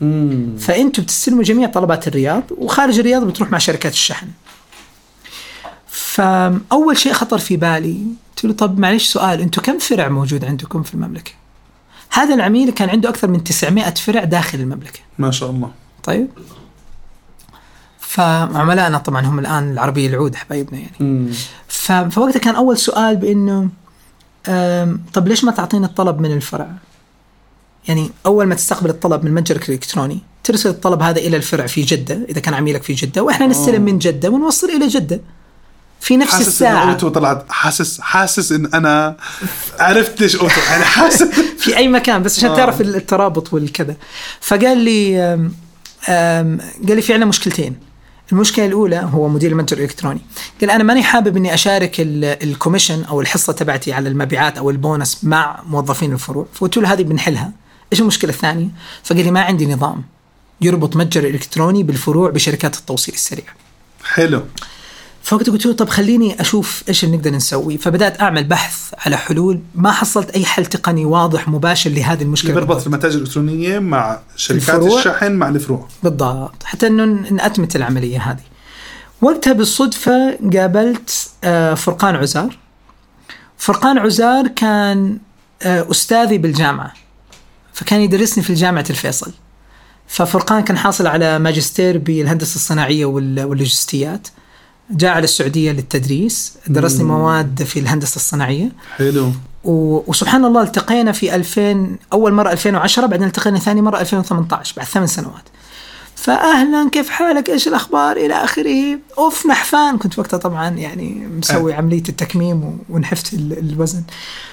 مم. 0.00 0.56
فأنتم 0.58 1.02
بتستلموا 1.02 1.42
جميع 1.42 1.68
طلبات 1.68 2.08
الرياض 2.08 2.42
وخارج 2.58 2.98
الرياض 2.98 3.24
بتروح 3.24 3.50
مع 3.50 3.58
شركات 3.58 3.92
الشحن. 3.92 4.26
فأول 5.88 6.98
شيء 6.98 7.12
خطر 7.12 7.38
في 7.38 7.56
بالي 7.56 8.00
قلت 8.36 8.44
له 8.44 8.52
طب 8.52 8.78
معلش 8.78 9.06
سؤال 9.06 9.40
أنتم 9.40 9.62
كم 9.62 9.78
فرع 9.78 10.08
موجود 10.08 10.44
عندكم 10.44 10.82
في 10.82 10.94
المملكة؟ 10.94 11.32
هذا 12.10 12.34
العميل 12.34 12.70
كان 12.70 12.90
عنده 12.90 13.08
أكثر 13.08 13.28
من 13.28 13.44
900 13.44 13.94
فرع 13.94 14.24
داخل 14.24 14.60
المملكة. 14.60 15.00
ما 15.18 15.30
شاء 15.30 15.50
الله 15.50 15.70
طيب 16.02 16.28
فعملائنا 17.98 18.98
طبعا 18.98 19.26
هم 19.26 19.38
الآن 19.38 19.72
العربية 19.72 20.08
العود 20.08 20.34
حبايبنا 20.34 20.78
يعني. 20.78 20.96
مم. 21.00 21.30
فوقتها 22.10 22.38
كان 22.38 22.54
أول 22.54 22.78
سؤال 22.78 23.16
بإنه 23.16 23.68
طب 25.12 25.28
ليش 25.28 25.44
ما 25.44 25.52
تعطينا 25.52 25.86
الطلب 25.86 26.20
من 26.20 26.32
الفرع؟ 26.32 26.70
يعني 27.88 28.10
أول 28.26 28.46
ما 28.46 28.54
تستقبل 28.54 28.90
الطلب 28.90 29.24
من 29.24 29.34
متجرك 29.34 29.68
الالكتروني 29.68 30.18
ترسل 30.44 30.68
الطلب 30.70 31.02
هذا 31.02 31.18
إلى 31.18 31.36
الفرع 31.36 31.66
في 31.66 31.82
جدة 31.82 32.18
إذا 32.28 32.40
كان 32.40 32.54
عميلك 32.54 32.82
في 32.82 32.92
جدة 32.92 33.22
وإحنا 33.22 33.46
نستلم 33.46 33.82
من 33.82 33.98
جدة 33.98 34.28
ونوصل 34.30 34.66
إلى 34.70 34.88
جدة. 34.88 35.20
في 36.00 36.16
نفس 36.16 36.32
حاسس 36.32 36.42
ان 36.42 36.48
الساعة. 36.48 36.92
أوتو 36.92 37.08
طلعت. 37.08 37.44
حاسس 37.48 38.00
حاسس 38.00 38.52
إن 38.52 38.66
أنا 38.74 39.16
عرفت 39.78 40.20
ليش 40.20 40.36
أوتو. 40.36 40.60
يعني 40.70 40.84
حاسس 40.84 41.22
في 41.58 41.76
أي 41.76 41.88
مكان 41.88 42.22
بس 42.22 42.38
عشان 42.38 42.50
آه. 42.50 42.56
تعرف 42.56 42.80
الترابط 42.80 43.52
والكذا. 43.52 43.96
فقال 44.40 44.78
لي 44.78 45.18
أم، 45.20 45.52
أم، 46.08 46.58
قال 46.88 46.96
لي 46.96 47.02
في 47.02 47.12
عندنا 47.12 47.28
مشكلتين. 47.28 47.76
المشكلة 48.32 48.66
الأولى 48.66 49.08
هو 49.12 49.28
مدير 49.28 49.50
المتجر 49.50 49.76
الإلكتروني. 49.78 50.20
قال 50.60 50.70
أنا 50.70 50.84
ماني 50.84 51.02
حابب 51.02 51.36
إني 51.36 51.54
أشارك 51.54 52.00
ال- 52.00 52.24
ال 52.24 52.31
commission 52.31 53.04
أو 53.04 53.20
الحصة 53.20 53.52
تبعتي 53.52 53.92
على 53.92 54.08
المبيعات 54.08 54.58
أو 54.58 54.70
البونس 54.70 55.24
مع 55.24 55.60
موظفين 55.66 56.12
الفروع. 56.12 56.46
فقلت 56.54 56.76
له 56.76 56.92
هذه 56.92 57.02
بنحلها. 57.02 57.52
إيش 57.92 58.00
المشكلة 58.00 58.30
الثانية؟ 58.30 58.68
فقال 59.04 59.24
لي 59.24 59.30
ما 59.30 59.40
عندي 59.40 59.66
نظام 59.66 60.04
يربط 60.60 60.96
متجر 60.96 61.24
إلكتروني 61.24 61.82
بالفروع 61.82 62.30
بشركات 62.30 62.76
التوصيل 62.76 63.14
السريع. 63.14 63.44
حلو. 64.04 64.42
فوقتها 65.22 65.52
قلت 65.52 65.66
له 65.66 65.72
طب 65.72 65.88
خليني 65.88 66.40
أشوف 66.40 66.82
إيش 66.88 67.04
اللي 67.04 67.16
نقدر 67.16 67.30
نسوي. 67.30 67.78
فبدأت 67.78 68.20
أعمل 68.20 68.44
بحث 68.44 68.94
على 68.98 69.16
حلول. 69.16 69.60
ما 69.74 69.92
حصلت 69.92 70.30
أي 70.30 70.44
حل 70.44 70.66
تقني 70.66 71.04
واضح 71.04 71.48
مباشر 71.48 71.90
لهذه 71.90 72.22
المشكلة 72.22 72.50
اللي 72.50 72.66
بربط 72.66 72.86
المتاجر 72.86 73.14
الإلكترونية 73.18 73.78
مع 73.78 74.18
شركات 74.36 74.68
الفروع. 74.68 74.98
الشحن 74.98 75.32
مع 75.32 75.48
الفروع. 75.48 75.88
بالضبط. 76.02 76.62
حتى 76.64 76.86
إنه 76.86 77.04
نأتمت 77.30 77.76
العملية 77.76 78.22
هذه. 78.30 78.42
وقتها 79.22 79.52
بالصدفة 79.52 80.38
قابلت 80.52 81.30
آه، 81.44 81.74
فرقان 81.74 82.16
عزار. 82.16 82.58
فرقان 83.58 83.98
عزار 83.98 84.48
كان 84.48 85.18
آه، 85.62 85.90
أستاذي 85.90 86.38
بالجامعة. 86.38 86.92
فكان 87.76 88.00
يدرسني 88.00 88.44
في 88.44 88.54
جامعة 88.54 88.84
الفيصل. 88.90 89.32
ففرقان 90.08 90.62
كان 90.62 90.78
حاصل 90.78 91.06
على 91.06 91.38
ماجستير 91.38 91.98
بالهندسة 91.98 92.54
الصناعية 92.54 93.04
وال- 93.04 93.44
واللوجستيات. 93.44 94.28
جاء 94.90 95.10
على 95.10 95.24
السعودية 95.24 95.72
للتدريس. 95.72 96.52
درسني 96.68 97.04
مواد 97.04 97.62
في 97.62 97.78
الهندسة 97.80 98.16
الصناعية. 98.16 98.68
حلو. 98.96 99.32
و- 99.64 100.02
وسبحان 100.10 100.44
الله 100.44 100.62
التقينا 100.62 101.12
في 101.12 101.34
2000 101.34 101.96
أول 102.12 102.32
مرة 102.32 102.50
2010 102.52 103.06
بعدين 103.06 103.26
التقينا 103.26 103.58
ثاني 103.58 103.82
مرة 103.82 104.00
2018 104.00 104.74
بعد 104.76 104.86
ثمان 104.86 105.06
سنوات. 105.06 105.44
فاهلا 106.26 106.90
كيف 106.92 107.08
حالك؟ 107.10 107.50
إيش 107.50 107.68
الأخبار؟ 107.68 108.16
إلى 108.16 108.34
آخره. 108.34 108.98
أوف 109.18 109.46
نحفان 109.46 109.98
كنت 109.98 110.18
وقتها 110.18 110.36
طبعا 110.36 110.68
يعني 110.70 111.28
مسوي 111.38 111.74
عملية 111.74 112.02
التكميم 112.08 112.78
ونحفت 112.90 113.34
ال- 113.34 113.58
الوزن. 113.58 114.02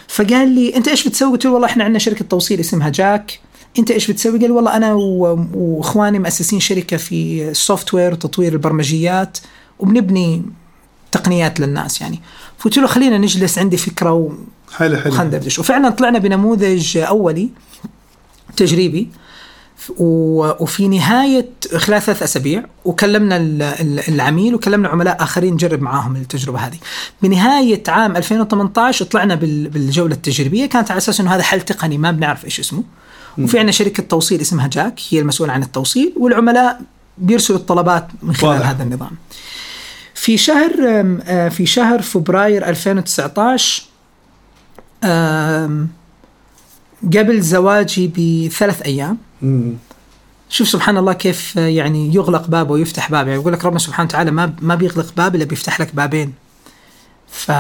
فقال 0.08 0.48
لي 0.50 0.76
أنت 0.76 0.88
إيش 0.88 1.08
بتسوي؟ 1.08 1.32
قلت 1.32 1.46
له 1.46 1.52
والله 1.52 1.68
إحنا 1.68 1.84
عندنا 1.84 2.00
شركة 2.00 2.26
توصيل 2.26 2.60
اسمها 2.60 2.90
جاك 2.90 3.40
أنت 3.80 3.92
إيش 3.92 4.12
بتسوي؟ 4.12 4.40
قال 4.40 4.52
والله 4.52 4.78
أنا 4.78 4.94
وإخواني 4.94 6.20
مؤسسين 6.20 6.60
شركة 6.60 6.98
في 6.98 7.50
ال 7.50 7.94
software 7.94 8.14
وتطوير 8.14 8.54
البرمجيات 8.54 9.38
وبنبني 9.80 10.44
تقنيات 11.12 11.60
للناس 11.60 12.02
يعني. 12.02 12.22
فقلت 12.58 12.78
له 12.78 12.88
خلينا 12.88 13.18
نجلس 13.18 13.60
عندي 13.60 13.78
فكرة 13.78 14.12
و... 14.14 14.32
حلو 14.74 14.98
حلو. 14.98 15.12
خلينا 15.12 15.24
ندردش 15.24 15.60
وفعلا 15.60 15.90
طلعنا 15.90 16.20
بنموذج 16.20 16.98
أولي 16.98 17.50
تجريبي. 18.58 19.10
وفي 19.98 20.88
نهاية 20.88 21.50
خلال 21.78 22.02
ثلاث 22.02 22.24
أسابيع 22.24 22.64
وكلمنا 22.86 23.38
ال- 23.38 23.62
ال- 23.62 24.08
العميل 24.14 24.56
وكلمنا 24.56 24.90
عملاء 24.90 25.24
آخرين 25.24 25.54
نجرب 25.54 25.82
معاهم 25.82 26.16
التجربة 26.16 26.60
هذه. 26.60 26.78
بنهاية 27.22 27.84
عام 27.88 28.16
2018 28.18 29.06
طلعنا 29.06 29.36
بال- 29.36 29.70
بالجولة 29.70 30.16
التجريبية 30.16 30.66
كانت 30.66 30.92
على 30.92 30.98
أساس 30.98 31.20
أنه 31.20 31.36
هذا 31.36 31.44
حل 31.44 31.62
تقني 31.62 31.98
ما 31.98 32.12
بنعرف 32.12 32.46
إيش 32.46 32.60
اسمه. 32.60 32.84
وفي 33.38 33.58
عندنا 33.60 33.72
شركة 33.72 34.04
توصيل 34.04 34.42
اسمها 34.42 34.68
جاك 34.68 35.00
هي 35.10 35.20
المسؤولة 35.20 35.54
عن 35.54 35.64
التوصيل 35.64 36.14
والعملاء 36.18 36.82
بيرسلوا 37.18 37.60
الطلبات 37.60 38.08
من 38.24 38.36
خلال 38.36 38.52
واضح. 38.54 38.70
هذا 38.70 38.84
النظام. 38.84 39.12
في 40.16 40.38
شهر 40.38 40.72
آه، 41.26 41.50
في 41.50 41.66
شهر 41.66 42.02
فبراير 42.02 42.70
2019 42.70 43.84
آم، 45.04 45.90
قبل 47.06 47.42
زواجي 47.42 48.08
بثلاث 48.08 48.82
أيام. 48.82 49.18
مم. 49.42 49.74
شوف 50.50 50.68
سبحان 50.68 50.98
الله 50.98 51.14
كيف 51.14 51.56
يعني 51.56 52.16
يغلق 52.16 52.48
باب 52.48 52.70
ويفتح 52.70 53.12
باب 53.12 53.28
يعني 53.28 53.42
يقول 53.42 53.54
لك 53.54 53.66
ربنا 53.66 53.80
سبحانه 53.80 54.08
وتعالى 54.10 54.32
ما 54.32 54.54
ما 54.62 54.76
بيغلق 54.76 55.14
باب 55.18 55.36
إلا 55.36 55.46
بيفتح 55.46 55.82
لك 55.82 55.96
بابين. 55.96 56.34
ف 57.28 57.52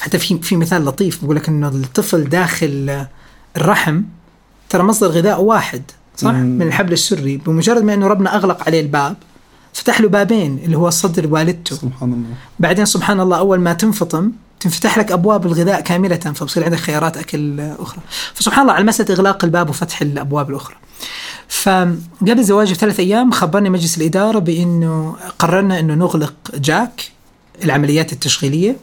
حتى 0.00 0.18
في 0.18 0.38
في 0.38 0.56
مثال 0.56 0.84
لطيف 0.84 1.20
بيقول 1.20 1.36
لك 1.36 1.48
إنه 1.48 1.68
الطفل 1.68 2.24
داخل 2.24 3.06
الرحم 3.56 4.02
ترى 4.68 4.82
مصدر 4.82 5.06
غذاء 5.06 5.42
واحد 5.42 5.82
صح؟ 6.16 6.30
مم. 6.30 6.58
من 6.58 6.62
الحبل 6.62 6.92
السري. 6.92 7.36
بمجرد 7.36 7.82
ما 7.82 7.94
إنه 7.94 8.06
ربنا 8.06 8.36
أغلق 8.36 8.66
عليه 8.66 8.80
الباب 8.80 9.16
فتح 9.72 10.00
له 10.00 10.08
بابين 10.08 10.58
اللي 10.64 10.76
هو 10.76 10.90
صدر 10.90 11.26
والدته. 11.26 11.76
سبحان 11.76 12.12
الله. 12.12 12.34
بعدين 12.60 12.84
سبحان 12.84 13.20
الله 13.20 13.38
أول 13.38 13.60
ما 13.60 13.72
تنفطم 13.72 14.32
تنفتح 14.62 14.98
لك 14.98 15.12
أبواب 15.12 15.46
الغذاء 15.46 15.80
كاملة 15.80 16.16
فبصير 16.16 16.64
عندك 16.64 16.78
خيارات 16.78 17.16
أكل 17.16 17.60
أخرى. 17.60 18.00
فسبحان 18.34 18.62
الله 18.62 18.72
على 18.72 18.84
مسألة 18.84 19.14
إغلاق 19.14 19.44
الباب 19.44 19.70
وفتح 19.70 20.02
الأبواب 20.02 20.50
الأخرى. 20.50 20.76
فقبل 21.48 22.44
زواجي 22.44 22.74
بثلاث 22.74 23.00
أيام 23.00 23.30
خبرني 23.30 23.70
مجلس 23.70 23.98
الإدارة 23.98 24.38
بإنه 24.38 25.16
قررنا 25.38 25.80
إنه 25.80 25.94
نغلق 25.94 26.34
جاك 26.54 27.10
العمليات 27.64 28.12
التشغيلية 28.12 28.76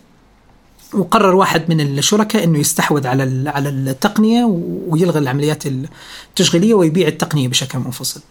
وقرر 0.94 1.36
واحد 1.36 1.64
من 1.70 1.82
الشركاء 1.82 2.44
إنه 2.44 2.60
يستحوذ 2.60 3.08
على 3.08 3.50
على 3.50 3.70
التقنية 3.70 4.46
ويلغي 4.88 5.20
العمليات 5.20 5.64
التشغيلية 5.66 6.74
ويبيع 6.74 7.08
التقنية 7.08 7.48
بشكل 7.48 7.80
منفصل. 7.80 8.22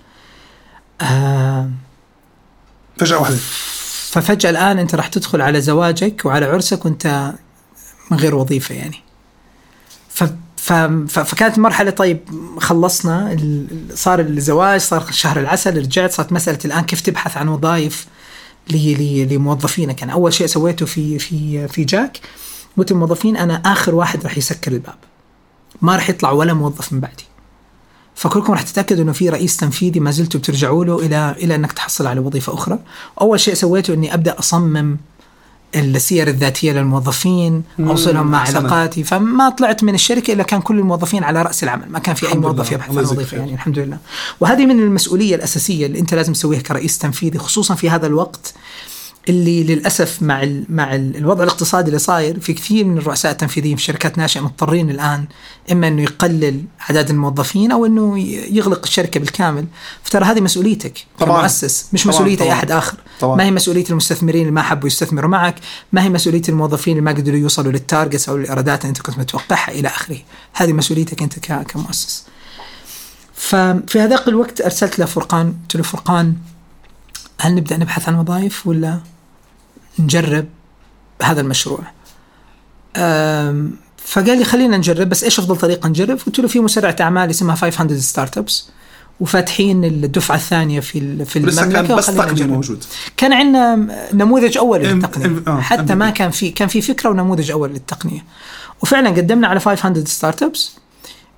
آه 1.01 1.71
فجأة 2.97 3.19
واحدة. 3.19 3.37
ففجأة 4.11 4.51
الآن 4.51 4.79
أنت 4.79 4.95
راح 4.95 5.09
تدخل 5.09 5.43
على 5.43 5.61
زواجك 5.61 6.23
وعلى 6.25 6.47
عرسك 6.47 6.85
وأنت 6.85 7.33
من 8.11 8.19
غير 8.19 8.35
وظيفة 8.35 8.75
يعني. 8.75 9.03
ف 10.57 10.73
فكانت 11.09 11.59
مرحلة 11.59 11.91
طيب 11.91 12.21
خلصنا 12.61 13.37
صار 13.95 14.21
الزواج 14.21 14.81
صار 14.81 15.07
شهر 15.11 15.41
العسل 15.41 15.79
رجعت 15.79 16.13
صارت 16.13 16.33
مسألة 16.33 16.59
الآن 16.65 16.85
كيف 16.85 17.01
تبحث 17.01 17.37
عن 17.37 17.49
وظائف 17.49 18.07
لموظفينك. 18.71 20.03
أنا 20.03 20.13
أول 20.13 20.33
شيء 20.33 20.47
سويته 20.47 20.87
في 20.87 21.19
في 21.19 21.69
في 21.69 21.85
جاك 21.85 22.21
قلت 22.77 22.91
الموظفين 22.91 23.37
أنا 23.37 23.55
آخر 23.55 23.95
واحد 23.95 24.23
راح 24.23 24.39
يسكر 24.39 24.73
الباب. 24.73 24.99
ما 25.83 25.97
راح 25.97 26.11
يطلع 26.11 26.31
ولا 26.31 26.55
موظف 26.55 26.93
من 26.93 27.01
بعدي. 27.01 27.25
فكلكم 28.19 28.53
راح 28.53 28.63
تتأكدوا 28.63 29.05
إنه 29.05 29.13
في 29.13 29.29
رئيس 29.29 29.57
تنفيذي 29.57 30.01
ما 30.01 30.11
زلتوا 30.11 30.41
بترجعوا 30.41 30.85
له 30.85 30.99
إلى 30.99 31.35
إلى 31.39 31.55
إنك 31.55 31.73
تحصل 31.73 32.07
على 32.07 32.21
وظيفة 32.21 32.55
أخرى 32.55 32.79
أول 33.21 33.41
شيء 33.41 33.55
سويته 33.55 33.95
إني 33.95 34.15
أبدأ 34.15 34.39
أصمم 34.39 34.97
السير 35.75 36.29
الذاتية 36.29 36.73
للموظفين 36.73 37.63
أوصلهم 37.81 38.27
مع. 38.27 38.39
علاقاتي 38.39 39.05
فما 39.05 39.49
طلعت 39.49 39.85
من 39.85 39.95
الشركة 39.95 40.33
إلا 40.33 40.43
كان 40.43 40.61
كل 40.61 40.79
الموظفين 40.79 41.25
على 41.25 41.43
رأس 41.43 41.65
العمل 41.65 41.91
ما 41.91 41.99
كان 41.99 42.15
في 42.15 42.29
أي 42.29 42.35
موظف. 42.35 42.73
يبحث 42.73 42.91
عن 42.91 42.99
وظيفة. 42.99 43.37
يعني 43.37 43.55
الحمد 43.55 43.79
لله 43.79 43.99
وهذه 44.41 44.67
من 44.67 44.81
المسؤولية 44.81 45.35
الأساسية 45.35 45.87
اللي 45.87 45.99
أنت 45.99 46.15
لازم 46.15 46.33
تسويها 46.33 46.61
كرئيس 46.61 46.99
تنفيذي 46.99 47.39
خصوصا 47.39 47.75
في 47.75 47.91
هذا 47.91 48.07
الوقت 48.07 48.55
اللي 49.29 49.65
للأسف 49.65 50.23
مع 50.23 50.43
ال 50.43 50.65
مع 50.69 50.95
ال 50.95 51.17
الوضع 51.17 51.45
الاقتصادي 51.45 51.87
اللي 51.89 51.99
صاير 51.99 52.41
في 52.41 52.53
كثير 52.53 52.85
من 52.85 52.99
الرؤساء 52.99 53.33
التنفيذيين 53.33 53.77
في 53.77 53.83
شركات 53.83 54.19
ناشئة 54.19 54.41
مضطرين 54.41 54.91
الآن 54.91 55.25
إما 55.73 55.89
إنه 55.89 56.03
يقلل 56.03 56.65
أعداد 56.81 57.11
الموظفين 57.11 57.73
أو 57.73 57.87
إنه 57.87 58.19
يغلق 58.51 58.81
الشركة 58.85 59.21
بالكامل 59.21 59.67
فترى 60.03 60.25
هذه 60.25 60.41
مسؤوليتك 60.41 61.07
طبعاً. 61.19 61.39
كمؤسس 61.39 61.87
مش 61.93 62.03
طبعاً، 62.03 62.15
مسؤولية 62.15 62.33
أي 62.33 62.37
طبعاً. 62.37 62.53
أحد 62.53 62.71
آخر 62.71 62.97
طبعاً. 63.21 63.37
ما 63.37 63.45
هي 63.45 63.51
مسؤولية 63.51 63.85
المستثمرين 63.91 64.41
اللي 64.43 64.53
ما 64.53 64.63
حبوا 64.63 64.87
يستثمروا 64.87 65.31
معك 65.31 65.55
ما 65.93 66.03
هي 66.03 66.09
مسؤولية 66.09 66.43
الموظفين 66.49 66.93
اللي 66.93 67.05
ما 67.05 67.13
قدروا 67.13 67.39
يوصلوا 67.39 67.73
للتارجتس 67.73 68.29
أو 68.29 68.37
الايرادات 68.37 68.81
اللي 68.81 68.89
أنت 68.89 69.03
كنت 69.03 69.19
متوقعها 69.19 69.71
إلى 69.71 69.89
آخره 69.89 70.19
هذه 70.53 70.73
مسؤوليتك 70.73 71.23
أنت 71.23 71.39
كمؤسس 71.39 72.25
ففي 73.35 74.01
هذاك 74.01 74.29
الوقت 74.29 74.61
أرسلت 74.61 74.99
له 74.99 75.07
فرقان 75.07 75.55
قلت 75.63 75.77
له 75.77 75.83
فرقان 75.83 76.35
هل 77.41 77.55
نبدأ 77.55 77.77
نبحث 77.77 78.09
عن 78.09 78.15
وظائف 78.15 78.67
ولا 78.67 79.01
نجرب 80.01 80.47
هذا 81.23 81.41
المشروع. 81.41 81.81
فقال 84.05 84.39
لي 84.39 84.45
خلينا 84.45 84.77
نجرب 84.77 85.09
بس 85.09 85.25
إيش 85.25 85.39
أفضل 85.39 85.57
طريقة 85.57 85.89
نجرب؟ 85.89 86.19
قلت 86.27 86.39
له 86.39 86.49
في 86.49 86.61
مسرعه 86.61 86.97
أعمال 87.01 87.31
اسمها 87.31 87.55
500 87.57 87.99
Startups 87.99 88.69
وفاتحين 89.21 89.85
الدفعة 89.85 90.37
الثانية 90.37 90.81
في 90.81 91.25
في 91.25 91.37
المملكه 91.39 91.83
كان 91.87 91.97
بس 91.97 92.07
تقنيه. 92.07 92.45
موجود. 92.47 92.85
كان 93.17 93.33
عندنا 93.33 93.77
نموذج 94.13 94.59
أول 94.59 94.87
ام- 94.87 94.97
للتقنية. 94.97 95.27
ام- 95.27 95.45
آه، 95.47 95.61
حتى 95.61 95.95
ما. 95.95 96.11
كان 96.11 96.31
في 96.31 96.51
كان 96.51 96.69
في 96.69 96.81
فكرة 96.83 97.11
ونموذج 97.11 97.51
أول 97.51 97.71
للتقنية. 97.71 98.25
وفعلا 98.83 99.11
قدمنا 99.11 99.49
على 99.49 99.61
500 99.61 100.05
Startups 100.05 100.73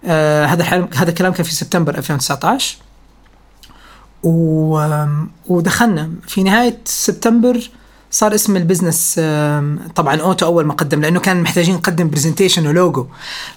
آه 0.05 0.47
هذا 0.47 0.65
هذا 0.95 1.09
الكلام 1.11 1.33
كان 1.33 1.45
في 1.45 1.55
سبتمبر 1.55 1.99
2019 1.99 2.77
و 4.23 5.07
ودخلنا. 5.49 6.11
في 6.29 6.43
نهاية 6.43 6.79
سبتمبر 6.85 7.71
صار 8.11 8.35
اسم 8.35 8.57
ال 8.57 8.63
business 8.63 9.15
طبعا 9.95 10.21
أوتو 10.21 10.47
أول 10.47 10.65
ما 10.65 10.75
قدم 10.75 11.01
لأنه 11.01 11.21
كان 11.21 11.43
محتاجين 11.43 11.75
نقدم 11.75 12.11
presentation 12.11 12.67
و 12.67 12.75
logo 12.75 13.07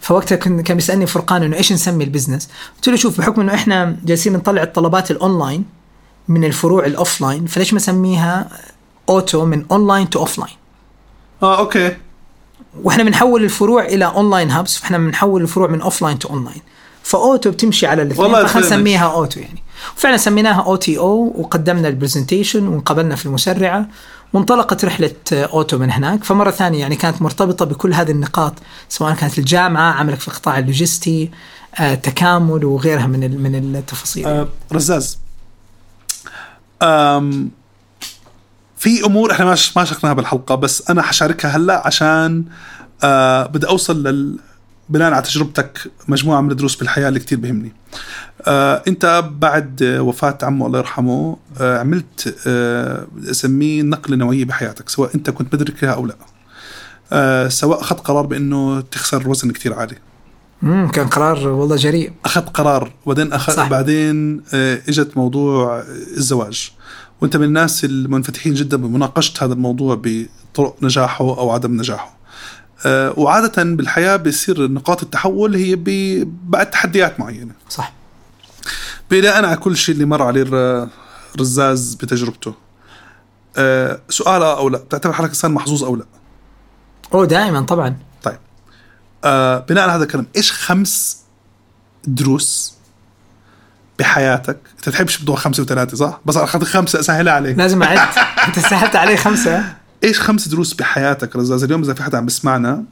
فوقتها 0.01 0.35
كان 0.35 0.61
كان 0.61 0.77
بيسألني 0.77 1.07
فرقان 1.07 1.43
إنه 1.43 1.57
إيش 1.57 1.73
نسمي 1.73 2.03
ال 2.03 2.08
business؟ 2.08 2.49
قلت 2.75 2.89
له 2.89 2.95
شوف 2.95 3.17
بحكم 3.17 3.41
إنه 3.41 3.53
إحنا 3.53 3.97
جالسين 4.05 4.33
نطلع 4.33 4.63
الطلبات 4.63 5.11
الأونلاين 5.11 5.65
من 6.27 6.43
الفروع 6.43 6.85
ال 6.85 6.93
offline 6.93 7.45
فليش 7.45 7.73
ما 7.73 7.77
نسميها 7.77 8.49
أوتو 9.09 9.45
من 9.45 9.65
online 9.71 10.09
to 10.09 10.19
offline؟ 10.19 10.55
آه 11.43 11.59
okay. 11.59 11.97
وإحنا 12.83 13.03
بنحول 13.03 13.43
الفروع 13.43 13.85
إلى 13.85 14.05
online 14.05 14.51
hubs 14.51 14.77
فإحنا 14.77 14.97
بنحول 14.97 15.41
الفروع 15.41 15.67
من 15.67 15.81
offline 15.81 16.19
to 16.19 16.29
online. 16.29 16.61
فأوتو 17.03 17.51
بتمشي 17.51 17.87
على 17.87 18.01
الاثنين 18.01 18.45
فخلينا. 18.45 18.67
نسميها 18.67 19.05
أوتو 19.05 19.39
يعني. 19.39 19.63
وفعلا 19.97 20.17
سميناها 20.17 20.61
OTO 20.61 21.33
وقدمنا 21.37 21.87
ال 21.87 21.94
presentation 21.94 22.67
وانقبلنا 22.67 23.15
في 23.15 23.25
المسرعه 23.25 23.87
وانطلقت 24.33 24.85
رحلة 24.85 25.15
أوتو 25.33 25.77
من 25.77 25.91
هناك. 25.91 26.23
فمرة 26.23 26.51
ثانية 26.51 26.79
يعني 26.79 26.95
كانت 26.95 27.21
مرتبطة 27.21 27.65
بكل 27.65 27.93
هذه 27.93 28.11
النقاط 28.11 28.53
سواء 28.89 29.13
كانت 29.13 29.37
الجامعة 29.37 29.93
عملك 29.93 30.19
في 30.19 30.27
القطاع 30.27 30.59
اللوجستي 30.59 31.31
آه، 31.79 31.95
تكامل 31.95 32.65
وغيرها 32.65 33.07
من 33.07 33.41
من 33.41 33.75
التفاصيل. 33.75 34.25
آه 34.25 34.47
رزاز 34.71 35.19
في 38.77 39.05
أمور 39.05 39.31
إحنا 39.31 39.45
ما 39.45 39.55
ما 39.75 39.85
شاركناها 39.85 40.13
بالحلقة 40.13 40.55
بس 40.55 40.89
أنا 40.89 41.01
حشاركها 41.01 41.57
هلأ 41.57 41.87
عشان 41.87 42.45
آه 43.03 43.45
بدي 43.45 43.67
أوصل 43.67 44.03
لل 44.03 44.39
بناء 44.89 45.13
على 45.13 45.21
تجربتك 45.23 45.91
مجموعة 46.07 46.41
من 46.41 46.51
الدروس 46.51 46.75
بالحياة 46.75 47.07
اللي 47.07 47.19
كتير 47.19 47.37
بهمني. 47.37 47.73
آه 48.47 48.83
انت 48.87 49.23
بعد 49.37 49.83
وفاة 49.83 50.37
عمه 50.43 50.67
الله 50.67 50.79
يرحمه 50.79 51.37
آه 51.61 51.79
عملت 51.79 52.35
آه 52.47 53.07
اسميه 53.31 53.81
نقلة 53.81 54.15
نوعية 54.15 54.45
بحياتك 54.45 54.89
سواء 54.89 55.15
انت 55.15 55.29
كنت 55.29 55.55
مدركها 55.55 55.91
أو 55.91 56.05
لا. 56.05 56.15
آه 57.11 57.47
سواء 57.47 57.81
اخذت 57.81 57.99
قرار 57.99 58.25
بانه 58.25 58.81
تخسر 58.81 59.29
وزن 59.29 59.51
كتير 59.51 59.73
عالي. 59.73 59.95
امم 60.63 60.87
كان 60.87 61.07
قرار 61.07 61.47
والله 61.47 61.75
جريء 61.75 62.11
اخذت 62.25 62.49
قرار 62.49 62.91
وبعدين 63.05 63.33
أخذ 63.33 63.53
صح. 63.53 63.69
بعدين 63.69 64.41
آه، 64.53 64.81
اجت 64.89 65.17
موضوع 65.17 65.83
الزواج 66.17 66.71
وانت 67.21 67.37
من 67.37 67.43
الناس 67.43 67.85
المنفتحين 67.85 68.53
جدا 68.53 68.77
بمناقشة 68.77 69.45
هذا 69.45 69.53
الموضوع 69.53 70.01
بطرق 70.03 70.75
نجاحه 70.81 71.25
أو 71.25 71.51
عدم 71.51 71.77
نجاحه 71.77 72.17
آه، 72.85 73.13
وعادة 73.19 73.63
بالحياة 73.63 74.15
بيصير 74.15 74.67
نقاط 74.71 75.03
التحول 75.03 75.55
هي 75.55 75.75
بعد 76.43 76.69
تحديات 76.69 77.19
معينة. 77.19 77.51
صح. 77.69 77.93
بناء 79.11 79.45
على 79.45 79.57
كل 79.57 79.77
شيء 79.77 79.95
اللي 79.95 80.05
مر 80.05 80.21
عليه 80.23 80.41
الر- 80.41 80.87
رزاز 81.39 81.93
بتجربته. 81.93 82.53
آه، 83.57 83.99
سؤال 84.09 84.41
آه 84.43 84.57
أو 84.57 84.69
لا؟ 84.69 84.77
تعتبر 84.89 85.13
حالك 85.13 85.29
إنسان 85.29 85.51
محظوظ 85.51 85.83
أو 85.83 85.95
لا؟ 85.95 86.05
اوه 87.13 87.25
دائما 87.25 87.61
طبعا. 87.61 87.97
طيب. 88.23 88.37
آه 89.23 89.57
بناء 89.59 89.83
على 89.83 89.91
هذا 89.91 90.03
الكلام 90.03 90.27
إيش 90.35 90.51
خمس 90.51 91.17
دروس 92.07 92.73
بحياتك؟ 93.99 94.57
أنت 94.77 94.89
تحبش 94.89 95.19
موضوع 95.19 95.35
خمسة 95.35 95.63
وثلاثة 95.63 95.97
صح؟ 95.97 96.19
بس 96.25 96.37
اخذت 96.37 96.63
خمسة 96.63 96.99
اسهلها 96.99 97.33
عليك. 97.33 97.57
لازم 97.57 97.83
أعد. 97.83 97.99
أنت 98.47 98.59
سهلت 98.59 98.95
علي 98.95 99.17
خمسة. 99.17 99.63
إيش 100.03 100.19
خمس 100.19 100.47
دروس 100.47 100.73
بحياتك 100.73 101.35
رزاز؟ 101.35 101.63
اليوم 101.63 101.81
إذا 101.81 101.93
في 101.93 102.03
حدا 102.03 102.17
عم 102.17 102.25
بسمعنا 102.25 102.83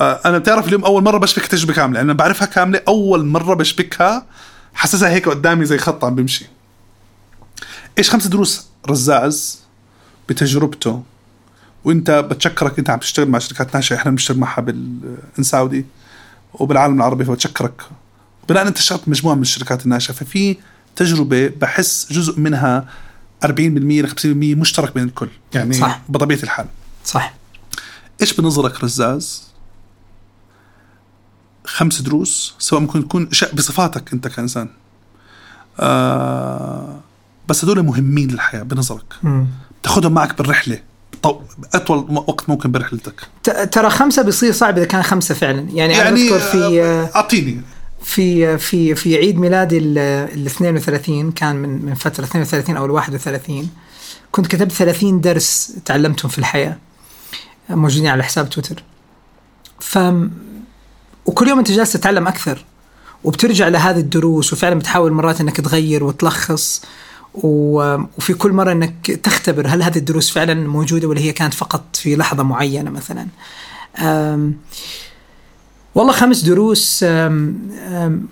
آه 0.00 0.20
أنا 0.24 0.38
بتعرف 0.38 0.68
اليوم 0.68 0.84
أول 0.84 1.02
مرة 1.02 1.18
بشبك 1.18 1.46
تجربة 1.46 1.72
كاملة 1.72 2.00
أنا 2.00 2.12
بعرفها 2.12 2.46
كاملة 2.46 2.80
أول 2.88 3.26
مرة 3.26 3.54
بشبكها 3.54 4.26
حاسسها 4.74 5.08
هيك 5.08 5.28
قدامي 5.28 5.64
زي 5.64 5.78
خط 5.78 6.04
عم 6.04 6.14
بمشي. 6.14 6.46
إيش 7.98 8.10
خمس 8.10 8.26
دروس 8.26 8.66
رزاز 8.90 9.60
بتجربته؟ 10.28 11.02
وإنت 11.84 12.10
بتشكرك 12.10 12.78
إنت 12.78 12.90
عم 12.90 12.98
تشتغل 12.98 13.28
مع 13.28 13.38
شركات 13.38 13.74
ناشئه 13.74 13.96
إحنا 13.96 14.10
بنشتغل 14.10 14.38
معها 14.38 14.60
بالإن 14.60 15.42
سعودي 15.42 15.86
وبالعالم 16.54 16.96
العربي 16.96 17.24
فبتشكرك. 17.24 17.82
بناء 18.48 18.68
أنت 18.68 18.78
اشتغلت 18.78 19.08
مجموعة 19.08 19.34
من 19.34 19.42
الشركات 19.42 19.84
الناشئه 19.84 20.14
ففي 20.14 20.56
تجربة 20.96 21.48
بحس 21.48 22.12
جزء 22.12 22.40
منها 22.40 22.88
40% 23.42 23.46
ل 23.48 24.08
50% 24.08 24.26
مشترك 24.58 24.94
بين 24.94 25.04
الكل 25.04 25.28
يعني 25.54 25.74
صح. 25.74 26.00
بطبيعة 26.08 26.42
الحال. 26.42 26.66
صح. 27.04 27.34
إيش 28.20 28.32
بنظرك 28.40 28.84
رزاز؟ 28.84 29.42
خمس 31.64 32.00
دروس 32.00 32.54
سواء 32.58 32.80
ممكن 32.80 33.08
تكون 33.08 33.28
بصفاتك 33.52 34.12
أنت 34.12 34.28
كإنسان. 34.28 34.68
آه 35.80 37.00
بس 37.48 37.64
هدول 37.64 37.82
مهمين 37.82 38.30
للحياة 38.30 38.62
بنظرك. 38.62 39.14
تاخذهم 39.82 40.12
معك 40.12 40.38
بالرحلة. 40.38 40.78
طو... 41.22 41.40
أطول 41.74 42.06
وقت 42.10 42.48
ممكن 42.48 42.72
برحلتك. 42.72 43.28
ترى 43.72 43.90
خمسة 43.90 44.22
بيصير 44.22 44.52
صعب 44.52 44.78
إذا 44.78 44.86
كان 44.86 45.02
خمسة 45.02 45.34
فعلا. 45.34 45.60
يعني, 45.60 45.94
أنا 45.94 46.04
يعني 46.04 46.20
أذكر 46.22 46.38
في 46.38 46.82
آه، 46.82 47.10
أعطيني. 47.16 47.60
في 48.04 48.58
في 48.58 48.94
في 48.94 49.16
عيد 49.16 49.38
ميلادي 49.38 49.78
ال 49.78 49.98
ال 49.98 50.46
32 50.46 51.32
كان 51.32 51.56
من 51.56 51.84
من 51.84 51.94
فترة 51.94 52.24
32 52.24 52.76
أو 52.76 52.84
ال 52.84 52.90
31 52.90 53.68
كنت 54.32 54.46
كتبت 54.46 54.72
30 54.72 55.20
درس 55.20 55.76
تعلمتهم 55.84 56.30
في 56.30 56.38
الحياة 56.38 56.76
موجودين 57.70 58.06
على 58.06 58.22
حساب 58.24 58.50
تويتر 58.50 58.82
ف 59.80 59.98
وكل 61.26 61.48
يوم 61.48 61.58
انت 61.58 61.70
جالس 61.70 61.92
تتعلم 61.92 62.26
أكثر 62.26 62.64
وبترجع 63.24 63.68
لهذه 63.68 63.98
الدروس 63.98 64.52
وفعلا 64.52 64.74
بتحاول 64.74 65.12
مرات 65.12 65.40
إنك 65.40 65.56
تغير 65.56 66.04
وتلخص 66.04 66.82
وفي 67.34 68.34
كل 68.34 68.52
مرة 68.52 68.72
إنك 68.72 69.06
تختبر 69.06 69.66
هل 69.66 69.82
هذه 69.82 69.98
الدروس 69.98 70.30
فعلا 70.30 70.54
موجودة 70.54 71.08
ولا 71.08 71.20
هي 71.20 71.32
كانت 71.32 71.54
فقط 71.54 71.96
في 71.96 72.16
لحظة 72.16 72.42
معينة 72.42 72.90
مثلا. 72.90 73.26
والله 75.94 76.12
خمس 76.12 76.40
دروس 76.40 77.04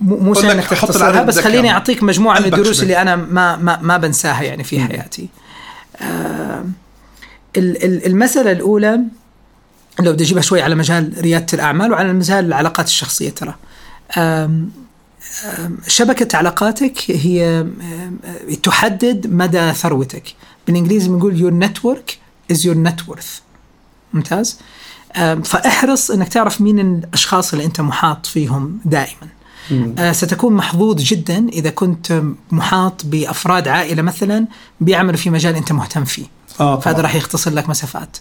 مو 0.01 0.35
سهل 0.35 0.51
إنك 0.51 0.67
تختصرها 0.67 1.23
بس. 1.23 1.39
خليني 1.39 1.71
أعطيك 1.71 2.03
مجموعة 2.03 2.39
من 2.39 2.45
الدروس. 2.45 2.83
اللي 2.83 3.03
أنا 3.03 3.17
ما 3.17 3.57
ما 3.57 3.79
ما 3.83 3.97
بنساها 3.97 4.43
يعني 4.43 4.65
في 4.65 4.81
حياتي. 4.81 5.29
المسألة 7.57 8.53
الأولى 8.53 9.01
لو 10.01 10.13
بدي 10.13 10.25
أجيبها 10.25 10.43
شوي 10.43 10.63
على 10.63 10.75
مجال 10.75 11.15
ريادة 11.19 11.47
الأعمال 11.53 11.93
وعلى 11.93 12.13
مجال 12.13 12.45
العلاقات 12.45 12.87
الشخصية 12.87 13.31
ترى. 13.31 13.55
شبكة 15.87 16.37
علاقاتك 16.37 17.11
هي 17.11 17.67
تحدد 18.63 19.27
مدى 19.27 19.73
ثروتك. 19.73 20.35
بالإنجليزي 20.67 21.09
بنقول 21.09 21.39
your 21.39 21.67
network 21.67 22.13
is 22.53 22.59
your 22.59 22.89
net 22.89 23.13
worth. 23.13 23.41
ممتاز؟ 24.13 24.59
فاحرص 25.45 26.11
إنك 26.11 26.29
تعرف 26.29 26.61
مين 26.61 26.81
الأشخاص 26.81 27.53
اللي 27.53 27.65
أنت 27.65 27.81
محاط 27.81 28.27
فيهم 28.27 28.81
دائما. 28.85 29.29
آه، 29.99 30.13
ستكون 30.13 30.53
محظوظ 30.53 31.03
جدا 31.03 31.49
إذا 31.49 31.71
كنت 31.71 32.23
محاط 32.51 33.07
بأفراد 33.07 33.69
عائلة 33.69 34.03
مثلا 34.03 34.47
بيعملوا 34.81 35.17
في 35.17 35.31
مجال 35.31 35.57
أنت 35.57 35.73
مهتم 35.73 36.05
فيه. 36.05 36.25
آه 36.61 36.81
فهذا 36.81 36.93
طبعاً. 36.97 37.03
راح 37.07 37.15
يختصر 37.15 37.51
لك 37.51 37.69
مسافات. 37.69 38.17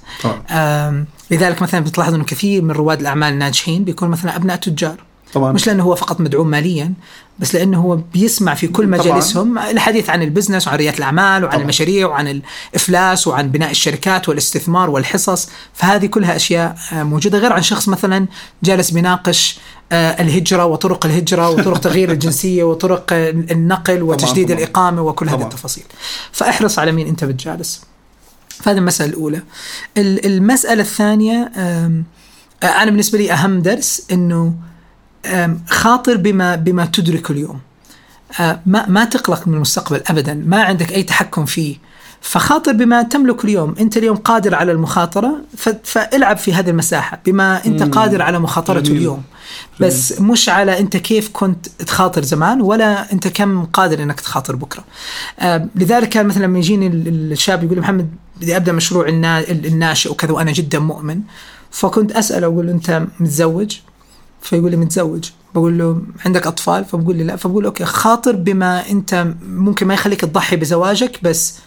آم، 0.49 1.05
لذلك 1.31 1.61
مثلا 1.61 1.79
بتلاحظ 1.79 2.13
إنه 2.13 2.23
كثير 2.23 2.61
من 2.61 2.71
رواد 2.71 2.99
الأعمال 2.99 3.33
الناجحين 3.33 3.83
بيكون 3.83 4.09
مثلا 4.09 4.35
أبناء 4.35 4.57
تجار. 4.57 4.95
طبعا 5.33 5.51
مش 5.51 5.67
لأنه 5.67 5.83
هو 5.83 5.95
فقط 5.95 6.21
مدعوم 6.21 6.47
ماليا 6.47 6.93
بس 7.39 7.55
لأنه 7.55 7.79
هو 7.81 7.95
بيسمع 8.13 8.53
في 8.53 8.67
كل. 8.67 8.87
مجالسهم 8.87 9.57
الحديث 9.57 10.09
عن 10.09 10.21
ال 10.23 10.28
business 10.28 10.67
وعن 10.67 10.77
ريادة 10.77 10.97
الأعمال 10.97 11.43
وعن 11.43 11.51
طبعاً. 11.51 11.63
المشاريع 11.63 12.07
وعن 12.07 12.27
الإفلاس 12.73 13.27
وعن 13.27 13.51
بناء 13.51 13.71
الشركات 13.71 14.29
والاستثمار 14.29 14.89
والحصص 14.89 15.49
فهذه 15.73 16.05
كلها 16.05 16.35
أشياء 16.35 16.77
موجودة 16.91 17.37
غير 17.37 17.53
عن 17.53 17.61
شخص 17.61 17.87
مثلا 17.89 18.25
جالس 18.63 18.91
بيناقش 18.91 19.59
آه، 19.91 20.21
الهجرة 20.21 20.65
وطرق 20.65 21.05
الهجرة 21.05 21.49
وطرق 21.49 21.77
تغيير 21.77 22.11
الجنسية 22.11 22.63
وطرق 22.63 23.05
النقل 23.13 24.03
وتجديد 24.03 24.47
طبعاً. 24.47 24.57
الإقامة 24.59 25.01
وكل 25.01 25.29
هذه 25.29 25.35
طبعاً. 25.35 25.47
التفاصيل 25.47 25.83
فأحرص 26.31 26.79
على 26.79 26.91
مين 26.91 27.07
أنت 27.07 27.23
بتجالس 27.23 27.81
فهذه 28.49 28.77
المسألة 28.77 29.09
الأولى 29.09 29.41
ال- 29.97 30.25
المسألة 30.25 30.81
الثانية 30.81 31.51
أم، 31.55 32.03
آه، 32.63 32.65
أنا 32.65 32.91
بالنسبة 32.91 33.17
لي 33.17 33.31
أهم 33.33 33.61
درس 33.61 34.01
أم، 34.11 34.55
خاطر 35.69 36.17
بما 36.17 36.55
بما 36.55 36.85
تدرك 36.85 37.31
اليوم. 37.31 37.59
آه، 38.39 38.59
ما 38.65 38.85
ما 38.89 39.05
تقلق 39.05 39.47
من 39.47 39.53
المستقبل 39.53 40.01
ابدا 40.07 40.33
ما 40.33 40.63
عندك 40.63 40.91
أي 40.93 41.03
تحكم 41.03 41.45
فيه. 41.45 41.75
فخاطر 42.21 42.71
بما 42.73 43.01
تملك 43.03 43.45
اليوم 43.45 43.75
أنت 43.79 43.97
اليوم 43.97 44.17
قادر 44.17 44.55
على 44.55 44.71
المخاطرة 44.71 45.41
فالعب 45.83 46.37
في 46.37 46.53
هذه 46.53 46.69
المساحة 46.69 47.19
بما 47.25 47.65
أنت. 47.65 47.83
قادر 47.83 48.21
على 48.21 48.39
مخاطرته 48.39 48.81
جميل. 48.83 48.97
اليوم. 48.97 49.23
بس 49.79 50.21
مش 50.21 50.49
على 50.49 50.79
أنت 50.79 50.97
كيف 50.97 51.29
كنت 51.33 51.67
تخاطر 51.67 52.23
زمان 52.23 52.61
ولا 52.61 53.11
أنت 53.13 53.27
كم 53.27 53.65
قادر 53.65 54.03
أنك 54.03 54.19
تخاطر 54.19 54.55
بكرة. 54.55 54.83
آه، 55.39 55.67
لذلك 55.75 56.09
كان 56.09 56.25
مثلا 56.27 56.43
لما 56.45 56.57
يجيني 56.59 56.87
ال- 56.87 57.31
الشاب 57.31 57.63
يقول 57.63 57.75
لي 57.75 57.81
محمد 57.81 58.09
بدي 58.41 58.57
أبدأ 58.57 58.71
مشروع 58.71 59.07
النا- 59.07 59.49
الناشئ 59.51 60.11
وكذا 60.11 60.31
وأنا 60.31 60.51
جدا 60.51 60.79
مؤمن. 60.79 61.21
فكنت 61.71 62.11
أسأله 62.11 62.47
أقول 62.47 62.69
أنت 62.69 63.03
متزوج؟ 63.19 63.77
فيقول 64.41 64.71
لي 64.71 64.77
متزوج. 64.77 65.29
بقول 65.55 65.77
له 65.77 66.01
عندك 66.25 66.47
أطفال؟ 66.47 66.85
فبقول 66.85 67.15
لي 67.15 67.23
لا. 67.23 67.35
فبقول 67.35 67.65
أوكي 67.65 67.85
خاطر 67.85 68.35
بما 68.35 68.89
أنت 68.89 69.27
ممكن 69.41 69.87
ما 69.87 69.93
يخليك 69.93 70.21
تضحي 70.21 70.55
بزواجك 70.55 71.23
بس 71.23 71.59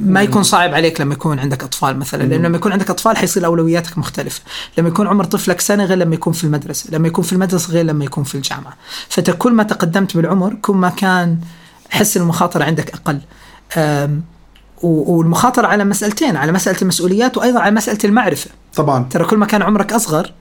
ما 0.00 0.22
يكون 0.22 0.42
صعب 0.42 0.74
عليك 0.74 1.00
لما 1.00 1.14
يكون 1.14 1.38
عندك 1.38 1.64
أطفال 1.64 1.98
مثلا. 1.98 2.22
لأنه 2.22 2.48
لما 2.48 2.56
يكون 2.56 2.72
عندك 2.72 2.90
أطفال 2.90 3.16
حيصير 3.16 3.46
أولوياتك 3.46 3.98
مختلفة. 3.98 4.40
لما 4.78 4.88
يكون 4.88 5.06
عمر 5.06 5.24
طفلك 5.24 5.60
سنة 5.60 5.84
غير 5.84 5.98
لما 5.98 6.14
يكون 6.14 6.32
في 6.32 6.44
المدرسة. 6.44 6.90
لما 6.90 7.08
يكون 7.08 7.24
في 7.24 7.32
المدرسة 7.32 7.72
غير 7.72 7.84
لما 7.84 8.04
يكون 8.04 8.24
في 8.24 8.34
الجامعة. 8.34 8.76
فانت 9.08 9.30
كل 9.30 9.52
ما 9.52 9.62
تقدمت 9.62 10.16
بالعمر 10.16 10.54
كل 10.54 10.72
ما 10.72 10.88
كان 10.88 11.38
حس 11.90 12.16
المخاطرة 12.16 12.64
عندك 12.64 12.92
أقل. 12.94 13.20
والمخاطرة 14.82 15.66
على 15.66 15.84
مسألتين 15.84 16.36
على 16.36 16.52
مسألة 16.52 16.76
المسؤوليات 16.82 17.36
وأيضا 17.36 17.60
على 17.60 17.74
مسألة 17.74 17.98
المعرفة. 18.04 18.50
طبعا. 18.74 19.06
ترى 19.10 19.24
كل 19.24 19.36
ما 19.36 19.46
كان 19.46 19.62
عمرك 19.62 19.92
أصغر 19.92 20.32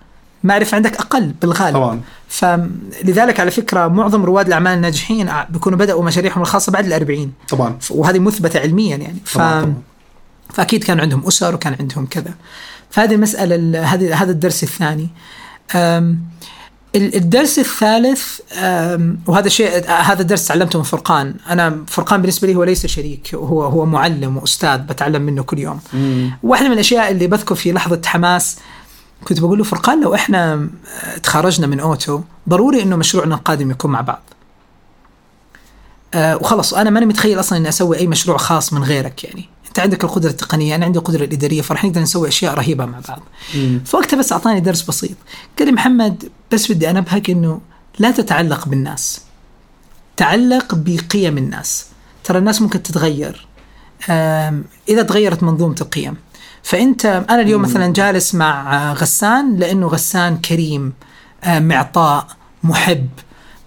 معرفة 0.44 0.76
عندك 0.76 0.96
أقل 0.98 1.34
بالغالب. 1.42 1.74
طبعا. 1.74 2.02
فلذلك 2.30 3.40
على 3.40 3.52
فكرة 3.52 3.88
معظم 3.88 4.26
رواد 4.26 4.48
الأعمال 4.48 4.74
الناجحين 4.74 5.30
ع- 5.30 5.44
بيكونوا 5.50 5.78
بدأوا 5.80 6.04
مشاريعهم 6.04 6.42
الخاصة 6.42 6.72
بعد 6.72 6.86
الأربعين. 6.86 7.34
طبعا. 7.50 7.78
وهذه 7.90 8.20
مثبتة 8.20 8.60
علميا 8.60 8.98
يعني. 8.98 9.18
ف... 9.26 9.38
طبعا, 9.38 9.62
طبعا. 9.62 9.74
فأكيد 10.54 10.84
كان 10.84 11.00
عندهم 11.00 11.28
أسر 11.28 11.56
وكان 11.56 11.76
عندهم 11.80 12.06
كذا. 12.06 12.34
فهذه 12.90 13.16
المسألة 13.16 13.56
ال- 13.56 13.76
هذه 13.76 14.24
هذا 14.24 14.32
الدرس 14.32 14.64
الثاني. 14.64 15.10
أم، 15.76 16.20
ال- 16.96 17.16
الدرس 17.16 17.60
الثالث 17.60 18.40
وهذا 19.28 19.50
شيء 19.50 19.90
هذا 19.92 20.22
الدرس 20.22 20.48
تعلمته 20.48 20.80
من 20.80 20.84
فرقان. 20.86 21.36
أنا 21.50 21.84
فرقان 21.88 22.22
بالنسبة 22.22 22.48
لي 22.48 22.56
هو 22.56 22.64
ليس 22.64 22.86
شريك 22.86 23.36
هو 23.36 23.64
هو 23.64 23.86
معلم 23.86 24.38
وأستاذ 24.38 24.78
بتعلم 24.78 25.22
منه 25.22 25.44
كل 25.44 25.60
يوم. 25.60 25.80
واحدة 26.44 26.68
من 26.68 26.74
الأشياء 26.74 27.12
اللي 27.12 27.28
بذكر 27.28 27.56
في 27.56 27.72
لحظة 27.72 28.02
حماس 28.06 28.58
كنت 29.24 29.40
بقول 29.40 29.58
له 29.58 29.64
فرقان 29.64 30.04
لو 30.04 30.16
إحنا 30.16 30.70
تخرجنا 31.24 31.68
من 31.68 31.80
أوتو 31.80 32.22
ضروري 32.50 32.82
إنه 32.82 32.96
مشروعنا 32.96 33.36
القادم 33.36 33.72
يكون 33.72 33.92
مع 33.92 34.02
بعض. 34.02 34.22
آه 36.14 36.38
وخلص 36.38 36.74
أنا 36.74 36.90
ماني 36.90 37.06
متخيل 37.06 37.40
أصلا 37.40 37.58
إني 37.58 37.70
أسوي 37.70 37.98
أي 37.98 38.08
مشروع 38.08 38.38
خاص 38.38 38.74
من 38.74 38.84
غيرك 38.84 39.24
يعني. 39.24 39.50
أنت 39.68 39.80
عندك 39.80 40.04
القدرة 40.04 40.30
التقنية 40.30 40.76
أنا 40.76 40.86
عندي 40.86 41.00
القدرة 41.00 41.24
الإدارية 41.26 41.62
فرح 41.62 41.86
نقدر 41.86 42.02
نسوي 42.02 42.28
أشياء 42.28 42.54
رهيبة 42.54 42.86
مع 42.86 43.00
بعض. 43.08 43.22
فوقتها 43.86 44.20
بس 44.20 44.32
أعطاني 44.32 44.60
درس 44.60 44.82
بسيط. 44.82 45.18
قال 45.60 45.68
لي 45.68 45.74
محمد 45.74 46.30
بس 46.52 46.72
بدي 46.72 46.90
أنبهك 46.90 47.30
إنه 47.30 47.62
لا 48.00 48.12
تتعلق 48.12 48.68
بالناس. 48.68 49.22
تعلق 50.18 50.76
بقيم 50.76 51.38
الناس. 51.38 51.86
ترى 52.24 52.38
الناس 52.38 52.62
ممكن 52.62 52.84
تتغير. 52.84 53.48
إذا 54.90 55.04
تغيرت 55.08 55.44
منظومة 55.44 55.76
القيم 55.82 56.16
فأنت 56.68 57.06
أنا 57.06 57.42
اليوم 57.42 57.62
مثلا 57.62 57.94
جالس 57.94 58.36
مع 58.36 58.94
غسان 58.94 59.56
لأنه 59.56 59.88
غسان 59.88 60.38
كريم 60.38 60.94
آه، 61.44 61.60
معطاء 61.60 62.28
محب. 62.64 63.08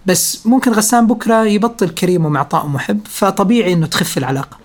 بس 0.05 0.47
ممكن 0.47 0.71
غسان 0.71 1.07
بكرة 1.07 1.45
يبطل 1.45 1.89
كريم 1.89 2.25
ومعطاء 2.25 2.65
ومحب 2.65 2.99
فطبيعي 3.09 3.73
إنه 3.73 3.87
تخف 3.87 4.17
العلاقة. 4.17 4.57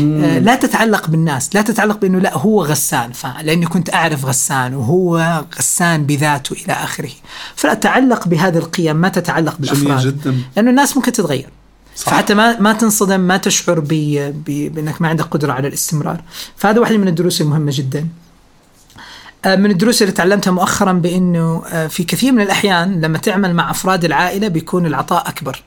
آه، 0.00 0.38
لا 0.38 0.54
تتعلق 0.54 1.08
بالناس 1.08 1.54
لا 1.54 1.62
تتعلق 1.62 1.98
بإنه 1.98 2.18
لا 2.18 2.38
هو 2.38 2.64
غسان 2.64 3.12
لأني 3.42 3.66
كنت 3.66 3.94
أعرف 3.94 4.24
غسان 4.24 4.74
وهو 4.74 5.44
غسان 5.58 6.06
بذاته 6.06 6.52
إلى 6.52 6.72
آخره. 6.72 7.12
فلا 7.56 7.74
تعلق 7.74 8.28
بهذه 8.28 8.58
القيم 8.58 8.96
ما 8.96 9.08
تتعلق 9.08 9.56
جميل 9.60 9.84
بالأفراد. 9.84 10.14
جدا. 10.20 10.42
لأنه 10.56 10.70
الناس 10.70 10.96
ممكن 10.96 11.12
تتغير. 11.12 11.48
صح. 11.96 12.10
فحتى 12.10 12.34
ما 12.34 12.60
ما 12.60 12.72
تنصدم 12.72 13.20
ما 13.20 13.36
تشعر 13.36 13.80
ب 13.80 13.88
بأنك 14.46 15.02
ما 15.02 15.08
عندك 15.08 15.24
قدرة 15.24 15.52
على 15.52 15.68
الاستمرار. 15.68 16.22
فهذا 16.56 16.80
واحدة 16.80 16.96
من 16.96 17.08
الدروس 17.08 17.40
المهمة 17.40 17.72
جدا. 17.74 18.08
آه، 19.44 19.56
من 19.56 19.70
الدروس 19.70 20.02
اللي 20.02 20.12
تعلمتها 20.12 20.50
مؤخرا 20.50 20.92
بأنه 20.92 21.62
آه، 21.66 21.86
في 21.86 22.04
كثير 22.04 22.32
من 22.32 22.40
الأحيان 22.42 23.00
لما 23.00 23.18
تعمل 23.18 23.54
مع 23.54 23.70
أفراد 23.70 24.04
العائلة 24.04 24.48
بيكون 24.48 24.86
العطاء 24.86 25.28
أكبر. 25.28 25.62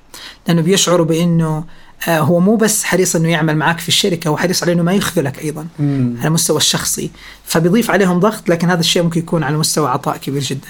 لأنه 0.48 0.62
بيشعروا 0.62 1.06
بأنه 1.06 1.64
آه، 2.08 2.20
هو 2.20 2.40
مو 2.40 2.56
بس 2.56 2.84
حريص 2.84 3.16
إنه 3.16 3.30
يعمل 3.30 3.58
معك 3.58 3.80
في 3.80 3.88
الشركة 3.88 4.28
هو 4.28 4.38
حريص 4.38 4.64
على 4.64 4.72
إنه 4.72 4.84
ما 4.84 4.94
يخذلك 4.94 5.40
أيضا 5.40 5.68
مم. 5.80 6.16
على 6.20 6.28
المستوى 6.28 6.58
الشخصي. 6.58 7.12
فبيضيف 7.46 7.92
عليهم 7.92 8.20
ضغط 8.20 8.50
لكن 8.50 8.70
هذا 8.70 8.80
الشيء 8.80 9.04
ممكن 9.04 9.20
يكون 9.20 9.44
على 9.44 9.58
مستوى 9.58 9.90
عطاء 9.90 10.18
كبير 10.18 10.42
جدا. 10.42 10.68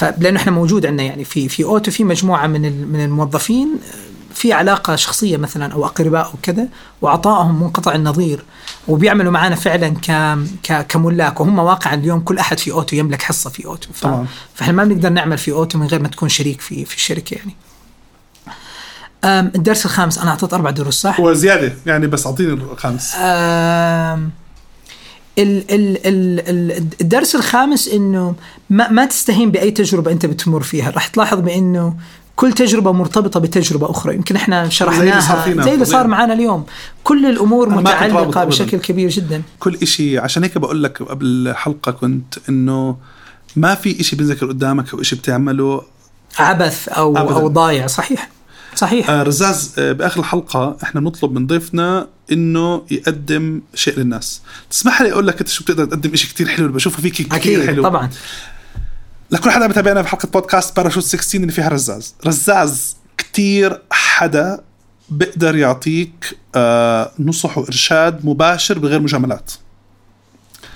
فلانه 0.00 0.40
إحنا 0.40 0.52
موجود 0.52 0.86
عندنا 0.86 1.02
يعني 1.02 1.24
في 1.24 1.48
في 1.48 1.64
أوتو 1.64 1.90
في 1.90 2.04
مجموعة 2.04 2.46
من 2.46 2.88
من 2.92 3.04
الموظفين 3.04 3.78
في 4.34 4.52
علاقة 4.52 4.96
شخصية 4.96 5.36
مثلا 5.36 5.72
أو 5.72 5.84
أقرباء 5.84 6.26
أو 6.26 6.32
كذا 6.42 6.68
وعطائهم 7.02 7.62
منقطع 7.62 7.94
النظير 7.94 8.44
وبيعملوا 8.88 9.32
معنا 9.32 9.54
فعلا 9.54 9.88
ك 9.88 10.38
ك 10.62 10.86
كملاك 10.86 11.40
وهم 11.40 11.58
واقعا 11.58 11.94
اليوم 11.94 12.20
كل 12.20 12.38
أحد 12.38 12.58
في 12.58 12.72
أوتو 12.72 12.96
يملك 12.96 13.22
حصة 13.22 13.50
في 13.50 13.66
أوتو 13.66 13.88
ف... 13.92 14.02
طبعاً. 14.02 14.26
فإحنا 14.54 14.72
ما 14.72 14.84
بنقدر 14.84 15.08
نعمل 15.08 15.38
في 15.38 15.52
أوتو 15.52 15.78
من 15.78 15.86
غير 15.86 16.02
ما 16.02 16.08
تكون 16.08 16.28
شريك 16.28 16.60
في 16.60 16.84
في 16.84 16.96
الشركة 16.96 17.34
يعني. 17.34 17.54
الدرس 19.54 19.86
الخامس 19.86 20.18
أنا 20.18 20.30
أعطيت 20.30 20.54
أربع 20.54 20.70
دروس 20.70 21.00
صح؟ 21.00 21.20
هو 21.20 21.32
زيادة 21.32 21.72
يعني 21.86 22.06
بس 22.06 22.26
أعطيني 22.26 22.52
الخامس 22.52 23.14
الدرس 27.00 27.34
الخامس 27.34 27.88
إنه 27.88 28.34
ما, 28.70 28.90
ما 28.90 29.06
تستهين 29.06 29.50
بأي 29.50 29.70
تجربة 29.70 30.12
أنت 30.12 30.26
بتمر 30.26 30.62
فيها 30.62 30.90
راح 30.90 31.06
تلاحظ 31.06 31.38
بإنه 31.40 31.94
كل 32.36 32.52
تجربة 32.52 32.92
مرتبطة 32.92 33.40
بتجربة 33.40 33.90
أخرى 33.90 34.14
يمكن 34.14 34.36
إحنا 34.36 34.68
شرحناها 34.68 35.46
زي 35.62 35.74
اللي. 35.74 35.84
صار 35.84 36.06
معنا 36.06 36.32
اليوم 36.32 36.64
كل 37.04 37.26
متعلقة 37.70 38.22
أبداً. 38.22 38.44
بشكل 38.44 38.78
كبير 38.78 39.08
جدا 39.10 39.42
كل 39.58 39.78
إشي 39.82 40.18
عشان 40.18 40.42
هيك 40.42 40.58
بقول 40.58 40.82
لك 40.82 41.02
قبل 41.02 41.26
الحلقة 41.26 41.92
كنت 41.92 42.34
إنه 42.48 42.96
ما 43.56 43.74
في 43.74 44.00
إشي 44.00 44.16
بينذكر 44.16 44.46
قدامك 44.46 44.94
أو 44.94 45.00
إشي 45.00 45.16
بتعمله 45.16 45.82
عبث 46.38 46.88
أبداً. 46.88 47.34
أو 47.34 47.48
ضايع 47.48 47.86
صحيح 47.86 48.30
صحيح. 48.80 49.10
آه 49.10 49.22
رزاز 49.22 49.74
آه 49.78 49.92
بآخر 49.92 50.20
الحلقة 50.20 50.76
إحنا 50.82 51.00
بنطلب 51.00 51.32
من 51.32 51.46
ضيفنا 51.46 52.06
إنه 52.32 52.82
يقدم 52.90 53.60
شيء 53.74 53.98
للناس. 53.98 54.40
تسمح 54.70 55.02
لي 55.02 55.12
أقول 55.12 55.26
لك 55.26 55.38
أنت 55.38 55.48
شو 55.48 55.64
بتقدر 55.64 55.84
تقدم 55.84 56.16
شيء 56.16 56.30
كتير 56.30 56.48
حلو؟ 56.48 56.66
اللي 56.66 56.76
بشوفه 56.76 57.02
فيك 57.02 57.12
كتير 57.12 57.34
أكيد 57.36 57.66
حلو. 57.66 57.82
طبعا. 57.82 58.10
لكل 59.30 59.50
حدا 59.50 59.66
بتابعنا 59.66 60.02
في 60.02 60.08
حلقة 60.08 60.28
بودكاست 60.32 60.76
باراشوت 60.76 61.04
16 61.04 61.38
اللي 61.40 61.52
فيها 61.52 61.68
رزاز. 61.68 62.14
رزاز 62.26 62.96
كتير 63.18 63.80
حدا 63.90 64.60
بيقدر 65.10 65.56
يعطيك 65.56 66.36
آه 66.54 67.12
نصح 67.18 67.58
وإرشاد 67.58 68.26
مباشر 68.26 68.78
بغير 68.78 69.00
مجاملات. 69.00 69.52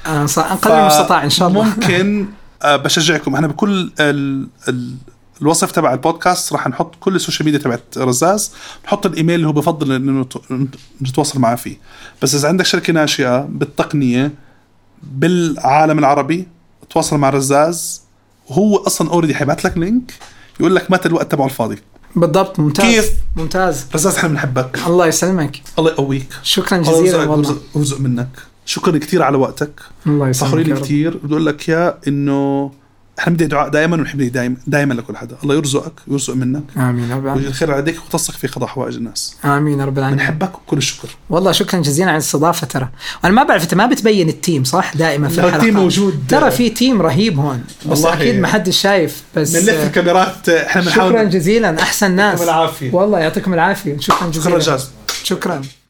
آه، 0.06 0.26
قدر 0.26 0.80
المستطاع 0.82 1.24
إن 1.24 1.30
شاء 1.30 1.48
الله. 1.48 1.64
ممكن 1.64 2.26
آه 2.62 2.76
بشجعكم. 2.84 3.34
إحنا 3.34 3.46
بكل 3.46 3.90
ال 4.00 4.48
ال 4.68 4.94
الوصف 5.42 5.72
تبع 5.72 5.92
البودكاست 5.92 6.52
راح 6.52 6.68
نحط 6.68 6.94
كل 7.00 7.16
ال 7.16 7.20
social 7.20 7.44
media 7.44 7.58
تبعت 7.60 7.98
رزاز 7.98 8.52
نحط 8.84 9.06
الإيميل 9.06 9.34
اللي 9.34 9.46
هو 9.48 9.52
بفضل 9.52 9.92
إنه 9.92 10.26
نت- 10.50 10.74
نتواصل 11.02 11.40
معاه 11.40 11.54
فيه. 11.54 11.76
بس 12.22 12.34
إذا 12.34 12.48
عندك 12.48 12.64
شركة 12.64 12.92
ناشئة 12.92 13.40
بالتقنية 13.40 14.32
بالعالم 15.02 15.98
العربي 15.98 16.46
تواصل 16.90 17.16
مع 17.18 17.30
رزاز 17.30 18.02
وهو 18.50 18.76
أصلا 18.76 19.10
already 19.10 19.34
حيبعت 19.34 19.64
لك 19.64 19.78
link 19.78 20.12
يقول 20.60 20.74
لك 20.76 20.90
مات 20.90 21.06
الوقت 21.06 21.32
تبعه 21.32 21.44
الفاضي. 21.44 21.78
بالضبط 22.16 22.60
ممتاز. 22.60 22.84
كيف؟ 22.86 23.10
ممتاز. 23.36 23.86
رزاز 23.94 24.14
إحنا 24.16 24.28
بنحبك. 24.28 24.78
الله 24.86 25.06
يسلمك. 25.06 25.62
الله 25.78 25.90
يقويك. 25.90 26.28
شكرا 26.42 26.78
جزيلا 26.78 27.24
والله. 27.24 27.56
ويرزق 27.74 28.00
منك. 28.00 28.28
شكرا 28.66 28.98
كثير 28.98 29.22
على 29.22 29.36
وقتك. 29.36 29.80
الله 30.06 30.32
فخورين 30.32 30.60
يسلمك 30.66 30.78
رب. 30.78 30.84
كثير 30.84 31.16
بدي 31.16 31.32
أقول 31.34 31.46
لك 31.46 31.68
يا 31.68 31.98
إنه 32.08 32.70
إحنا 33.18 33.34
بدي 33.34 33.46
دعاء 33.46 33.68
دائما 33.68 33.96
ونحب 33.96 34.22
دائما 34.22 34.56
دائما 34.66 34.94
لكل 34.94 35.16
حدا. 35.16 35.36
الله 35.42 35.54
يرزقك 35.54 35.92
ويرزق 36.08 36.34
منك. 36.34 36.62
آمين 36.76 37.12
رب 37.12 37.24
العالمين. 37.24 37.46
الخير 37.46 37.70
على 37.70 37.80
يديك 37.80 37.96
وتثق 38.06 38.34
في 38.34 38.46
قضاء 38.46 38.68
حوائج 38.68 38.94
الناس. 38.96 39.36
آمين 39.44 39.80
رب 39.80 39.98
العالمين. 39.98 40.18
بنحبك 40.18 40.54
وكل 40.54 40.76
الشكر. 40.76 41.08
والله 41.30 41.52
شكرا 41.52 41.80
جزيلا 41.80 42.08
على 42.08 42.16
الاستضافة 42.16 42.66
ترى. 42.66 42.88
وأنا 43.24 43.34
ما 43.34 43.42
بعرف 43.42 43.62
أنت 43.62 43.74
ما 43.74 43.86
بتبين 43.86 44.28
ال 44.28 44.35
team 44.35 44.64
صح؟ 44.64 44.96
دائما 44.96 45.28
في 45.28 45.36
لا، 45.36 45.42
الحلقات. 45.42 45.60
ال 45.60 45.64
team 45.64 45.80
موجود. 45.80 46.24
ترى 46.28 46.50
في 46.50 46.70
team 46.70 47.02
رهيب 47.02 47.38
هون 47.38 47.64
بس 47.86 47.98
والله. 47.98 48.14
أكيد 48.14 48.40
ما 48.40 48.48
حد 48.48 48.70
شايف 48.70 49.22
بس 49.36 49.56
بنلف 49.56 49.86
الكاميرات 49.86 50.48
إحنا 50.48 50.82
شكرا 50.82 51.08
بنحاول 51.08 51.30
جزيلا 51.30 51.82
أحسن 51.82 52.10
ناس. 52.10 52.40
يعطيكم 52.40 52.50
العافية. 52.50 52.94
والله 52.94 53.18
يعطيكم 53.18 53.54
العافية. 53.54 53.98
شكرا 53.98 54.26
جزيلا. 54.28 54.44
شكرا 54.44 54.56
رجاز 54.56 54.90
شكرا. 55.22 55.62